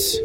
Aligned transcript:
streets. 0.00 0.18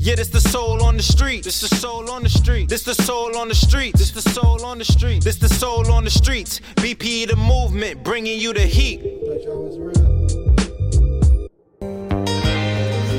Yeah, 0.00 0.14
this 0.14 0.28
the 0.28 0.40
soul 0.40 0.82
on 0.82 0.96
the 0.96 1.02
street. 1.02 1.44
This 1.44 1.60
the 1.60 1.74
soul 1.74 2.10
on 2.10 2.22
the 2.22 2.28
street. 2.28 2.68
This 2.68 2.82
the 2.84 2.94
soul 2.94 3.36
on 3.36 3.48
the 3.48 3.54
street. 3.54 3.94
This 3.96 4.10
the 4.10 4.22
soul 4.22 4.64
on 4.64 4.78
the 4.78 4.84
street. 4.84 5.24
This 5.24 5.36
the 5.36 5.48
soul 5.48 5.90
on 5.90 6.04
the 6.04 6.10
streets. 6.10 6.60
BP 6.76 7.28
the 7.28 7.36
movement, 7.36 8.04
bringing 8.04 8.38
you 8.38 8.52
the 8.52 8.60
heat. 8.60 9.02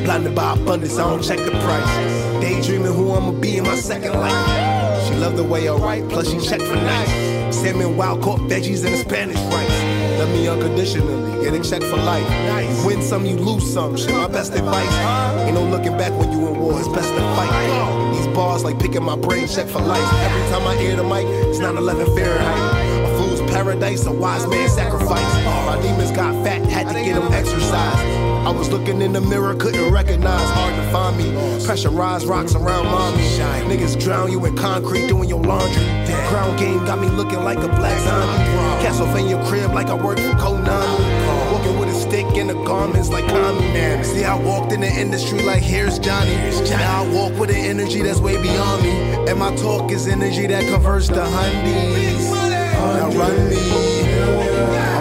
Blinded 0.03 0.34
by 0.34 0.53
abundance, 0.53 0.97
I 0.97 1.09
don't 1.09 1.23
check 1.23 1.39
the 1.39 1.52
price. 1.52 2.41
Daydreaming 2.41 2.94
who 2.94 3.12
I'ma 3.12 3.31
be 3.31 3.58
in 3.58 3.64
my 3.66 3.75
second 3.75 4.14
life. 4.14 5.08
She 5.08 5.16
love 5.16 5.36
the 5.36 5.44
way 5.44 5.67
I 5.67 5.73
write, 5.75 6.08
plus 6.09 6.30
she 6.31 6.39
check 6.39 6.62
for 6.62 6.75
nice. 6.75 7.36
Salmon, 7.52 7.98
wild 7.98 8.22
caught 8.22 8.40
veggies, 8.42 8.86
and 8.86 8.94
a 8.94 8.98
Spanish 8.98 9.38
rice. 9.53 10.20
Love 10.20 10.30
me 10.31 10.48
unconditionally, 10.48 11.44
get 11.44 11.53
a 11.53 11.70
check 11.70 11.81
for 11.81 11.98
life. 11.98 12.28
Nice. 12.30 12.86
Win 12.86 13.02
some, 13.02 13.26
you 13.26 13.36
lose 13.36 13.72
some. 13.72 13.95
Shit, 13.95 14.12
my 14.12 14.28
best 14.28 14.53
advice. 14.53 14.92
Ain't 15.45 15.53
no 15.53 15.64
looking 15.64 15.98
back 15.98 16.12
when 16.20 16.31
you 16.31 16.48
in 16.48 16.59
war, 16.59 16.80
it's 16.80 16.88
best 16.90 17.09
to 17.09 17.22
fight. 17.36 18.16
These 18.16 18.28
bars 18.36 18.64
like 18.64 18.80
picking 18.80 19.03
my 19.03 19.16
brain, 19.16 19.48
check 19.48 19.68
for 19.68 19.80
life. 19.80 20.14
Every 20.23 20.42
time 20.52 20.68
I 20.68 20.75
hear 20.75 20.95
the 20.95 21.03
mic, 21.03 21.25
it's 21.48 21.59
9 21.59 21.78
11 21.78 22.06
Fahrenheit. 22.16 23.06
A 23.06 23.18
fool's 23.18 23.42
paradise, 23.52 24.06
a 24.06 24.12
wise 24.12 24.48
man 24.48 24.70
sacrifice. 24.70 25.45
My 25.45 25.80
demons 25.81 26.12
got 26.12 26.34
fat, 26.44 26.64
had 26.66 26.88
to 26.88 27.03
get 27.03 27.16
them 27.16 27.31
exercise. 27.31 28.27
I 28.48 28.52
was 28.52 28.70
looking 28.70 29.02
in 29.02 29.12
the 29.12 29.20
mirror, 29.20 29.53
couldn't 29.56 29.92
recognize, 29.92 30.50
hard 30.52 30.73
to 30.73 30.81
find 30.90 31.17
me. 31.17 31.66
Pressurized 31.66 32.26
rocks 32.26 32.56
around 32.56 32.86
mommy. 32.86 33.22
Niggas 33.67 34.00
drown 34.02 34.31
you 34.31 34.45
in 34.45 34.56
concrete 34.56 35.09
doing 35.09 35.28
your 35.28 35.42
laundry. 35.42 35.84
Crown 36.30 36.56
game 36.56 36.86
got 36.86 36.98
me 36.98 37.09
looking 37.09 37.44
like 37.44 37.58
a 37.58 37.68
black 37.68 38.00
zombie. 38.00 38.45
Castlevania 38.81 39.45
crib 39.50 39.73
like 39.73 39.88
I 39.88 39.95
work 39.95 40.18
for 40.20 40.31
Konami. 40.40 41.52
Walking 41.52 41.78
with 41.78 41.90
a 41.90 41.94
stick 41.94 42.38
in 42.38 42.48
the 42.48 42.53
garments 42.64 43.09
like 43.09 43.28
Kami. 43.28 44.02
See, 44.06 44.23
I 44.23 44.36
walked 44.40 44.72
in 44.72 44.80
the 44.80 44.88
industry 44.88 45.44
like 45.44 45.62
here's 45.62 46.00
Johnny. 46.00 46.34
Now 46.70 47.03
I 47.03 47.08
walk 47.09 47.38
with 47.38 47.50
an 47.50 47.58
energy 47.58 48.02
that's 48.02 48.20
way 48.20 48.42
beyond 48.42 48.81
me. 48.81 48.92
And 49.30 49.38
my 49.38 49.53
talk 49.58 49.92
is 49.92 50.08
energy 50.08 50.48
that 50.48 50.64
converts 50.72 51.09
to 51.09 51.22
honeys. 51.22 52.31
Now 52.31 53.12
run 53.12 53.50
me 53.50 54.56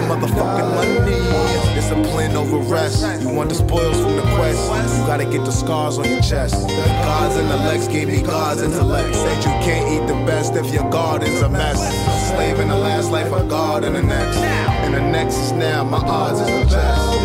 motherfucking 0.07 0.69
money. 0.75 1.75
Discipline 1.75 2.35
over 2.35 2.57
rest. 2.57 3.21
You 3.21 3.29
want 3.29 3.49
the 3.49 3.55
spoils 3.55 3.97
from 3.99 4.15
the 4.15 4.23
quest. 4.35 4.97
You 4.97 5.05
gotta 5.05 5.25
get 5.25 5.45
the 5.45 5.51
scars 5.51 5.97
on 5.97 6.05
your 6.09 6.21
chest. 6.21 6.67
Gods 7.07 7.35
legs 7.67 7.87
gave 7.87 8.07
me 8.07 8.21
God's 8.21 8.61
intellect. 8.61 9.13
Said 9.15 9.37
you 9.37 9.51
can't 9.65 9.87
eat 9.93 10.07
the 10.07 10.19
best 10.25 10.55
if 10.55 10.73
your 10.73 10.89
garden's 10.89 11.41
a 11.41 11.49
mess. 11.49 11.79
A 11.81 12.35
slave 12.35 12.59
in 12.59 12.69
the 12.69 12.75
last 12.75 13.11
life, 13.11 13.31
a 13.31 13.43
god 13.43 13.83
in 13.83 13.93
the 13.93 14.03
next. 14.03 14.37
And 14.37 14.93
the 14.93 15.01
next 15.01 15.35
is 15.35 15.51
now, 15.51 15.83
my 15.83 15.97
odds 15.97 16.39
is 16.39 16.47
the 16.47 16.65
best. 16.75 17.17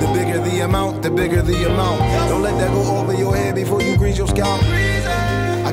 The 0.00 0.08
bigger 0.12 0.40
the 0.40 0.60
amount, 0.60 1.02
the 1.02 1.10
bigger 1.10 1.42
the 1.42 1.66
amount. 1.70 2.00
Don't 2.28 2.42
let 2.42 2.58
that 2.58 2.70
go 2.72 2.96
over 2.96 3.14
your 3.14 3.36
head 3.36 3.54
before 3.54 3.82
you 3.82 3.96
grease 3.96 4.18
your 4.18 4.28
scalp. 4.28 4.60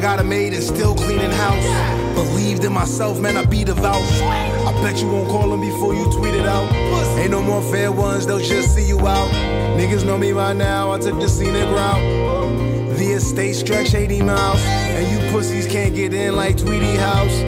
Got 0.03 0.19
a 0.19 0.24
maid 0.25 0.53
and 0.53 0.62
still 0.62 0.96
cleaning 0.96 1.31
house. 1.31 2.14
Believed 2.14 2.66
in 2.66 2.74
myself, 2.74 3.22
man, 3.22 3.38
I 3.38 3.46
be 3.46 3.64
devout. 3.64 4.03
I 4.22 4.74
bet 4.84 5.02
you 5.02 5.08
won't 5.08 5.30
call 5.30 5.50
them 5.50 5.62
before 5.62 5.96
you 5.96 6.03
tweet 6.12 6.36
it 6.36 6.46
out. 6.46 6.69
Ain't 7.18 7.31
no 7.31 7.41
more 7.41 7.62
fair 7.62 7.90
ones, 7.90 8.28
they'll 8.28 8.38
just 8.38 8.75
see 8.75 8.86
you 8.86 9.00
out. 9.00 9.31
Niggas 9.80 10.06
know 10.06 10.18
me 10.18 10.34
right 10.34 10.58
now, 10.58 10.91
I 10.91 11.00
took 11.00 11.22
the 11.22 11.30
scenic 11.30 11.69
route. 11.69 12.97
The 12.97 13.14
estate 13.14 13.53
stretch 13.53 13.94
80 13.94 14.24
miles, 14.24 14.59
and 14.66 15.09
you 15.09 15.31
pussies 15.31 15.68
can't 15.68 15.96
get 15.96 16.14
in 16.14 16.35
like 16.35 16.58
Tweety 16.58 16.97
House. 16.97 17.41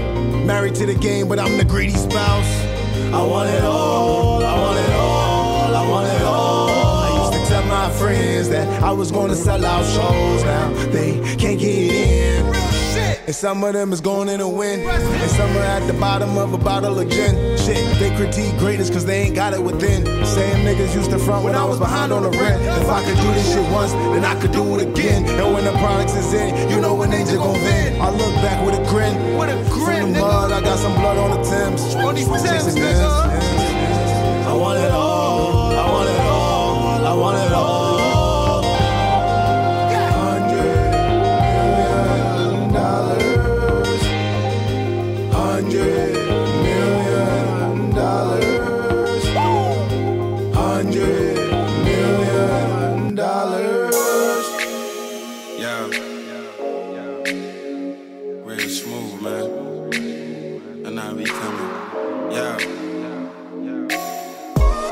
Married 0.45 0.75
to 0.75 0.85
the 0.85 0.95
game, 0.95 1.27
but 1.27 1.39
I'm 1.39 1.57
the 1.57 1.65
greedy 1.65 1.91
spouse. 1.91 2.47
I 3.13 3.21
want 3.21 3.49
it 3.49 3.65
all, 3.65 4.41
I 4.41 4.57
want 4.57 4.79
it 4.79 4.93
all, 4.93 5.75
I 5.75 5.89
want 5.89 6.07
it 6.07 6.21
all. 6.21 6.69
I 6.69 7.31
used 7.31 7.43
to 7.43 7.49
tell 7.53 7.65
my 7.65 7.89
friends 7.99 8.47
that 8.47 8.81
I 8.81 8.93
was 8.93 9.11
gonna 9.11 9.35
sell 9.35 9.65
out 9.65 9.83
shows. 9.83 10.43
Now 10.45 10.69
they 10.93 11.19
can't 11.35 11.59
get 11.59 11.91
in. 11.91 12.34
And 13.25 13.33
some 13.33 13.63
of 13.63 13.73
them 13.73 13.91
is 13.91 14.01
going 14.01 14.29
in 14.29 14.39
a 14.39 14.47
win. 14.47 14.81
And 14.81 15.31
some 15.31 15.49
are 15.57 15.63
at 15.63 15.87
the 15.87 15.93
bottom 15.93 16.37
of 16.37 16.53
a 16.53 16.59
bottle 16.59 16.99
of 16.99 17.09
gin. 17.09 17.57
Shit, 17.57 17.97
they 17.97 18.15
critique 18.15 18.55
greatness 18.59 18.91
cause 18.91 19.03
they 19.03 19.23
ain't 19.23 19.33
got 19.33 19.55
it 19.55 19.63
within. 19.63 20.05
Same 20.25 20.63
niggas 20.63 20.93
used 20.93 21.09
to 21.09 21.17
front 21.17 21.43
when 21.43 21.55
I 21.55 21.65
was 21.65 21.79
behind 21.79 22.13
on 22.13 22.21
the 22.21 22.29
rent. 22.29 22.61
If 22.61 22.87
I 22.87 23.03
could 23.03 23.17
do 23.17 23.33
this 23.33 23.51
shit 23.51 23.71
once, 23.71 23.93
then 23.93 24.23
I 24.23 24.39
could 24.39 24.51
do 24.51 24.77
it 24.77 24.87
again. 24.87 25.25
And 25.25 25.55
when 25.55 25.65
the 25.65 25.71
products 25.71 26.13
is 26.13 26.33
in, 26.33 26.69
you 26.69 26.79
know 26.79 26.93
when 26.93 27.09
they 27.09 27.23
just 27.23 27.37
gon' 27.37 27.59
vent. 27.61 27.99
I 27.99 28.11
look 28.11 28.35
back 28.45 28.63
with 28.63 28.75
a 28.75 28.89
grin. 28.89 29.15
With 29.39 29.49
a 29.49 29.69
grin, 29.71 30.01
From 30.03 30.13
the 30.13 30.19
mud, 30.19 30.51
I 30.51 30.61
got 30.61 30.77
some 30.77 30.93
blood 30.93 31.17
on 31.17 31.31
the 31.31 31.49
Thames. 31.49 31.95
On 31.95 32.13
these 32.13 32.27
Thames, 32.27 32.75
I 34.45 34.53
want 34.53 34.77
it 34.77 34.91
all. 34.91 35.14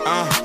Uh, 0.06 0.44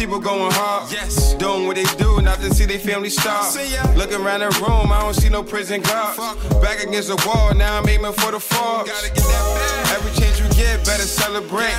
people 0.00 0.18
going 0.18 0.50
hard. 0.52 0.90
Yes. 0.90 1.34
Doing 1.34 1.66
what 1.66 1.76
they 1.76 1.84
do, 2.00 2.22
not 2.22 2.40
to 2.40 2.48
see 2.54 2.64
their 2.64 2.78
family 2.78 3.10
starve. 3.10 3.54
Looking 3.96 4.24
around 4.24 4.40
the 4.40 4.48
room, 4.64 4.90
I 4.90 5.00
don't 5.00 5.12
see 5.14 5.28
no 5.28 5.42
prison 5.42 5.82
guards. 5.82 6.16
Back 6.64 6.82
against 6.82 7.08
the 7.08 7.20
wall, 7.26 7.54
now 7.54 7.78
I'm 7.78 7.86
aiming 7.86 8.12
for 8.14 8.32
the 8.32 8.40
fall. 8.40 8.86
Gotta 8.86 9.08
get 9.08 9.22
that 9.22 9.44
back. 9.54 9.92
Every 9.96 10.12
chance 10.18 10.40
you 10.40 10.48
get, 10.56 10.84
better 10.86 11.04
celebrate. 11.04 11.76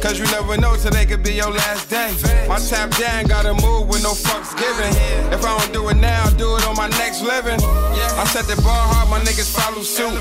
Cause 0.00 0.20
you 0.20 0.26
never 0.26 0.56
know 0.56 0.76
today 0.76 1.04
could 1.04 1.24
be 1.24 1.32
your 1.34 1.50
last 1.50 1.90
day. 1.90 2.14
My 2.46 2.58
tap 2.58 2.90
down, 2.96 3.26
gotta 3.26 3.54
move 3.54 3.88
with 3.88 4.02
no 4.04 4.12
fucks 4.12 4.54
given. 4.54 4.90
If 5.32 5.44
I 5.44 5.58
don't 5.58 5.72
do 5.72 5.88
it 5.88 5.96
now, 5.96 6.24
I'll 6.24 6.36
do 6.38 6.56
it 6.56 6.64
on 6.68 6.76
my 6.76 6.88
next 7.02 7.22
living. 7.22 7.58
I 7.60 8.24
set 8.30 8.46
the 8.46 8.60
bar 8.62 8.86
hard, 8.94 9.10
my 9.10 9.18
niggas 9.18 9.50
follow 9.50 9.82
suit. 9.82 10.14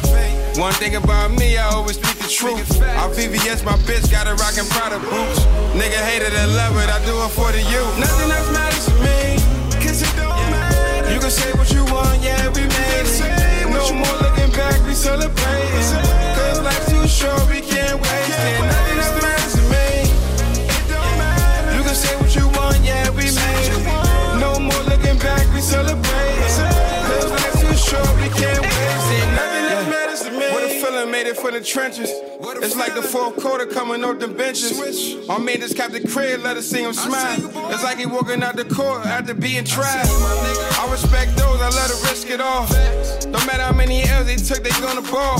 One 0.57 0.71
thing 0.73 0.95
about 0.95 1.31
me, 1.31 1.57
I 1.57 1.65
always 1.69 1.95
speak 1.97 2.15
the 2.19 2.29
truth. 2.29 2.81
I 2.81 3.09
VVS 3.09 3.65
my 3.65 3.73
bitch, 3.89 4.11
got 4.11 4.27
a 4.27 4.35
rockin' 4.35 4.65
Prada 4.69 4.99
boots. 4.99 5.39
Nigga 5.73 5.97
hated 6.05 6.31
and 6.33 6.55
love 6.55 6.77
it, 6.77 6.89
I 6.89 7.03
do 7.05 7.13
it 7.25 7.31
for 7.31 7.51
the 7.51 7.57
you. 7.57 7.81
Nothing 7.97 8.29
else 8.29 8.51
matters 8.53 8.85
to 8.85 8.93
me, 9.01 9.41
cause 9.81 10.01
it 10.03 10.13
don't 10.15 10.29
matter. 10.51 11.11
You 11.11 11.19
can 11.19 11.31
say 11.31 11.51
what 11.53 11.73
you 11.73 11.83
want, 11.85 12.21
yeah, 12.21 12.49
we 12.49 12.61
made 12.69 13.09
it. 13.09 13.65
No 13.65 13.93
more 13.93 14.17
looking 14.21 14.51
back, 14.51 14.79
we 14.85 14.93
celebrating. 14.93 16.05
Cause 16.37 16.61
life's 16.61 16.89
too 16.89 17.07
short, 17.07 17.49
we 17.49 17.59
can't 17.59 17.99
waste 17.99 18.37
it. 18.37 18.72
For 31.53 31.59
the 31.59 31.65
trenches. 31.65 32.09
It's 32.63 32.75
like 32.75 32.95
the 32.95 33.01
fourth 33.01 33.37
quarter 33.37 33.65
coming 33.65 34.03
off 34.03 34.19
the 34.19 34.27
benches. 34.27 35.27
My 35.27 35.37
man 35.37 35.59
just 35.59 35.75
capped 35.75 35.93
the 35.93 36.05
crib, 36.07 36.41
let 36.41 36.57
us 36.57 36.67
see 36.67 36.83
him 36.83 36.93
smile. 36.93 37.37
It's 37.71 37.83
like 37.83 37.97
he 37.97 38.05
walking 38.05 38.41
out 38.43 38.55
the 38.55 38.65
court 38.65 39.05
after 39.05 39.33
being 39.33 39.63
tried. 39.63 40.05
I 40.05 40.87
respect 40.91 41.35
those, 41.37 41.61
I 41.61 41.69
let 41.69 41.89
her 41.89 42.09
risk 42.09 42.29
it 42.29 42.41
all. 42.41 42.65
No 43.29 43.39
matter 43.45 43.63
how 43.63 43.73
many 43.73 44.03
L's 44.03 44.25
they 44.25 44.35
took, 44.35 44.63
they 44.63 44.71
gonna 44.81 45.01
ball. 45.11 45.39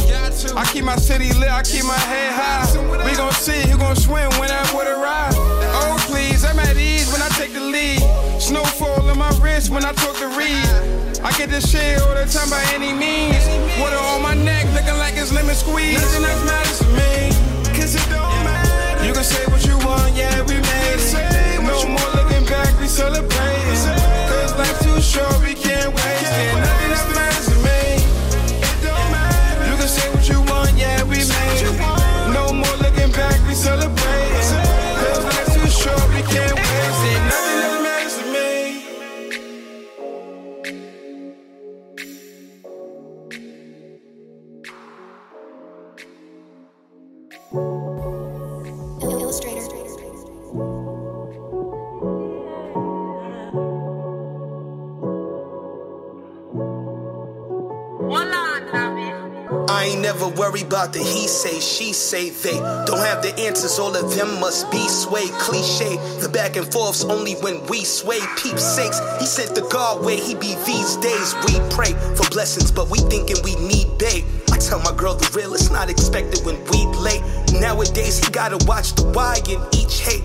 I 0.56 0.70
keep 0.72 0.84
my 0.84 0.98
city 0.98 1.34
lit, 1.34 1.50
I 1.50 1.64
keep 1.64 1.84
my 1.86 1.98
head 1.98 2.34
high. 2.34 3.06
We 3.06 3.16
gon' 3.16 3.32
see 3.34 3.62
who 3.70 3.78
gon' 3.78 3.96
swim 3.96 4.30
when 4.40 4.52
I 4.52 4.64
put 4.68 4.88
a 4.88 4.96
ride. 4.96 5.34
Oh 5.34 5.98
please, 6.10 6.46
I'm 6.46 6.60
at 6.60 6.78
ease 6.78 7.12
when 7.12 7.22
I 7.22 7.30
take 7.30 7.54
the 7.54 7.62
lead. 7.62 8.02
Snowfall 8.44 9.10
in 9.10 9.18
my 9.18 9.30
wrist 9.40 9.70
when 9.70 9.86
I 9.86 9.94
talk 9.94 10.18
to 10.18 10.28
Reed. 10.28 10.68
I 11.24 11.32
get 11.38 11.50
this 11.50 11.72
shit 11.72 12.02
all 12.02 12.14
the 12.14 12.26
time 12.26 12.50
by 12.50 12.62
any 12.76 12.92
means. 12.92 13.40
Water 13.80 13.96
on 13.96 14.22
my 14.22 14.34
neck, 14.34 14.66
looking 14.74 14.98
like 15.00 15.16
it's 15.16 15.32
lemon 15.32 15.56
squeeze. 15.56 16.02
Nothing 16.02 16.26
else 16.26 16.44
matters 16.44 16.80
to 16.80 16.88
me, 16.92 17.32
cause 17.72 17.96
it 17.96 18.04
don't 18.10 18.44
matter. 18.44 19.06
You 19.06 19.14
can 19.14 19.24
say 19.24 19.46
what 19.48 19.66
you 19.66 19.78
want, 19.88 20.14
yeah, 20.14 20.42
we 20.42 20.56
made 20.56 21.00
it. 21.00 21.64
No 21.64 21.88
more 21.88 22.10
looking 22.22 22.46
back, 22.46 22.78
we 22.82 22.88
celebrating. 22.88 23.53
Worried 60.54 60.68
about 60.68 60.94
the 60.94 61.00
he 61.00 61.28
say, 61.28 61.60
she 61.60 61.94
say, 61.94 62.30
they 62.30 62.58
don't 62.86 63.00
have 63.00 63.24
the 63.24 63.34
answers. 63.40 63.80
All 63.80 63.96
of 63.96 64.16
them 64.16 64.40
must 64.40 64.70
be 64.72 64.88
sway. 64.88 65.28
Cliche, 65.40 65.98
the 66.22 66.30
back 66.30 66.56
and 66.56 66.72
forths 66.72 67.04
only 67.04 67.34
when 67.42 67.66
we 67.68 67.84
sway. 67.84 68.20
Peep 68.38 68.60
sakes, 68.60 69.00
he 69.20 69.26
sent 69.26 69.56
the 69.56 69.68
God 69.72 70.06
where 70.06 70.18
he 70.18 70.36
be 70.36 70.54
these 70.66 70.98
days. 70.98 71.34
We 71.46 71.58
pray 71.74 71.94
for 72.16 72.30
blessings, 72.30 72.72
but 72.72 72.90
we 72.90 73.00
thinking 73.00 73.38
we 73.44 73.56
need 73.56 73.98
babe. 73.98 74.26
I 74.52 74.58
tell 74.58 74.80
my 74.80 74.94
girl 74.96 75.16
the 75.16 75.30
real 75.36 75.54
is 75.56 75.72
not 75.72 75.90
expected 75.90 76.46
when 76.46 76.64
we 76.70 76.86
late. 77.02 77.24
Nowadays, 77.60 78.24
he 78.24 78.32
gotta 78.32 78.64
watch 78.68 78.94
the 78.94 79.10
why 79.10 79.42
in 79.50 79.60
each 79.74 80.02
hate. 80.02 80.24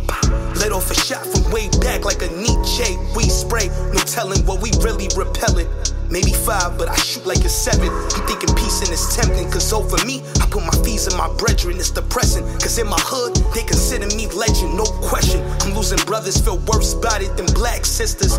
Let 0.60 0.72
off 0.72 0.90
a 0.90 0.94
shot 0.94 1.24
from 1.24 1.50
way 1.50 1.68
back 1.80 2.04
like 2.04 2.20
a 2.20 2.28
Nietzsche. 2.36 2.98
We 3.16 3.24
spray, 3.24 3.68
no 3.94 4.00
telling 4.04 4.44
what 4.44 4.60
we 4.60 4.72
really 4.84 5.08
repellent. 5.16 5.68
Maybe 6.10 6.32
five, 6.32 6.78
but 6.78 6.88
I 6.88 6.96
shoot 6.96 7.26
like 7.26 7.44
a 7.44 7.48
seven. 7.48 7.86
You 7.86 8.20
thinking 8.24 8.54
peacing 8.56 8.92
is 8.92 9.14
tempting, 9.14 9.50
cause 9.50 9.72
over 9.72 10.02
me, 10.06 10.22
I 10.40 10.46
put 10.48 10.64
my 10.64 10.72
fees 10.82 11.06
in 11.06 11.16
my 11.18 11.28
brethren, 11.36 11.76
it's 11.76 11.90
depressing. 11.90 12.44
Cause 12.58 12.78
in 12.78 12.88
my 12.88 13.00
hood, 13.00 13.36
they 13.54 13.62
consider 13.62 14.06
me 14.16 14.26
legend, 14.28 14.76
no 14.76 14.84
question. 15.04 15.44
I'm 15.60 15.74
losing 15.74 15.98
brothers, 16.06 16.40
feel 16.40 16.58
worse 16.66 16.94
about 16.94 17.20
it 17.20 17.36
than 17.36 17.46
black 17.52 17.84
sisters. 17.84 18.38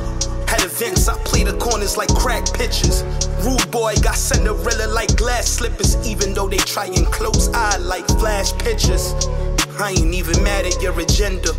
Had 0.49 0.63
events, 0.63 1.07
I 1.07 1.15
play 1.25 1.43
the 1.43 1.53
corners 1.57 1.95
like 1.95 2.09
crack 2.15 2.43
pitchers. 2.53 3.03
Rude 3.45 3.69
boy 3.69 3.93
got 4.01 4.15
Cinderella 4.15 4.87
like 4.91 5.15
glass 5.15 5.47
slippers, 5.47 5.95
even 6.07 6.33
though 6.33 6.49
they 6.49 6.57
try 6.57 6.85
and 6.87 7.05
close 7.07 7.49
eye 7.53 7.77
like 7.77 8.07
flash 8.17 8.51
pictures. 8.57 9.13
I 9.79 9.91
ain't 9.91 10.13
even 10.13 10.43
mad 10.43 10.65
at 10.65 10.81
your 10.81 10.99
agenda. 10.99 11.51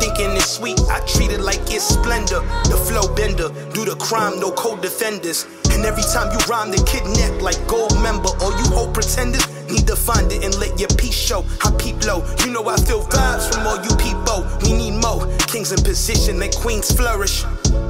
Thinking 0.00 0.32
it's 0.32 0.56
sweet, 0.56 0.80
I 0.88 1.00
treat 1.06 1.30
it 1.30 1.40
like 1.40 1.60
it's 1.68 1.84
splendor. 1.84 2.40
The 2.72 2.76
flow 2.88 3.14
bender, 3.14 3.48
do 3.72 3.84
the 3.84 3.96
crime, 4.00 4.40
no 4.40 4.50
co-defenders. 4.50 5.46
And 5.70 5.84
every 5.84 6.02
time 6.02 6.32
you 6.32 6.38
rhyme, 6.48 6.70
they 6.70 6.82
kidnap 6.84 7.42
like 7.42 7.60
gold 7.68 7.94
member. 8.02 8.30
Or 8.40 8.50
you 8.56 8.66
hope 8.72 8.94
pretenders 8.94 9.46
need 9.70 9.86
to 9.86 9.96
find 9.96 10.32
it 10.32 10.44
and 10.44 10.56
let 10.58 10.78
your 10.78 10.88
peace 10.98 11.14
show. 11.14 11.44
I 11.62 11.70
peep 11.78 12.02
low, 12.04 12.24
you 12.44 12.50
know 12.50 12.66
I 12.68 12.76
feel 12.76 13.02
vibes 13.04 13.52
from 13.52 13.66
all 13.66 13.78
you 13.82 13.94
people. 13.96 14.46
We 14.62 14.72
need 14.72 15.00
more 15.00 15.26
kings 15.46 15.72
in 15.72 15.82
position, 15.82 16.38
let 16.38 16.56
queens 16.56 16.90
flourish. 16.90 17.44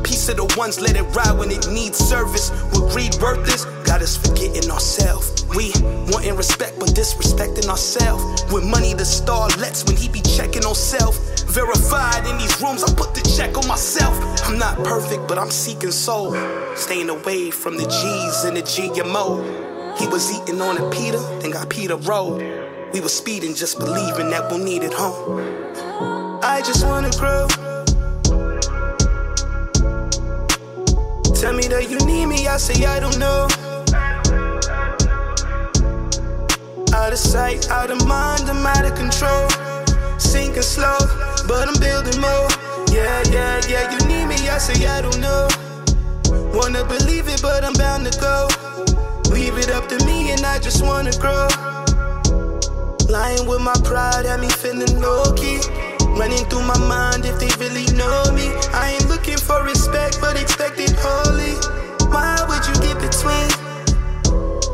Piece 0.04 0.28
of 0.28 0.36
the 0.36 0.52
ones 0.58 0.80
let 0.80 0.96
it 0.96 1.04
ride 1.14 1.38
when 1.38 1.50
it 1.50 1.68
needs 1.70 1.98
service. 1.98 2.50
What 2.72 2.92
greed 2.92 3.14
worth 3.22 3.48
is, 3.48 3.64
got 3.86 4.02
us 4.02 4.16
forgetting 4.16 4.70
ourselves. 4.70 5.46
We 5.56 5.72
wanting 6.12 6.36
respect, 6.36 6.78
but 6.78 6.90
disrespecting 6.90 7.68
ourselves. 7.68 8.44
With 8.52 8.64
money 8.64 8.94
the 8.94 9.04
star 9.04 9.48
lets 9.58 9.84
when 9.84 9.96
he 9.96 10.08
be 10.08 10.20
checking 10.20 10.64
on 10.64 10.74
self. 10.74 11.16
Verified 11.50 12.26
in 12.28 12.38
these 12.38 12.62
rooms, 12.62 12.84
I 12.84 12.94
put 12.94 13.12
the 13.12 13.22
check 13.36 13.58
on 13.58 13.66
myself. 13.66 14.16
I'm 14.46 14.56
not 14.56 14.76
perfect, 14.84 15.26
but 15.26 15.36
I'm 15.36 15.50
seeking 15.50 15.90
soul. 15.90 16.32
Staying 16.76 17.10
away 17.10 17.50
from 17.50 17.76
the 17.76 17.82
G's 17.82 18.44
and 18.44 18.56
the 18.56 18.62
GMO. 18.62 19.98
He 19.98 20.06
was 20.06 20.30
eating 20.30 20.60
on 20.60 20.78
a 20.78 20.88
Peter, 20.90 21.18
then 21.40 21.50
got 21.50 21.68
Peter 21.68 21.96
Road. 21.96 22.38
We 22.92 23.00
were 23.00 23.08
speeding, 23.08 23.56
just 23.56 23.80
believing 23.80 24.30
that 24.30 24.48
we'll 24.48 24.62
need 24.62 24.84
it 24.84 24.92
home. 24.94 25.40
I 26.42 26.62
just 26.64 26.86
wanna 26.86 27.10
grow. 27.18 27.48
Tell 31.34 31.52
me 31.52 31.66
that 31.66 31.88
you 31.90 31.98
need 32.06 32.26
me, 32.26 32.46
I 32.46 32.58
say 32.58 32.84
I 32.84 33.00
don't 33.00 33.18
know. 33.18 33.48
Out 36.94 37.12
of 37.12 37.18
sight, 37.18 37.68
out 37.70 37.90
of 37.90 38.06
mind, 38.06 38.48
I'm 38.48 38.64
out 38.64 38.84
of 38.84 38.94
control. 38.94 39.48
Sinking 40.18 40.62
slow, 40.62 40.98
but 41.50 41.66
I'm 41.66 41.74
building 41.80 42.20
more. 42.20 42.46
Yeah, 42.94 43.22
yeah, 43.34 43.60
yeah, 43.66 43.90
you 43.90 43.98
need 44.06 44.26
me, 44.26 44.38
I 44.48 44.58
say 44.58 44.86
I 44.86 45.02
don't 45.02 45.18
know. 45.18 45.48
Wanna 46.54 46.84
believe 46.84 47.26
it, 47.26 47.42
but 47.42 47.64
I'm 47.64 47.74
bound 47.74 48.06
to 48.06 48.14
go. 48.20 48.46
Leave 49.34 49.58
it 49.58 49.68
up 49.70 49.88
to 49.88 49.98
me, 50.06 50.30
and 50.30 50.46
I 50.46 50.60
just 50.60 50.80
wanna 50.80 51.10
grow. 51.18 51.48
Lying 53.10 53.48
with 53.48 53.62
my 53.62 53.74
pride, 53.82 54.26
had 54.26 54.38
me 54.38 54.48
feeling 54.48 55.00
low 55.00 55.34
key. 55.34 55.58
Running 56.14 56.44
through 56.46 56.62
my 56.62 56.78
mind 56.86 57.24
if 57.24 57.36
they 57.42 57.50
really 57.58 57.86
know 57.98 58.30
me. 58.30 58.46
I 58.72 58.94
ain't 58.94 59.08
looking 59.08 59.38
for 59.38 59.64
respect, 59.64 60.20
but 60.20 60.40
expect 60.40 60.78
it 60.78 60.94
wholly. 61.02 61.54
Why 62.14 62.38
would 62.48 62.62
you 62.70 62.76
get 62.86 62.96
between? 63.02 63.50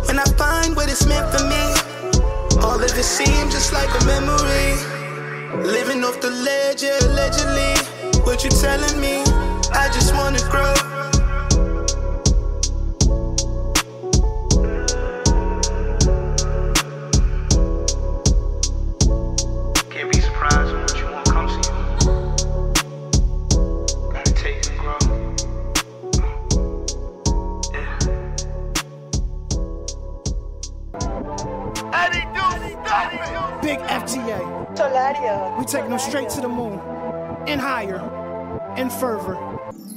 When 0.06 0.18
I 0.18 0.28
find 0.36 0.76
what 0.76 0.90
it's 0.90 1.06
meant 1.06 1.26
for 1.32 1.44
me, 1.48 1.64
all 2.60 2.76
of 2.76 2.92
it 3.02 3.08
seems 3.18 3.54
just 3.54 3.72
like 3.72 3.88
a 3.88 4.04
memory. 4.04 5.05
Living 5.54 6.02
off 6.02 6.20
the 6.20 6.30
ledge, 6.30 6.82
yeah, 6.82 6.98
allegedly. 7.02 7.74
What 8.24 8.42
you 8.42 8.50
telling 8.50 9.00
me? 9.00 9.22
I 9.72 9.88
just 9.92 10.12
wanna 10.14 10.40
grow. 10.50 10.95
We 35.06 35.64
taking 35.64 35.90
them 35.90 36.00
straight 36.00 36.30
to 36.30 36.40
the 36.40 36.48
moon. 36.48 36.80
And 37.46 37.60
higher. 37.60 38.00
And 38.76 38.92
further. 38.92 39.55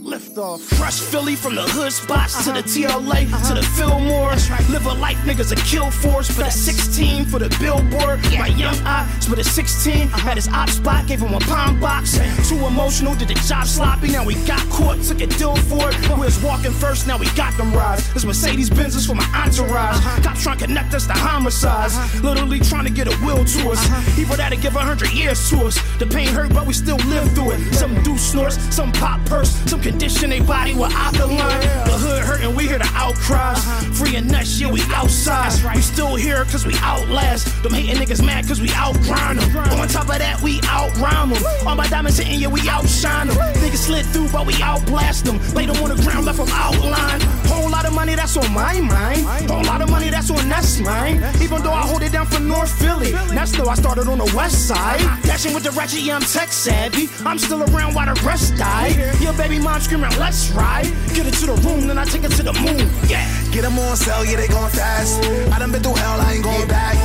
Lift 0.09 0.39
off. 0.39 0.67
Crush 0.71 0.99
Philly 0.99 1.35
from 1.35 1.53
the 1.53 1.61
hood 1.61 1.93
spots 1.93 2.43
to 2.43 2.51
the 2.51 2.63
TLA 2.63 3.29
to 3.47 3.53
the 3.53 3.61
Fillmore. 3.77 4.33
Live 4.73 4.87
a 4.87 4.93
life, 4.95 5.17
niggas 5.17 5.51
a 5.51 5.55
kill 5.69 5.91
force 5.91 6.27
for 6.27 6.41
the 6.41 6.49
16 6.49 7.25
for 7.25 7.37
the 7.37 7.55
billboard. 7.59 8.19
My 8.33 8.47
young 8.47 8.73
eye 8.85 9.05
for 9.21 9.35
the 9.35 9.43
16 9.43 10.09
at 10.25 10.35
his 10.35 10.47
op 10.47 10.69
spot, 10.69 11.05
gave 11.05 11.19
him 11.19 11.35
a 11.35 11.39
palm 11.41 11.79
box. 11.79 12.17
Too 12.49 12.57
emotional, 12.65 13.13
did 13.13 13.27
the 13.27 13.35
job 13.35 13.67
sloppy. 13.67 14.07
Now 14.09 14.25
we 14.25 14.33
got 14.47 14.67
caught, 14.71 14.99
took 15.03 15.21
a 15.21 15.27
deal 15.27 15.55
for 15.69 15.91
it. 15.91 16.09
We 16.09 16.25
was 16.25 16.41
walking 16.41 16.71
first, 16.71 17.05
now 17.05 17.19
we 17.19 17.29
got 17.35 17.55
them 17.55 17.71
rides. 17.71 18.11
This 18.11 18.25
Mercedes 18.25 18.71
Benz 18.71 18.95
is 18.95 19.05
for 19.05 19.13
my 19.13 19.29
entourage. 19.35 19.97
Uh-huh. 19.97 20.23
Cops 20.23 20.41
trying 20.41 20.57
to 20.57 20.65
connect 20.65 20.95
us 20.95 21.05
to 21.05 21.13
homicides. 21.13 21.93
Uh-huh. 21.95 22.27
Literally 22.27 22.59
trying 22.59 22.85
to 22.85 22.91
get 22.91 23.05
a 23.05 23.15
will 23.23 23.45
to 23.45 23.69
us. 23.69 23.85
Uh-huh. 23.85 24.15
People 24.15 24.35
that'll 24.37 24.57
give 24.59 24.75
a 24.75 24.79
hundred 24.79 25.11
years 25.11 25.37
to 25.51 25.65
us. 25.65 25.77
The 25.99 26.07
pain 26.07 26.29
hurt, 26.29 26.51
but 26.51 26.65
we 26.65 26.73
still 26.73 26.97
live 27.13 27.31
through 27.33 27.51
it. 27.51 27.75
Some 27.75 27.93
do 28.01 28.17
snorts, 28.17 28.57
some 28.73 28.91
pop 28.93 29.23
purse, 29.27 29.51
some 29.69 29.79
condition 29.99 30.29
they 30.29 30.39
body 30.39 30.73
with 30.73 30.93
alkaline. 30.93 31.59
The 31.83 31.97
hood 31.99 32.23
hurting, 32.23 32.55
we 32.55 32.67
hear 32.67 32.77
the 32.77 32.89
outcries. 32.95 33.57
Uh-huh. 33.57 33.93
Free 33.93 34.15
and 34.15 34.31
nuts, 34.31 34.57
yeah, 34.57 34.71
we 34.71 34.81
outside. 34.95 35.48
We 35.63 35.81
still 35.81 36.15
here 36.15 36.45
cause 36.45 36.65
we 36.65 36.73
outlast. 36.77 37.63
Them 37.63 37.73
hating 37.73 37.95
niggas 37.95 38.25
mad 38.25 38.47
cause 38.47 38.61
we 38.61 38.69
outgrind 38.69 39.39
them. 39.39 39.79
On 39.79 39.87
top 39.87 40.09
of 40.09 40.19
that, 40.19 40.41
we 40.41 40.59
outround 40.61 41.33
them. 41.33 41.67
All 41.67 41.75
my 41.75 41.87
diamonds 41.87 42.17
hitting, 42.17 42.39
yeah, 42.39 42.47
we 42.47 42.67
outshine 42.67 43.27
them. 43.27 43.37
Niggas 43.55 43.85
slid 43.87 44.05
through, 44.07 44.29
but 44.29 44.45
we 44.45 44.53
outblast 44.53 45.23
them. 45.23 45.37
Lay 45.53 45.65
them 45.65 45.75
on 45.83 45.95
the 45.95 46.01
ground, 46.03 46.25
left 46.25 46.37
them 46.37 46.47
outlined. 46.51 47.23
Whole 47.47 47.69
lot 47.69 47.85
of 47.85 47.93
money 47.93 48.15
that's 48.15 48.35
on 48.37 48.51
my 48.53 48.79
mind. 48.79 49.25
Whole 49.49 49.63
lot 49.63 49.81
of 49.81 49.89
money 49.89 50.09
that's 50.09 50.29
on 50.31 50.49
that's 50.49 50.79
mine. 50.79 51.23
Even 51.41 51.61
though 51.61 51.73
I 51.73 51.81
hold 51.81 52.03
it 52.03 52.11
down 52.11 52.25
for 52.25 52.39
North 52.39 52.71
Philly. 52.79 53.11
That's 53.11 53.51
though 53.51 53.69
I 53.69 53.75
started 53.75 54.07
on 54.07 54.17
the 54.17 54.31
west 54.35 54.67
side. 54.67 54.99
Dashing 55.23 55.53
with 55.53 55.63
the 55.63 55.71
ratchet, 55.71 56.01
yeah, 56.01 56.15
I'm 56.15 56.21
tech 56.21 56.51
savvy. 56.51 57.09
I'm 57.25 57.37
still 57.37 57.63
around 57.63 57.95
while 57.95 58.13
the 58.13 58.19
rest 58.25 58.57
die. 58.57 58.89
Your 59.19 59.33
baby 59.33 59.59
mom 59.59 59.81
screaming, 59.81 60.11
let's 60.19 60.51
ride. 60.51 60.85
Get 61.13 61.27
it 61.27 61.33
to 61.35 61.47
the 61.47 61.55
room, 61.67 61.87
then 61.87 61.97
I 61.97 62.05
take 62.05 62.23
it 62.23 62.31
to 62.31 62.43
the 62.43 62.53
moon. 62.53 62.89
Yeah. 63.07 63.27
Get 63.51 63.63
them 63.63 63.79
on 63.79 63.95
sale, 63.95 64.23
yeah, 64.25 64.37
they 64.37 64.47
going 64.47 64.71
fast. 64.71 65.21
I 65.51 65.59
done 65.59 65.71
been 65.71 65.81
through 65.81 65.95
hell, 65.95 66.19
I 66.21 66.33
ain't 66.33 66.43
going 66.43 66.67
back. 66.67 66.95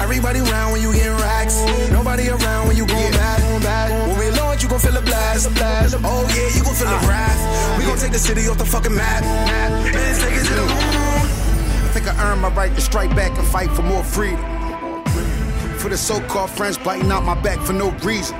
Everybody 0.00 0.40
around 0.40 0.72
when 0.72 0.82
you 0.82 0.92
getting 0.92 1.12
racks. 1.12 1.56
Nobody 1.90 2.28
around 2.28 2.68
when 2.68 2.76
you 2.76 2.86
going 2.86 3.12
back. 3.12 3.40
When 4.08 4.18
we 4.18 4.30
launch, 4.38 4.62
you 4.62 4.68
gon' 4.68 4.78
feel 4.78 4.96
a 4.96 5.02
blast. 5.02 5.48
Oh 6.04 6.26
yeah, 6.36 6.56
you 6.56 6.62
gon' 6.62 6.74
feel 6.74 6.88
the 6.88 6.96
uh. 6.96 7.08
wrath. 7.08 7.78
We 7.78 7.84
gon' 7.84 7.98
take 7.98 8.12
the 8.12 8.18
city 8.18 8.46
off 8.48 8.58
the 8.58 8.64
fucking 8.64 8.94
map. 8.94 9.24
And 9.24 10.20
take 10.20 10.34
it 10.34 10.44
to 10.46 10.54
the 10.54 10.66
moon. 10.66 11.24
I 11.84 11.90
think 11.92 12.06
I 12.06 12.30
earned 12.30 12.42
my 12.42 12.48
right 12.48 12.74
to 12.74 12.80
strike 12.80 13.14
back 13.16 13.36
and 13.38 13.46
fight 13.46 13.70
for 13.70 13.82
more 13.82 14.04
freedom. 14.04 14.40
For 15.78 15.88
the 15.88 15.96
so-called 15.96 16.50
friends 16.50 16.78
biting 16.78 17.10
out 17.10 17.24
my 17.24 17.40
back 17.40 17.58
for 17.60 17.72
no 17.72 17.90
reason. 18.02 18.36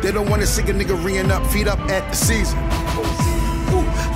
They 0.00 0.12
don't 0.12 0.28
wanna 0.30 0.46
see 0.46 0.62
a 0.62 0.66
nigga 0.66 1.02
reeing 1.04 1.30
up, 1.30 1.44
feet 1.46 1.66
up 1.66 1.80
at 1.90 2.08
the 2.10 2.16
season. 2.16 2.58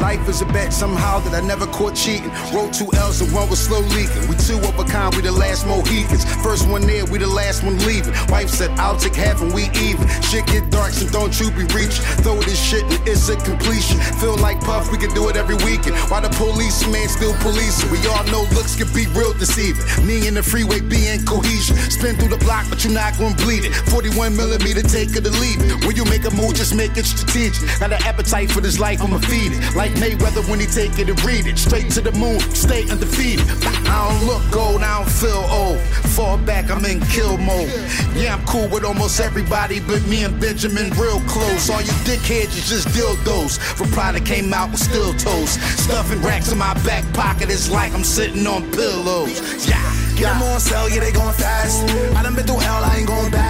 Life 0.03 0.29
is 0.29 0.43
a 0.43 0.47
bet 0.47 0.73
somehow 0.73 1.21
that 1.21 1.33
I 1.33 1.47
never 1.47 1.65
caught 1.65 1.95
cheating. 1.95 2.35
Wrote 2.53 2.75
two 2.75 2.91
L's 2.99 3.21
and 3.23 3.33
one 3.33 3.49
was 3.49 3.61
slow 3.63 3.79
leaking. 3.95 4.27
We 4.27 4.35
two 4.35 4.59
of 4.59 4.75
a 4.75 4.83
kind, 4.83 5.15
we 5.15 5.23
the 5.23 5.31
last 5.31 5.65
Mohicans. 5.65 6.27
First 6.43 6.69
one 6.69 6.83
there, 6.83 7.07
we 7.07 7.19
the 7.23 7.31
last 7.31 7.63
one 7.63 7.79
leaving. 7.87 8.13
Wife 8.27 8.51
said, 8.51 8.71
I'll 8.83 8.99
take 8.99 9.15
half 9.15 9.41
and 9.41 9.55
we 9.55 9.71
even. 9.79 10.03
Shit 10.27 10.45
get 10.51 10.69
dark, 10.75 10.91
so 10.91 11.07
don't 11.15 11.31
you 11.39 11.55
be 11.55 11.71
reaching. 11.71 12.03
Throw 12.27 12.35
this 12.43 12.59
shit 12.59 12.83
and 12.83 12.99
it's 13.07 13.29
a 13.29 13.37
completion. 13.47 14.01
Feel 14.19 14.37
like 14.39 14.59
Puff, 14.67 14.91
we 14.91 14.99
can 14.99 15.15
do 15.15 15.29
it 15.29 15.37
every 15.37 15.55
weekend. 15.63 15.95
Why 16.11 16.19
the 16.19 16.35
policeman 16.35 17.07
still 17.07 17.35
policing? 17.39 17.87
We 17.95 18.03
all 18.11 18.27
know 18.27 18.43
looks 18.59 18.75
can 18.75 18.91
be 18.91 19.07
real 19.15 19.33
deceiving. 19.39 19.87
Me 20.05 20.27
and 20.27 20.37
the 20.37 20.43
freeway 20.43 20.81
being 20.83 21.23
cohesion. 21.23 21.79
Spin 21.95 22.19
through 22.19 22.35
the 22.35 22.43
block, 22.43 22.67
but 22.69 22.83
you're 22.83 22.93
not 22.93 23.15
gonna 23.23 23.39
bleed 23.39 23.71
it. 23.71 23.73
41 23.95 24.35
millimeter, 24.35 24.83
take 24.83 25.15
it 25.15 25.23
or 25.23 25.31
leave 25.39 25.63
it. 25.63 25.87
When 25.87 25.95
you 25.95 26.05
make 26.11 26.27
a 26.27 26.35
move, 26.35 26.59
just 26.59 26.75
make 26.75 26.99
it 26.99 27.07
strategic. 27.07 27.71
Got 27.79 27.95
an 27.95 28.03
appetite 28.03 28.51
for 28.51 28.61
this 28.61 28.81
life, 28.81 28.99
I'ma 29.01 29.23
feed 29.23 29.55
it. 29.55 29.63
Like 29.79 29.92
Mayweather 29.95 30.49
when 30.49 30.61
he 30.61 30.67
take 30.67 30.99
it 30.99 31.09
and 31.09 31.25
read 31.25 31.47
it. 31.47 31.59
Straight 31.59 31.91
to 31.93 32.01
the 32.01 32.13
moon, 32.13 32.41
stay 32.41 32.89
undefeated. 32.91 33.47
I 33.89 34.09
don't 34.09 34.27
look 34.27 34.57
old, 34.57 34.83
I 34.83 34.99
don't 34.99 35.11
feel 35.11 35.45
old. 35.51 35.81
Fall 36.15 36.39
back, 36.39 36.71
I'm 36.71 36.85
in 36.85 37.01
kill 37.07 37.37
mode. 37.39 37.69
Yeah, 38.15 38.35
I'm 38.35 38.45
cool 38.47 38.69
with 38.69 38.85
almost 38.85 39.21
everybody, 39.21 39.81
but 39.81 40.05
me 40.07 40.25
and 40.25 40.39
Benjamin 40.41 40.91
real 40.91 41.21
close. 41.27 41.71
All 41.71 41.81
you 41.81 41.93
dickheads 42.05 42.57
is 42.57 42.69
just 42.69 42.89
dildos. 42.89 43.59
Reply 43.81 44.13
that 44.13 44.25
came 44.27 44.53
out 44.53 44.71
with 44.71 44.81
steel 44.81 45.13
toes. 45.15 45.53
Stuffing 45.81 46.23
racks 46.23 46.53
in 46.53 46.59
my 46.59 46.75
back 46.85 47.05
pocket, 47.15 47.51
it's 47.51 47.71
like 47.71 47.93
I'm 47.93 48.05
sitting 48.05 48.47
on 48.47 48.71
pillows. 48.73 49.69
Yeah. 49.69 50.03
Get 50.17 50.35
them 50.35 50.43
on 50.43 50.61
sale, 50.61 50.89
yeah, 50.89 51.01
they 51.01 51.13
going 51.13 51.35
fast. 51.35 51.83
I 52.15 52.23
done 52.23 52.35
been 52.35 52.47
through 52.47 52.59
hell, 52.59 52.85
I 52.85 52.99
ain't 52.99 53.09
going 53.09 53.31
back. 53.31 53.42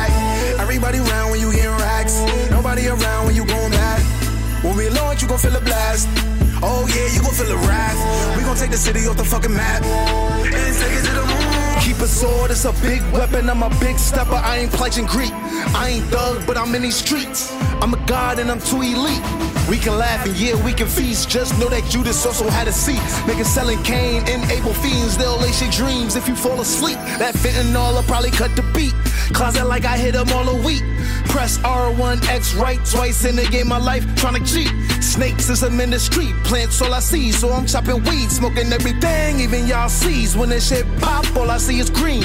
Feel 7.33 7.57
wrath. 7.67 8.37
We 8.37 8.43
gon' 8.43 8.57
take 8.57 8.71
the 8.71 8.77
city 8.77 9.07
off 9.07 9.17
the 9.17 9.25
fucking 9.25 9.55
map. 9.55 9.83
And 9.83 10.77
take 10.77 10.93
it 10.93 11.05
to 11.07 11.13
the 11.13 11.25
moon. 11.25 11.81
Keep 11.81 11.99
a 12.01 12.07
sword, 12.07 12.51
it's 12.51 12.67
a 12.67 12.73
big 12.83 13.01
weapon. 13.11 13.49
I'm 13.49 13.63
a 13.63 13.71
big 13.81 13.99
stepper, 13.99 14.35
I 14.35 14.59
ain't 14.59 14.71
pledging 14.71 15.07
Greek. 15.07 15.33
I 15.33 15.89
ain't 15.95 16.05
thug, 16.07 16.47
but 16.47 16.59
I'm 16.59 16.75
in 16.75 16.83
these 16.83 16.97
streets. 16.97 17.51
I'm 17.81 17.95
a 17.95 18.07
god 18.07 18.39
and 18.39 18.51
I'm 18.51 18.61
too 18.61 18.83
elite. 18.83 19.23
We 19.69 19.79
can 19.79 19.97
laugh 19.97 20.27
and 20.27 20.37
yeah, 20.37 20.63
we 20.63 20.75
can 20.75 20.87
feast. 20.87 21.31
Just 21.31 21.59
know 21.59 21.69
that 21.71 21.89
Judas 21.91 22.27
also 22.27 22.49
had 22.51 22.69
a 22.69 22.73
seat. 22.73 23.01
Niggas 23.27 23.47
selling 23.47 23.83
cane 23.83 24.23
and 24.27 24.43
able 24.51 24.75
fiends, 24.75 25.17
they'll 25.17 25.39
lace 25.39 25.63
your 25.63 25.71
dreams 25.71 26.17
if 26.17 26.29
you 26.29 26.37
fall 26.37 26.61
asleep. 26.61 26.99
That 27.19 27.35
fentanyl 27.35 27.95
will 27.95 28.03
probably 28.03 28.31
cut 28.31 28.55
the 28.57 28.63
beat. 28.75 28.93
Closet 29.33 29.67
like 29.67 29.87
I 29.87 29.97
hit 29.97 30.13
them 30.13 30.29
all 30.33 30.49
a 30.49 30.63
week. 30.63 30.83
Press 31.27 31.59
R1X 31.59 32.59
right 32.61 32.81
twice 32.85 33.25
in 33.25 33.37
the 33.37 33.45
game 33.47 33.69
my 33.69 33.79
life, 33.79 34.05
trying 34.17 34.43
to 34.43 34.53
cheat. 34.53 34.71
Snakes 35.03 35.49
is 35.49 35.61
the 35.61 35.99
street, 35.99 36.35
plants 36.45 36.81
all 36.81 36.95
I 36.95 37.01
see, 37.01 37.33
so 37.33 37.51
I'm 37.51 37.67
chopping 37.67 38.03
weed, 38.05 38.31
smoking 38.31 38.73
everything, 38.73 39.41
even 39.41 39.67
y'all 39.67 39.89
sees. 39.89 40.37
When 40.37 40.49
this 40.49 40.69
shit 40.69 40.87
pop, 40.99 41.25
all 41.37 41.51
I 41.51 41.59
see 41.59 41.79
is 41.79 41.91
green. 41.91 42.23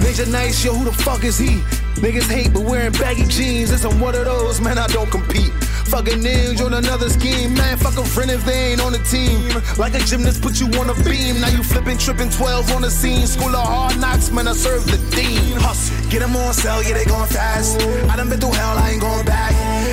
Nigga 0.00 0.30
nice, 0.30 0.64
yo, 0.64 0.72
who 0.72 0.84
the 0.84 0.92
fuck 0.92 1.24
is 1.24 1.38
he? 1.38 1.62
Niggas 2.00 2.32
hate, 2.32 2.52
but 2.54 2.62
wearing 2.62 2.92
baggy 2.92 3.26
jeans. 3.26 3.70
It's 3.70 3.84
I'm 3.84 4.00
one 4.00 4.14
of 4.14 4.24
those, 4.24 4.58
man, 4.58 4.78
I 4.78 4.86
don't 4.86 5.10
compete. 5.10 5.52
Fucking 5.92 6.20
ninja 6.24 6.64
on 6.64 6.72
another 6.72 7.10
scheme, 7.10 7.52
man. 7.52 7.76
Fuck 7.76 7.98
a 7.98 8.04
friend 8.04 8.30
if 8.30 8.42
they 8.46 8.72
ain't 8.72 8.80
on 8.80 8.92
the 8.92 8.98
team. 9.00 9.52
Like 9.76 9.92
a 9.92 9.98
gymnast 9.98 10.40
put 10.40 10.58
you 10.58 10.66
on 10.80 10.88
a 10.88 10.94
beam. 11.04 11.38
Now 11.40 11.48
you 11.48 11.62
flipping, 11.62 11.98
tripping 11.98 12.30
12 12.30 12.72
on 12.72 12.82
the 12.82 12.90
scene. 12.90 13.26
School 13.26 13.54
of 13.54 13.66
hard 13.66 14.00
knocks, 14.00 14.30
man, 14.30 14.48
I 14.48 14.54
serve 14.54 14.86
the 14.86 14.96
dean. 15.14 15.60
Hustle. 15.60 15.92
Get 16.08 16.20
them 16.20 16.34
on 16.36 16.54
sale, 16.54 16.82
yeah, 16.82 16.94
they 16.94 17.04
going 17.04 17.28
fast. 17.28 17.78
I 18.08 18.16
done 18.16 18.30
been 18.30 18.40
through 18.40 18.52
hell, 18.52 18.78
I 18.78 18.92
ain't 18.92 19.02
going 19.02 19.26
back. 19.26 19.52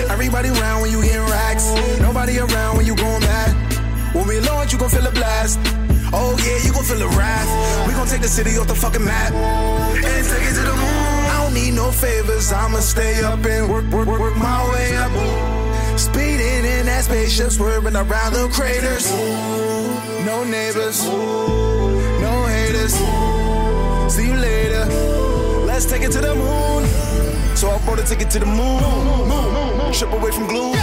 Everybody 0.10 0.48
around 0.48 0.84
when 0.84 0.92
you 0.92 1.04
getting 1.04 1.28
racks. 1.28 1.76
Nobody 2.00 2.40
around 2.40 2.78
when 2.78 2.86
you 2.86 2.96
going 2.96 3.22
back. 3.22 3.52
When 4.16 4.28
we 4.28 4.40
launch, 4.40 4.72
you 4.72 4.80
gon' 4.80 4.90
feel 4.90 5.06
a 5.06 5.12
blast. 5.12 5.60
Oh 6.14 6.40
yeah, 6.40 6.64
you 6.64 6.72
gon' 6.72 6.86
feel 6.86 7.00
the 7.00 7.12
wrath. 7.20 7.52
We 7.86 7.94
gon' 7.94 8.08
take 8.08 8.22
the 8.22 8.30
city 8.30 8.58
off 8.58 8.68
the 8.68 8.76
fucking 8.76 9.04
map. 9.04 9.34
And 9.34 10.24
take 10.26 10.48
it 10.48 10.56
to 10.56 10.62
the 10.64 10.74
moon. 10.74 10.97
Don't 11.48 11.54
need 11.54 11.76
no 11.76 11.92
favors, 11.92 12.52
I'ma 12.52 12.80
stay 12.80 13.24
up 13.24 13.46
and 13.46 13.70
work, 13.70 13.86
work, 13.86 14.06
work, 14.06 14.20
work 14.20 14.36
my 14.36 14.70
way 14.70 14.98
up. 14.98 15.10
Speeding 15.98 16.66
in 16.66 16.88
that 16.88 17.06
spaceship, 17.06 17.52
swerving 17.52 17.96
around 17.96 18.34
the 18.34 18.50
craters. 18.52 19.10
No 20.26 20.44
neighbors, 20.44 21.06
no 22.20 22.34
haters. 22.52 22.96
See 24.14 24.28
you 24.28 24.36
later. 24.36 24.88
Let's 25.66 25.86
take 25.86 26.02
it 26.02 26.12
to 26.12 26.20
the 26.20 26.36
moon. 26.36 26.84
So 27.56 27.70
I 27.70 27.80
bought 27.86 28.00
a 28.00 28.04
ticket 28.04 28.30
to 28.32 28.40
the 28.40 28.46
moon. 28.46 29.94
Trip 29.94 30.12
away 30.12 30.32
from 30.32 30.48
glue. 30.48 30.74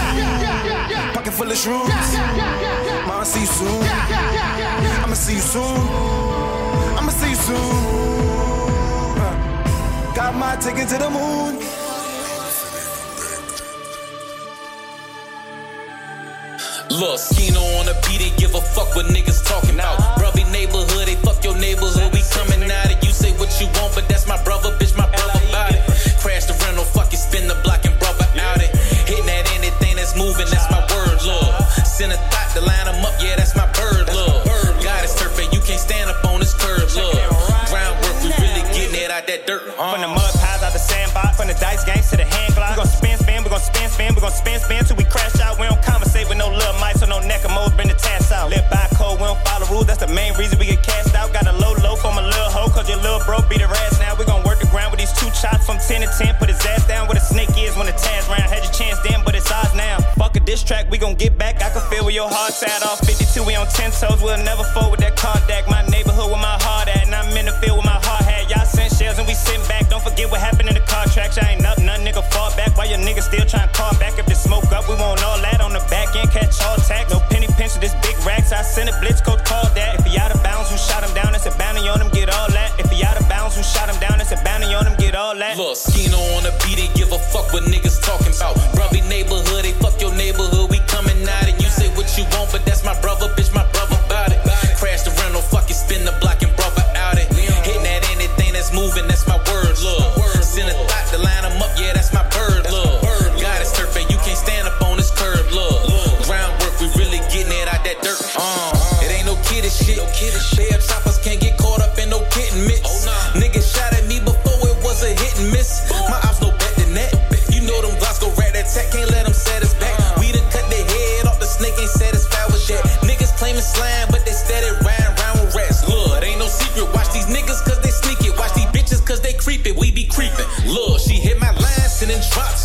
Pocket 1.13 1.33
full 1.33 1.51
of 1.51 1.57
shrooms. 1.59 1.91
I'ma 3.05 3.21
see 3.21 3.41
you 3.41 3.45
soon. 3.45 3.83
I'ma 5.03 5.13
see 5.13 5.35
you 5.35 5.41
soon. 5.41 5.77
I'ma 6.97 7.11
see 7.11 7.29
you 7.29 7.35
soon. 7.35 8.14
Got 10.15 10.33
my 10.35 10.55
ticket 10.55 10.87
to 10.87 10.97
the 10.97 11.09
moon. 11.09 11.59
Look, 16.89 17.19
Kino 17.35 17.59
on 17.59 17.85
the 17.87 17.95
beat, 18.07 18.19
they 18.19 18.31
give 18.37 18.55
a 18.55 18.61
fuck 18.61 18.95
what 18.95 19.07
niggas 19.07 19.34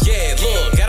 Yeah, 0.02 0.34
look, 0.42 0.79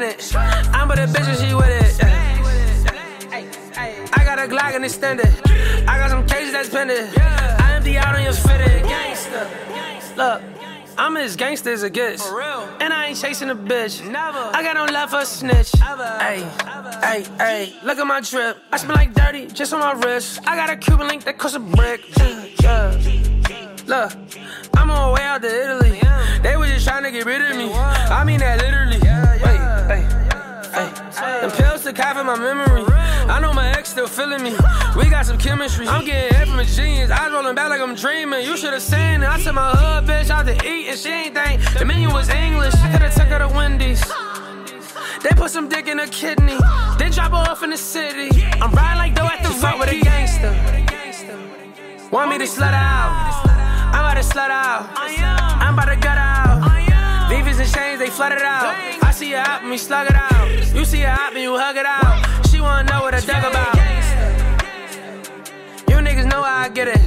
I'm 0.00 0.88
with 0.88 1.00
a 1.00 1.06
bitch 1.06 1.26
and 1.26 1.38
she 1.38 1.54
with 1.54 1.68
it. 1.70 2.04
I 4.12 4.24
got 4.24 4.38
a 4.38 4.42
Glock 4.42 4.76
and 4.76 4.84
extended. 4.84 5.26
I 5.88 5.98
got 5.98 6.10
some 6.10 6.24
cases 6.24 6.52
that's 6.52 6.68
pending. 6.68 7.08
I 7.16 7.74
empty 7.74 7.98
out 7.98 8.14
on 8.14 8.22
your 8.22 8.32
fitted. 8.32 8.84
Gangster. 8.84 9.48
Look. 10.16 10.42
I'm 10.96 11.16
as 11.16 11.36
gangster 11.36 11.72
as 11.72 11.84
it 11.84 11.92
gets. 11.92 12.26
And 12.26 12.92
I 12.92 13.06
ain't 13.06 13.18
chasing 13.20 13.50
a 13.50 13.54
bitch. 13.54 14.04
Never. 14.04 14.50
I 14.52 14.62
got 14.64 14.74
no 14.74 14.84
love 14.92 15.10
for 15.10 15.20
a 15.20 15.26
snitch. 15.26 15.70
Hey, 15.72 16.48
hey, 17.00 17.24
hey. 17.38 17.72
Look 17.84 17.98
at 17.98 18.06
my 18.06 18.20
drip. 18.20 18.58
I 18.72 18.76
spin 18.78 18.94
like 18.96 19.14
dirty 19.14 19.46
just 19.46 19.72
on 19.72 19.78
my 19.78 19.92
wrist. 19.92 20.40
I 20.44 20.56
got 20.56 20.70
a 20.70 20.76
Cuban 20.76 21.06
link 21.06 21.22
that 21.24 21.38
costs 21.38 21.56
a 21.56 21.60
brick. 21.60 22.02
Yeah. 22.60 22.90
Look, 23.86 24.12
I'm 24.76 24.90
on 24.90 24.96
my 24.96 25.12
way 25.12 25.22
out 25.22 25.40
to 25.42 25.48
Italy. 25.48 26.00
They 26.42 26.56
was 26.56 26.68
just 26.70 26.86
trying 26.86 27.04
to 27.04 27.12
get 27.12 27.24
rid 27.24 27.42
of 27.42 27.56
me. 27.56 27.72
I 27.72 28.24
mean 28.24 28.40
that 28.40 28.58
literally. 28.58 28.98
Wait, 28.98 29.57
took 31.88 32.04
half 32.04 32.18
of 32.18 32.26
my 32.26 32.36
memory. 32.36 32.84
I 32.86 33.40
know 33.40 33.54
my 33.54 33.70
ex 33.70 33.90
still 33.90 34.06
feeling 34.06 34.42
me. 34.42 34.52
We 34.94 35.08
got 35.08 35.24
some 35.24 35.38
chemistry. 35.38 35.88
I'm 35.88 36.04
getting 36.04 36.36
head 36.36 36.48
from 36.48 36.58
a 36.58 36.64
genius. 36.64 37.10
Eyes 37.10 37.32
rolling 37.32 37.54
back 37.54 37.70
like 37.70 37.80
I'm 37.80 37.94
dreaming. 37.94 38.44
You 38.44 38.58
should've 38.58 38.82
seen 38.82 39.22
it. 39.22 39.28
I 39.28 39.40
took 39.40 39.54
my 39.54 39.70
hood 39.70 40.04
bitch 40.04 40.28
out 40.28 40.44
to 40.46 40.54
eat 40.66 40.88
and 40.88 40.98
she 40.98 41.08
ain't 41.08 41.34
think 41.34 41.62
the 41.78 41.86
menu 41.86 42.10
was 42.12 42.28
English. 42.28 42.74
Could've 42.92 43.14
took 43.14 43.28
her 43.28 43.38
to 43.38 43.48
Wendy's. 43.48 44.04
They 45.22 45.30
put 45.30 45.50
some 45.50 45.68
dick 45.70 45.88
in 45.88 45.98
her 45.98 46.06
kidney. 46.08 46.58
Then 46.98 47.10
drop 47.10 47.30
her 47.30 47.50
off 47.50 47.62
in 47.62 47.70
the 47.70 47.78
city. 47.78 48.28
I'm 48.60 48.70
riding 48.72 48.98
like 48.98 49.14
though 49.14 49.26
at 49.26 49.42
the 49.42 49.48
fuck 49.48 49.78
with 49.78 49.90
a 49.90 49.98
gangster. 49.98 50.52
Want 52.12 52.30
me 52.30 52.36
to 52.38 52.44
slut 52.44 52.74
out? 52.74 53.46
I'm 53.94 54.04
about 54.04 54.14
to 54.20 54.28
slut 54.28 54.50
out. 54.50 54.90
I'm 54.94 55.72
about 55.72 55.86
to 55.86 55.96
gut 55.96 56.18
out. 56.18 56.47
Chains, 57.72 57.98
they 57.98 58.10
flooded 58.10 58.42
out. 58.42 58.74
I 59.02 59.10
see 59.10 59.32
her 59.32 59.38
out 59.38 59.62
and 59.62 59.70
we 59.70 59.78
slug 59.78 60.06
it 60.06 60.14
out. 60.14 60.74
You 60.74 60.84
see 60.84 61.00
her 61.00 61.08
out 61.08 61.32
and 61.32 61.42
you 61.42 61.56
hug 61.56 61.76
it 61.76 61.86
out. 61.86 62.46
She 62.48 62.60
wanna 62.60 62.90
know 62.90 63.02
what 63.02 63.14
I 63.14 63.20
dug 63.20 63.44
about. 63.44 63.74
You 65.88 65.96
niggas 65.96 66.26
know 66.30 66.42
how 66.42 66.64
I 66.64 66.68
get 66.68 66.88
it. 66.88 67.00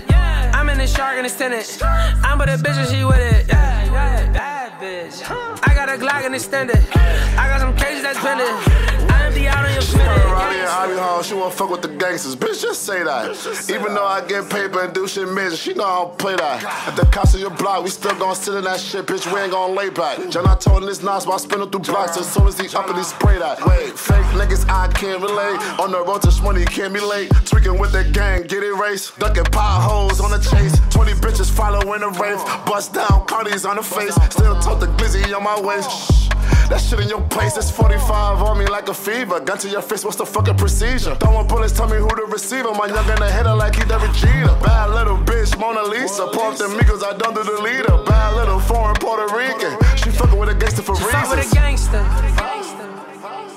I'm 0.53 0.69
in 0.69 0.77
the 0.77 0.87
shark 0.87 1.17
and 1.17 1.25
it's 1.25 1.35
tenant. 1.35 1.79
I'm 1.81 2.37
with 2.37 2.49
a 2.49 2.57
bitch 2.57 2.77
and 2.77 2.87
she 2.89 3.03
with 3.03 3.17
it. 3.17 3.47
Yeah, 3.47 3.85
yeah, 3.85 4.31
bad 4.31 4.71
bitch. 4.81 5.23
I 5.67 5.73
got 5.73 5.89
a 5.89 5.93
Glock 5.93 6.25
and 6.25 6.35
extended. 6.35 6.79
I 6.95 7.47
got 7.49 7.59
some 7.59 7.75
cases 7.75 8.03
that's 8.03 8.19
pending. 8.19 9.10
I 9.31 9.33
empty 9.33 9.47
out 9.47 9.65
on 9.65 9.73
your 9.73 9.81
She 9.81 9.97
wanna 9.97 10.25
ride 10.25 10.53
me 10.53 10.61
in 10.61 10.67
fitted. 10.67 10.99
Hall, 10.99 11.23
she 11.23 11.33
wanna 11.33 11.51
fuck 11.51 11.69
with 11.69 11.81
the 11.81 11.87
gangsters. 11.87 12.35
Bitch, 12.35 12.61
just 12.61 12.83
say 12.83 13.03
that. 13.03 13.31
Even 13.69 13.93
though 13.93 14.05
I 14.05 14.25
get 14.27 14.49
paper 14.49 14.83
and 14.83 14.93
do 14.93 15.07
shit 15.07 15.29
major, 15.31 15.55
she 15.55 15.73
know 15.73 15.85
I 15.85 16.03
don't 16.03 16.17
play 16.17 16.35
that. 16.35 16.63
At 16.87 16.95
the 16.95 17.05
cops 17.05 17.33
of 17.33 17.39
your 17.39 17.49
block, 17.49 17.83
we 17.83 17.89
still 17.89 18.15
gon' 18.15 18.35
sit 18.35 18.55
in 18.55 18.63
that 18.65 18.79
shit, 18.79 19.05
bitch. 19.05 19.31
We 19.31 19.39
ain't 19.39 19.51
gon' 19.51 19.75
lay 19.75 19.89
back. 19.89 20.29
John, 20.29 20.47
I 20.47 20.55
told 20.55 20.83
him 20.83 20.89
this 20.89 21.01
nonsense, 21.01 21.25
but 21.25 21.33
I 21.33 21.37
spin 21.37 21.69
through 21.69 21.79
blocks 21.79 22.17
as 22.17 22.31
soon 22.31 22.47
as 22.47 22.59
he 22.59 22.67
up 22.75 22.87
and 22.87 22.97
he 22.97 23.03
spray 23.03 23.39
that. 23.39 23.65
Wait, 23.65 23.97
fake 23.97 24.25
niggas, 24.35 24.67
I 24.69 24.87
can't 24.89 25.21
relate. 25.21 25.59
On 25.79 25.91
the 25.91 26.03
road 26.03 26.21
to 26.23 26.31
money, 26.41 26.65
can't 26.65 26.93
be 26.93 26.99
late. 26.99 27.31
Tweaking 27.45 27.77
with 27.79 27.91
the 27.91 28.03
gang, 28.03 28.43
get 28.43 28.63
it 28.63 28.73
race. 28.75 29.11
Ducking 29.11 29.45
potholes 29.45 30.19
on 30.19 30.31
the 30.31 30.39
chase. 30.39 30.75
20 30.89 31.13
bitches 31.13 31.49
following 31.49 32.01
the 32.01 32.09
race. 32.19 32.43
Bust 32.65 32.93
down, 32.93 33.25
Cardi's 33.27 33.65
on 33.65 33.77
the 33.77 33.83
face. 33.83 34.15
Still 34.29 34.59
tote 34.59 34.79
the 34.79 34.87
glizzy 34.97 35.23
on 35.35 35.43
my 35.43 35.59
waist. 35.59 36.31
That 36.69 36.79
shit 36.79 36.99
in 37.01 37.09
your 37.09 37.21
place, 37.27 37.57
it's 37.57 37.69
45 37.69 38.41
on 38.43 38.57
me 38.57 38.65
like 38.65 38.87
a 38.87 38.93
fever. 39.21 39.39
Gun 39.39 39.57
to 39.59 39.69
your 39.69 39.81
face, 39.81 40.03
what's 40.03 40.17
the 40.17 40.25
fucking 40.25 40.57
procedure? 40.57 41.15
Throwing 41.15 41.47
bullets, 41.47 41.73
tell 41.73 41.87
me 41.87 41.97
who 41.97 42.09
the 42.09 42.25
receiver. 42.27 42.73
My 42.73 42.87
young 42.87 43.07
and 43.09 43.23
hitter 43.23 43.55
like 43.55 43.75
he 43.75 43.83
Derek 43.85 44.13
Jeter. 44.13 44.55
Bad 44.63 44.91
little 44.91 45.17
bitch, 45.17 45.57
Mona 45.59 45.83
Lisa. 45.83 46.23
Up 46.23 46.57
the 46.57 46.65
Migos, 46.77 47.03
I 47.03 47.17
don't 47.17 47.35
do 47.35 47.43
the 47.43 47.61
leader. 47.61 48.03
Bad 48.05 48.35
little 48.35 48.59
foreign 48.59 48.95
Puerto 48.95 49.27
Rican. 49.35 49.77
She 49.97 50.09
fucking 50.09 50.37
with 50.37 50.49
a 50.49 50.55
gangster 50.55 50.81
for 50.81 50.95
She 50.95 51.03
fuck 51.03 51.29
with 51.29 51.39
a 51.39 51.41
reasons. 51.41 51.53
gangster. 51.53 52.03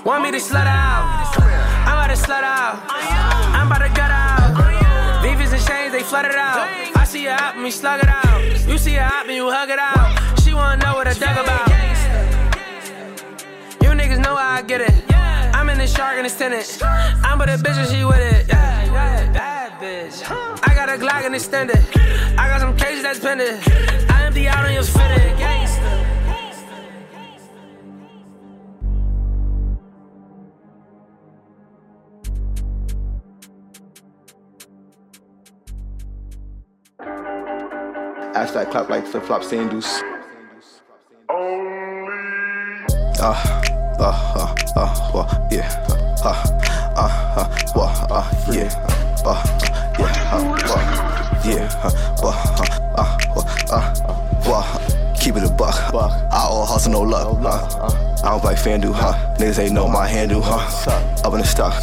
Want 0.05 0.23
me 0.23 0.31
to 0.33 0.39
slut 0.39 0.67
out? 0.67 1.33
I'm 1.89 1.97
about 1.97 2.11
to 2.15 2.21
slut 2.21 2.45
out. 2.45 2.75
I'm 3.57 3.67
about 3.67 3.83
to 3.87 3.89
gut 3.89 4.11
out. 4.11 5.23
Vivas 5.23 5.53
and 5.53 5.65
chains, 5.65 5.93
they 5.93 6.03
flooded 6.03 6.35
out. 6.35 6.69
I 6.97 7.05
see 7.05 7.25
her 7.25 7.31
out 7.31 7.55
and 7.55 7.65
we 7.65 7.71
slug 7.71 8.01
it 8.03 8.09
out. 8.09 8.69
You 8.69 8.77
see 8.77 8.95
her 8.95 9.01
out 9.01 9.27
and 9.27 9.35
you 9.35 9.51
hug 9.51 9.71
it 9.71 9.79
out. 9.79 10.41
She 10.43 10.53
wanna 10.53 10.83
know 10.85 10.95
what 10.95 11.09
I 11.09 11.15
dug 11.15 11.39
about. 11.43 11.69
You 13.83 13.91
niggas 14.01 14.19
know 14.19 14.37
how 14.37 14.59
I 14.59 14.63
get 14.63 14.83
it. 14.83 15.14
I'm 15.85 15.89
in 15.89 15.93
the 15.93 15.99
shark 15.99 16.17
and 16.17 16.27
it's 16.27 16.39
tenant. 16.39 16.79
I'm 16.83 17.39
with 17.39 17.51
a 17.51 17.63
bitch 17.63 17.77
and 17.77 17.89
she 17.89 18.05
with 18.07 18.17
it. 18.17 18.49
Yeah, 18.49 18.85
yeah, 18.87 19.33
bad 19.33 19.73
bitch. 19.73 20.25
I 20.67 20.75
got 20.75 20.89
a 20.89 20.93
Glock 20.93 21.27
and 21.27 21.35
extended. 21.35 21.77
I 22.39 22.49
got 22.49 22.61
some 22.61 22.75
cases 22.75 23.03
that's 23.03 23.19
pending. 23.19 23.61
I 24.09 24.25
empty 24.25 24.49
out 24.49 24.65
on 24.65 24.73
your 24.73 24.83
fitted. 24.83 25.37
Gangster. 25.37 26.01
Hashtag 38.33 38.71
clap 38.71 38.89
like 38.89 39.07
flip 39.07 39.25
flop 39.25 39.45
sandals. 39.45 40.03
Uh, 43.21 43.63
uh, 43.99 44.35
uh, 44.37 44.64
uh, 44.77 45.11
well, 45.15 45.47
yeah. 45.51 45.69
Uh, 46.25 46.35
uh, 46.97 47.09
uh, 47.37 47.49
well, 47.75 48.07
uh, 48.11 48.31
yeah. 48.53 48.71
Uh, 49.25 49.43
yeah, 49.99 50.33
uh, 50.33 50.43
well, 50.69 50.83
yeah. 51.45 51.69
Uh, 51.83 51.91
well, 52.23 52.37
uh, 52.97 53.09
uh, 53.71 54.15
well, 54.47 54.65
uh, 54.65 54.84
keep 55.25 55.37
it 55.37 55.43
a 55.43 55.51
buck. 55.51 55.91
buck. 55.91 56.13
I 56.31 56.47
all 56.51 56.67
hustle, 56.67 56.93
no 56.93 57.01
luck. 57.01 57.39
Uh, 57.41 57.91
I 58.23 58.31
don't 58.31 58.41
play 58.41 58.55
FanDuel, 58.55 58.93
huh? 58.93 59.15
Niggas 59.39 59.59
ain't 59.59 59.73
know 59.73 59.89
my 59.89 60.07
handle, 60.07 60.43
huh? 60.43 60.61
Up 61.25 61.33
in 61.33 61.41
the 61.41 61.47
stuff. 61.47 61.75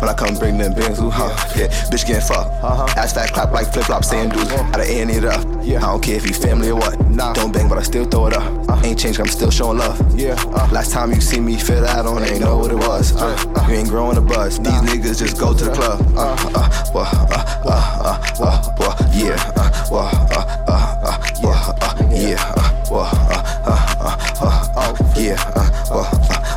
When 0.00 0.10
I 0.10 0.14
come 0.14 0.36
bring 0.36 0.58
them 0.58 0.74
bands, 0.74 0.98
huh? 0.98 1.32
Yeah, 1.56 1.68
bitch 1.88 2.06
getting 2.06 2.20
fucked. 2.20 2.52
Ass 2.98 3.14
fat 3.14 3.32
clap 3.32 3.50
like 3.50 3.72
flip 3.72 3.86
flop 3.86 4.04
sandals. 4.04 4.44
Gotta 4.52 4.86
end 4.86 5.10
it 5.10 5.24
up. 5.24 5.40
I 5.40 5.80
don't 5.80 6.02
care 6.02 6.16
if 6.16 6.26
you 6.28 6.34
family 6.34 6.68
or 6.68 6.76
what. 6.76 7.00
Nah. 7.08 7.32
Don't 7.32 7.50
bang, 7.50 7.66
but 7.66 7.78
I 7.78 7.82
still 7.82 8.04
throw 8.04 8.26
it 8.26 8.34
up. 8.34 8.84
Ain't 8.84 8.98
changed, 8.98 9.20
I'm 9.20 9.26
still 9.26 9.50
showing 9.50 9.78
love. 9.78 9.96
Yeah. 10.18 10.34
Last 10.70 10.92
time 10.92 11.12
you 11.12 11.20
see 11.20 11.40
me 11.40 11.56
fit 11.56 11.84
out 11.84 12.04
on, 12.04 12.22
ain't 12.24 12.40
know 12.40 12.58
what 12.58 12.72
it 12.72 12.76
was. 12.76 13.16
Uh, 13.16 13.36
you 13.68 13.74
ain't 13.76 13.88
growing 13.88 14.18
a 14.18 14.20
buzz. 14.20 14.58
These 14.58 14.66
niggas 14.66 15.18
just 15.18 15.38
go 15.40 15.54
to 15.54 15.64
the 15.64 15.72
club. 15.72 16.00
Uh, 16.14 16.36
uh, 16.54 16.68
uh, 16.94 17.00
uh, 17.00 17.46
uh, 17.64 17.80
uh, 18.04 18.20
uh, 18.40 18.74
uh, 18.80 19.10
yeah. 19.14 19.52
Uh, 19.56 19.70
uh, 19.92 20.10
uh, 20.30 20.64
uh, 20.68 20.82
uh, 21.06 21.48
uh, 21.48 21.74
uh, 21.80 22.08
yeah. 22.10 22.54
Uh, 22.56 22.71
uh, 22.94 23.42
uh, 23.64 23.82
uh, 24.04 24.16
uh, 24.40 24.68
uh, 24.76 24.96
yeah. 25.16 25.36
Uh, 25.54 25.70
uh, 25.90 26.04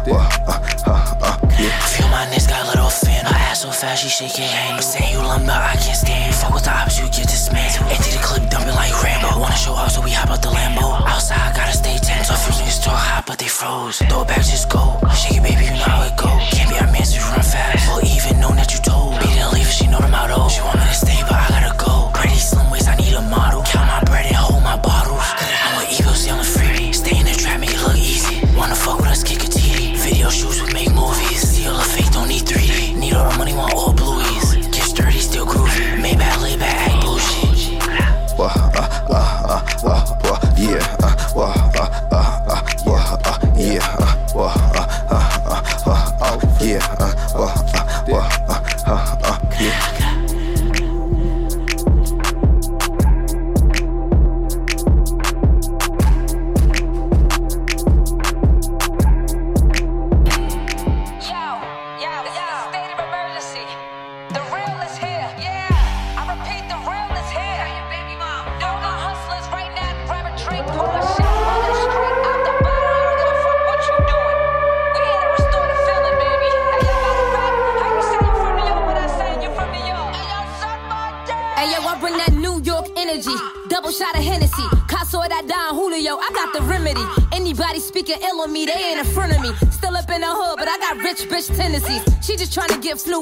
uh, 0.08 0.26
uh, 0.48 0.60
uh, 0.86 1.16
uh, 1.22 1.38
yeah. 1.60 1.80
Feel 1.88 2.10
my 2.10 2.26
niggas 2.28 2.48
got 2.50 2.66
a 2.66 2.68
little 2.70 2.90
fan. 2.90 3.26
I 3.26 3.32
ass 3.50 3.62
so 3.62 3.72
fast, 3.72 4.04
she 4.04 4.26
your 4.26 4.48
hand. 4.48 4.84
Saying 4.84 5.14
you 5.14 5.20
lumber, 5.20 5.52
I 5.52 5.76
can't 5.76 5.98
stand. 5.98 6.36
Fuck 6.36 6.54
with 6.54 6.64
the 6.64 6.72
ops, 6.72 7.00
you 7.00 7.06
get 7.06 7.28
dismantled. 7.28 7.92
Empty 7.92 8.12
the 8.12 8.22
clip, 8.24 8.50
dumping 8.50 8.76
like 8.76 8.92
Rambo. 9.04 9.40
Wanna 9.40 9.56
show 9.56 9.74
off, 9.74 9.92
so 9.92 10.02
we 10.02 10.12
hop 10.12 10.30
out 10.30 10.42
the 10.42 10.50
Lambo. 10.50 11.02
Outside, 11.08 11.56
gotta 11.56 11.76
stay 11.76 11.98
tense. 11.98 12.28
So 12.28 12.36
few 12.36 12.54
niggas 12.60 12.84
talk 12.84 13.00
hot, 13.00 13.24
but 13.26 13.40
they 13.40 13.48
froze. 13.48 14.00
Throw 14.00 14.22
it 14.22 14.28
back, 14.28 14.44
just 14.44 14.70
go. 14.70 15.00
Shake 15.16 15.38
it, 15.38 15.44
baby, 15.44 15.66
you 15.66 15.72
know 15.72 15.90
how 15.90 16.04
it 16.04 16.16
go. 16.16 16.30
Can't 16.52 16.70
be 16.70 16.78
our 16.78 16.92
man, 16.92 17.06
so 17.06 17.18
you 17.18 17.26
run 17.32 17.42
fast. 17.42 17.88
Well, 17.88 18.04
even 18.06 18.40
know 18.40 18.52
that 18.56 18.74
you 18.74 18.80
told. 18.80 19.20
Beat 19.20 19.38
and 19.40 19.52
leave, 19.54 19.68
she 19.72 19.88
know 19.88 20.00
the 20.00 20.10
motto. 20.10 20.50
She 20.50 20.62
want 20.62 20.80
me 20.80 20.86
to 20.86 20.94
stay, 20.94 21.20
but 21.28 21.36
I 21.36 21.45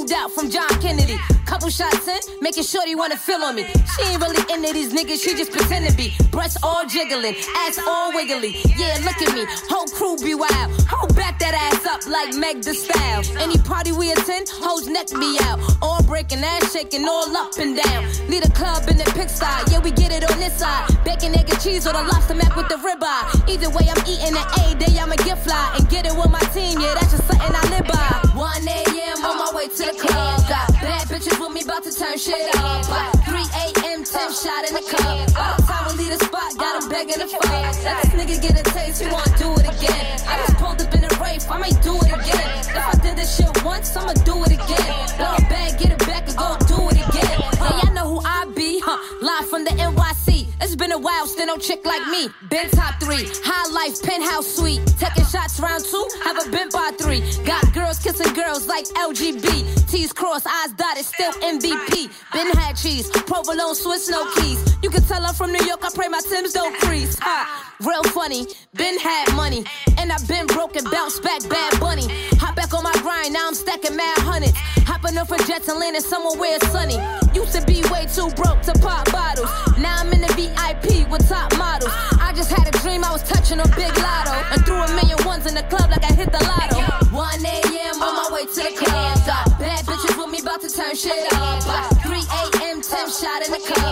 to 0.01 0.15
out 0.15 0.32
from 0.32 0.49
John 0.49 0.69
Kennedy. 0.82 1.17
Couple 1.45 1.69
shots 1.69 2.08
in, 2.08 2.19
making 2.41 2.63
sure 2.63 2.82
they 2.86 2.95
wanna 2.95 3.17
feel 3.17 3.43
on 3.43 3.56
me. 3.56 3.63
She 3.63 4.01
ain't 4.10 4.21
really 4.21 4.41
into 4.51 4.73
these 4.73 4.91
niggas, 4.91 5.21
she 5.21 5.36
just 5.36 5.51
pretend 5.51 5.88
to 5.88 5.95
be. 5.95 6.13
Breasts 6.32 6.58
all 6.63 6.86
jiggling, 6.88 7.36
ass 7.67 7.79
all 7.86 8.12
wiggly. 8.12 8.56
Yeah, 8.77 8.97
look 9.06 9.21
at 9.21 9.36
me, 9.36 9.45
whole 9.69 9.86
crew 9.88 10.17
be 10.17 10.34
wild. 10.34 10.71
Hold 10.89 11.15
back 11.15 11.38
that 11.39 11.53
ass 11.53 11.86
up 11.86 12.08
like 12.10 12.34
Meg 12.34 12.63
the 12.63 12.73
Stallion. 12.73 13.38
Any 13.38 13.58
party 13.60 13.91
we 13.91 14.12
attend, 14.12 14.49
hoes 14.49 14.88
neck 14.88 15.12
me 15.12 15.38
out. 15.41 15.60
All 15.82 16.01
breaking, 16.03 16.43
ass 16.43 16.73
shaking, 16.73 17.06
all 17.06 17.36
up 17.38 17.51
and 17.60 17.77
down. 17.77 18.06
Need 18.27 18.45
a 18.45 18.51
club 18.51 18.89
in 18.89 18.97
the 18.97 19.06
pigsty, 19.13 19.71
yeah, 19.71 19.79
we 19.79 19.91
get 19.91 20.12
it 20.12 20.23
on 20.32 20.39
this 20.39 20.58
side. 20.58 20.89
Bacon, 21.06 21.36
egg, 21.38 21.49
and 21.49 21.62
cheese, 21.62 21.86
or 21.86 21.93
the 21.93 22.01
lobster 22.01 22.36
mac 22.36 22.56
with 22.56 22.69
the 22.69 22.75
ribeye. 22.75 23.49
Either 23.49 23.69
way, 23.69 23.86
I'm 23.93 24.01
eating 24.08 24.34
an 24.34 24.47
A 24.63 24.73
day, 24.73 24.97
I'ma 24.97 25.15
get 25.17 25.43
fly 25.43 25.75
and 25.77 25.88
get 25.89 26.06
it 26.08 26.15
with 26.15 26.32
my 26.32 26.41
team, 26.56 26.79
yeah, 26.79 26.95
that's 26.95 27.12
just 27.12 27.22
shit 32.23 32.55
up. 32.55 32.88
By 32.88 33.12
3 33.25 33.36
a.m., 33.36 34.03
10 34.03 34.33
shot 34.33 34.63
in 34.67 34.73
the 34.75 34.83
cup. 34.88 35.33
By 35.33 35.55
the 35.57 35.63
time 35.63 35.83
we 35.88 36.03
leave 36.03 36.17
the 36.17 36.25
spot, 36.25 36.55
got 36.57 36.83
him 36.83 36.89
begging 36.89 37.19
to 37.19 37.27
fuck. 37.27 37.43
Let 37.83 38.01
this 38.03 38.12
nigga 38.15 38.41
get 38.41 38.59
a 38.59 38.63
taste, 38.71 39.01
he 39.01 39.12
wanna 39.12 39.38
do 39.38 39.51
it 39.59 39.62
It's 50.63 50.78
been 50.78 50.93
a 50.93 50.97
while, 50.97 51.28
still 51.28 51.45
no 51.45 51.58
chick 51.58 51.86
like 51.86 52.08
me. 52.08 52.30
Been 52.49 52.69
top 52.69 52.97
three, 53.04 53.28
high 53.43 53.69
life, 53.73 54.02
penthouse 54.02 54.47
suite. 54.47 54.80
Taking 54.97 55.26
shots 55.26 55.60
round 55.60 55.84
two, 55.84 56.08
have 56.23 56.39
a 56.39 56.49
been 56.49 56.69
by 56.69 56.91
three. 56.97 57.19
Got 57.43 57.73
girls 57.73 57.99
kissing 57.99 58.34
girls 58.34 58.65
like 58.65 58.86
LGB. 58.95 59.91
T's 59.91 60.13
crossed, 60.13 60.47
eyes 60.47 60.71
dotted, 60.71 61.04
still 61.04 61.34
MVP. 61.34 62.10
Been 62.32 62.47
had 62.56 62.78
cheese, 62.78 63.10
provolone, 63.10 63.76
Swiss, 63.76 64.10
no 64.10 64.23
ah. 64.23 64.34
keys. 64.39 64.78
You 64.82 64.89
can 64.89 65.04
tell 65.04 65.26
I'm 65.26 65.36
from 65.36 65.52
New 65.52 65.65
York, 65.65 65.84
I 65.84 65.89
pray 65.93 66.08
my 66.08 66.21
Tim's 66.21 66.54
don't 66.54 66.73
crease. 66.80 67.19
Ha, 67.19 67.28
ah. 67.28 67.76
ah. 67.82 67.86
real 67.86 68.04
funny, 68.04 68.47
been 68.73 68.97
had 68.99 69.36
money. 69.36 69.65
Eh. 69.88 69.95
And 69.99 70.13
I've 70.13 70.26
been 70.30 70.47
broken, 70.47 70.86
bounce 70.89 71.19
back, 71.19 71.41
bad 71.49 71.78
bunny. 71.82 72.08
Eh. 72.10 72.36
Hop 72.39 72.52
back 72.73 72.77
on 72.77 72.83
my 72.83 73.01
grind, 73.01 73.33
now 73.33 73.47
I'm 73.47 73.53
stacking 73.53 73.95
mad 73.95 74.17
hundreds. 74.19 74.53
Hopping 74.86 75.17
up 75.17 75.27
for 75.27 75.38
jets 75.45 75.67
and 75.67 75.79
landing 75.79 76.01
somewhere 76.01 76.39
where 76.39 76.55
it's 76.55 76.67
sunny. 76.71 76.97
Used 77.33 77.53
to 77.53 77.65
be 77.65 77.81
way 77.91 78.05
too 78.07 78.29
broke 78.36 78.62
to 78.63 78.73
pop 78.79 79.12
bottles. 79.12 79.49
Now 79.77 79.97
I'm 79.97 80.12
in 80.12 80.21
the 80.21 80.31
VIP 80.33 81.09
with 81.09 81.27
top 81.29 81.55
models. 81.57 81.91
I 82.19 82.33
just 82.36 82.51
had 82.51 82.67
a 82.67 82.77
dream 82.79 83.03
I 83.03 83.12
was 83.12 83.23
touching 83.23 83.59
a 83.59 83.67
big 83.75 83.93
lotto. 83.97 84.33
And 84.53 84.65
threw 84.65 84.81
a 84.81 84.88
million 84.95 85.19
ones 85.25 85.45
in 85.45 85.55
the 85.55 85.63
club 85.63 85.89
like 85.91 86.03
I 86.03 86.13
hit 86.13 86.31
the 86.31 86.43
lotto. 86.43 87.15
1 87.15 87.45
a.m. 87.45 88.01
on 88.01 88.13
my 88.15 88.27
way 88.33 88.45
to 88.45 88.62
the 88.62 88.73
club. 88.75 89.17
Bad 89.59 89.86
bitches 89.86 90.17
with 90.17 90.29
me 90.29 90.39
about 90.39 90.62
to 90.62 90.69
turn 90.69 90.95
shit 90.95 91.33
up. 91.33 91.65
By 91.65 91.88
3 92.01 92.17
a.m. 92.17 92.81
10 92.81 93.09
shot 93.09 93.45
in 93.45 93.51
the 93.51 93.62
cup. 93.65 93.83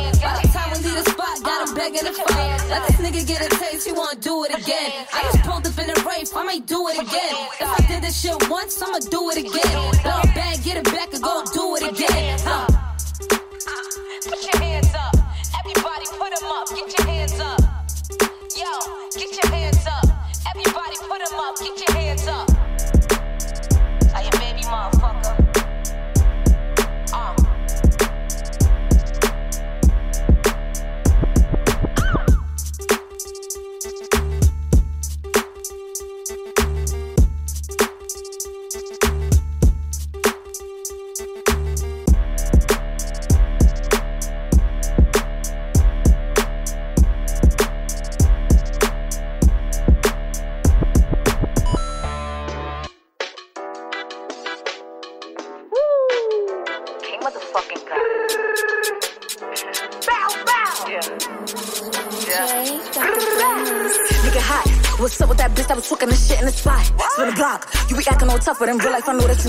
Begging 2.02 2.16
to 2.16 2.24
fuck. 2.24 2.70
Let 2.70 2.88
this 2.88 2.98
nigga 2.98 3.28
get 3.28 3.46
a 3.46 3.50
taste, 3.58 3.88
he 3.88 3.94
wanna 3.94 4.20
do 4.20 4.44
it 4.46 4.52
again. 4.52 5.06
I 5.14 5.24
just 5.24 5.44
pulled 5.44 5.66
up 5.68 5.78
in 5.78 5.88
the 5.88 6.06
race, 6.08 6.34
I 6.36 6.44
might 6.44 6.66
do 6.66 6.88
it 6.90 7.00
again. 7.00 7.36
If 7.60 7.68
I 7.68 7.88
did 7.88 8.04
this 8.04 8.22
shit 8.22 8.50
once, 8.50 8.82
I'ma 8.82 9.00
do 9.00 9.30
it 9.32 9.38
again. 9.38 9.94
It 9.94 10.04
back, 10.36 10.64
get 10.64 10.78
it 10.78 10.86
back, 10.86 11.14
and 11.14 11.24
go 11.24 11.44
do 11.54 11.76
it 11.78 11.92
again. 11.92 12.40
Huh. 12.44 12.68
Put 14.26 14.54
your 14.54 14.62
hands 14.62 14.90
up. 14.96 15.16
Everybody 15.60 16.06
put 16.18 16.40
them 16.40 16.52
up. 16.52 16.70
Get 16.70 16.98
your 16.98 17.08
hands 17.08 17.40
up. 17.40 17.60
Yo, 18.56 18.72
get 19.16 19.44
your 19.44 19.52
hands 19.52 19.86
up. 19.88 20.06
Everybody 20.50 20.96
put 21.08 21.20
them 21.26 21.40
up. 21.40 21.58
Get 21.60 21.88
your 21.88 21.98
hands 21.98 22.28
up. 22.28 22.50
Are 24.16 24.24
you 24.24 24.32
baby 24.40 24.64
motherfucker? 24.64 25.41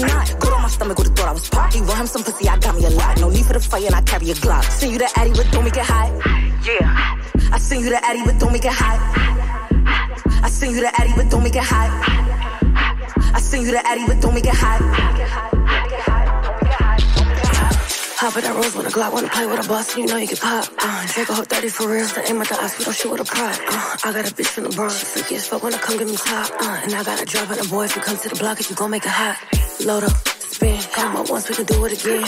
Not. 0.03 0.41
Good 0.41 0.53
on 0.53 0.62
my 0.62 0.69
stomach, 0.69 0.99
would've 0.99 1.15
thought 1.17 1.29
I 1.29 1.33
was 1.33 1.49
party. 1.49 1.81
Want 1.81 1.99
him 2.01 2.07
some 2.07 2.23
pussy, 2.25 2.49
I 2.49 2.59
got 2.59 2.77
me 2.77 2.85
a 2.85 2.91
lot. 2.91 3.21
No 3.21 3.31
need 3.31 3.47
for 3.47 3.55
the 3.55 3.61
fight, 3.61 3.85
and 3.85 3.95
I 3.95 4.03
carry 4.03 4.31
a 4.31 4.35
Glock. 4.35 4.65
Seen 4.65 4.93
you 4.93 4.99
the 4.99 5.11
Addy, 5.17 5.33
but 5.33 5.51
don't 5.51 5.65
make 5.65 5.77
it 5.77 5.85
hot. 5.85 6.11
Yeah. 6.67 7.53
I 7.53 7.59
seen 7.59 7.81
you 7.81 7.91
the 7.91 8.05
Addy, 8.05 8.23
but 8.25 8.38
don't 8.38 8.53
make 8.53 8.65
it 8.65 8.73
hot. 8.73 8.99
I 10.45 10.49
seen 10.49 10.73
you 10.73 10.81
the 10.81 11.01
Addy, 11.01 11.12
but 11.17 11.31
don't 11.31 11.43
make 11.43 11.57
it 11.57 11.62
hot. 11.62 12.23
I 13.35 13.41
send 13.41 13.65
you 13.65 13.73
the 13.73 13.87
Addy, 13.87 14.07
but 14.07 14.21
don't 14.21 14.35
make 14.35 14.45
it 14.45 14.55
hot. 14.55 15.82
Hop 18.23 18.37
in 18.37 18.45
that 18.45 18.55
rose 18.55 18.77
with 18.77 18.87
a 18.87 18.91
Glock, 18.91 19.13
wanna 19.13 19.29
play 19.29 19.47
with 19.47 19.67
a 19.67 19.69
boss, 19.69 19.97
you 19.97 20.07
know 20.07 20.17
you 20.17 20.29
can 20.29 20.37
pop. 20.37 20.65
Uh, 20.79 21.07
take 21.09 21.29
a 21.29 21.35
whole 21.35 21.43
30 21.43 21.69
for 21.71 21.89
real, 21.91 22.05
so 22.07 22.23
aim 22.23 22.41
at 22.41 22.47
the 22.47 22.63
eyes, 22.63 22.79
we 22.79 22.85
don't 22.85 22.95
shoot 22.95 23.11
with 23.11 23.21
a 23.21 23.25
pride. 23.25 23.59
Uh, 23.67 23.97
I 24.05 24.13
got 24.13 24.31
a 24.31 24.33
bitch 24.33 24.47
from 24.47 24.63
the 24.63 24.71
Bronx, 24.71 25.03
freaky 25.03 25.35
as 25.35 25.49
fuck 25.49 25.61
when 25.65 25.75
I 25.75 25.79
come 25.79 25.99
give 25.99 26.07
me 26.07 26.15
top. 26.15 26.49
Uh, 26.61 26.81
and 26.85 26.95
I 26.95 27.03
got 27.03 27.21
a 27.21 27.25
drop 27.25 27.51
on 27.51 27.59
the 27.59 27.67
boy 27.67 27.87
if 27.87 27.97
you 27.97 28.03
come 28.03 28.17
to 28.17 28.29
the 28.29 28.37
block, 28.37 28.61
if 28.61 28.71
you 28.71 28.77
gon' 28.77 28.93
make 28.93 29.05
it 29.05 29.11
hot. 29.11 29.37
Load 29.85 30.05
up, 30.05 30.15
spin, 30.39 30.81
come 30.95 31.17
up 31.17 31.31
once, 31.31 31.49
we 31.49 31.57
can 31.57 31.65
do 31.65 31.85
it 31.85 31.99
again. 31.99 32.23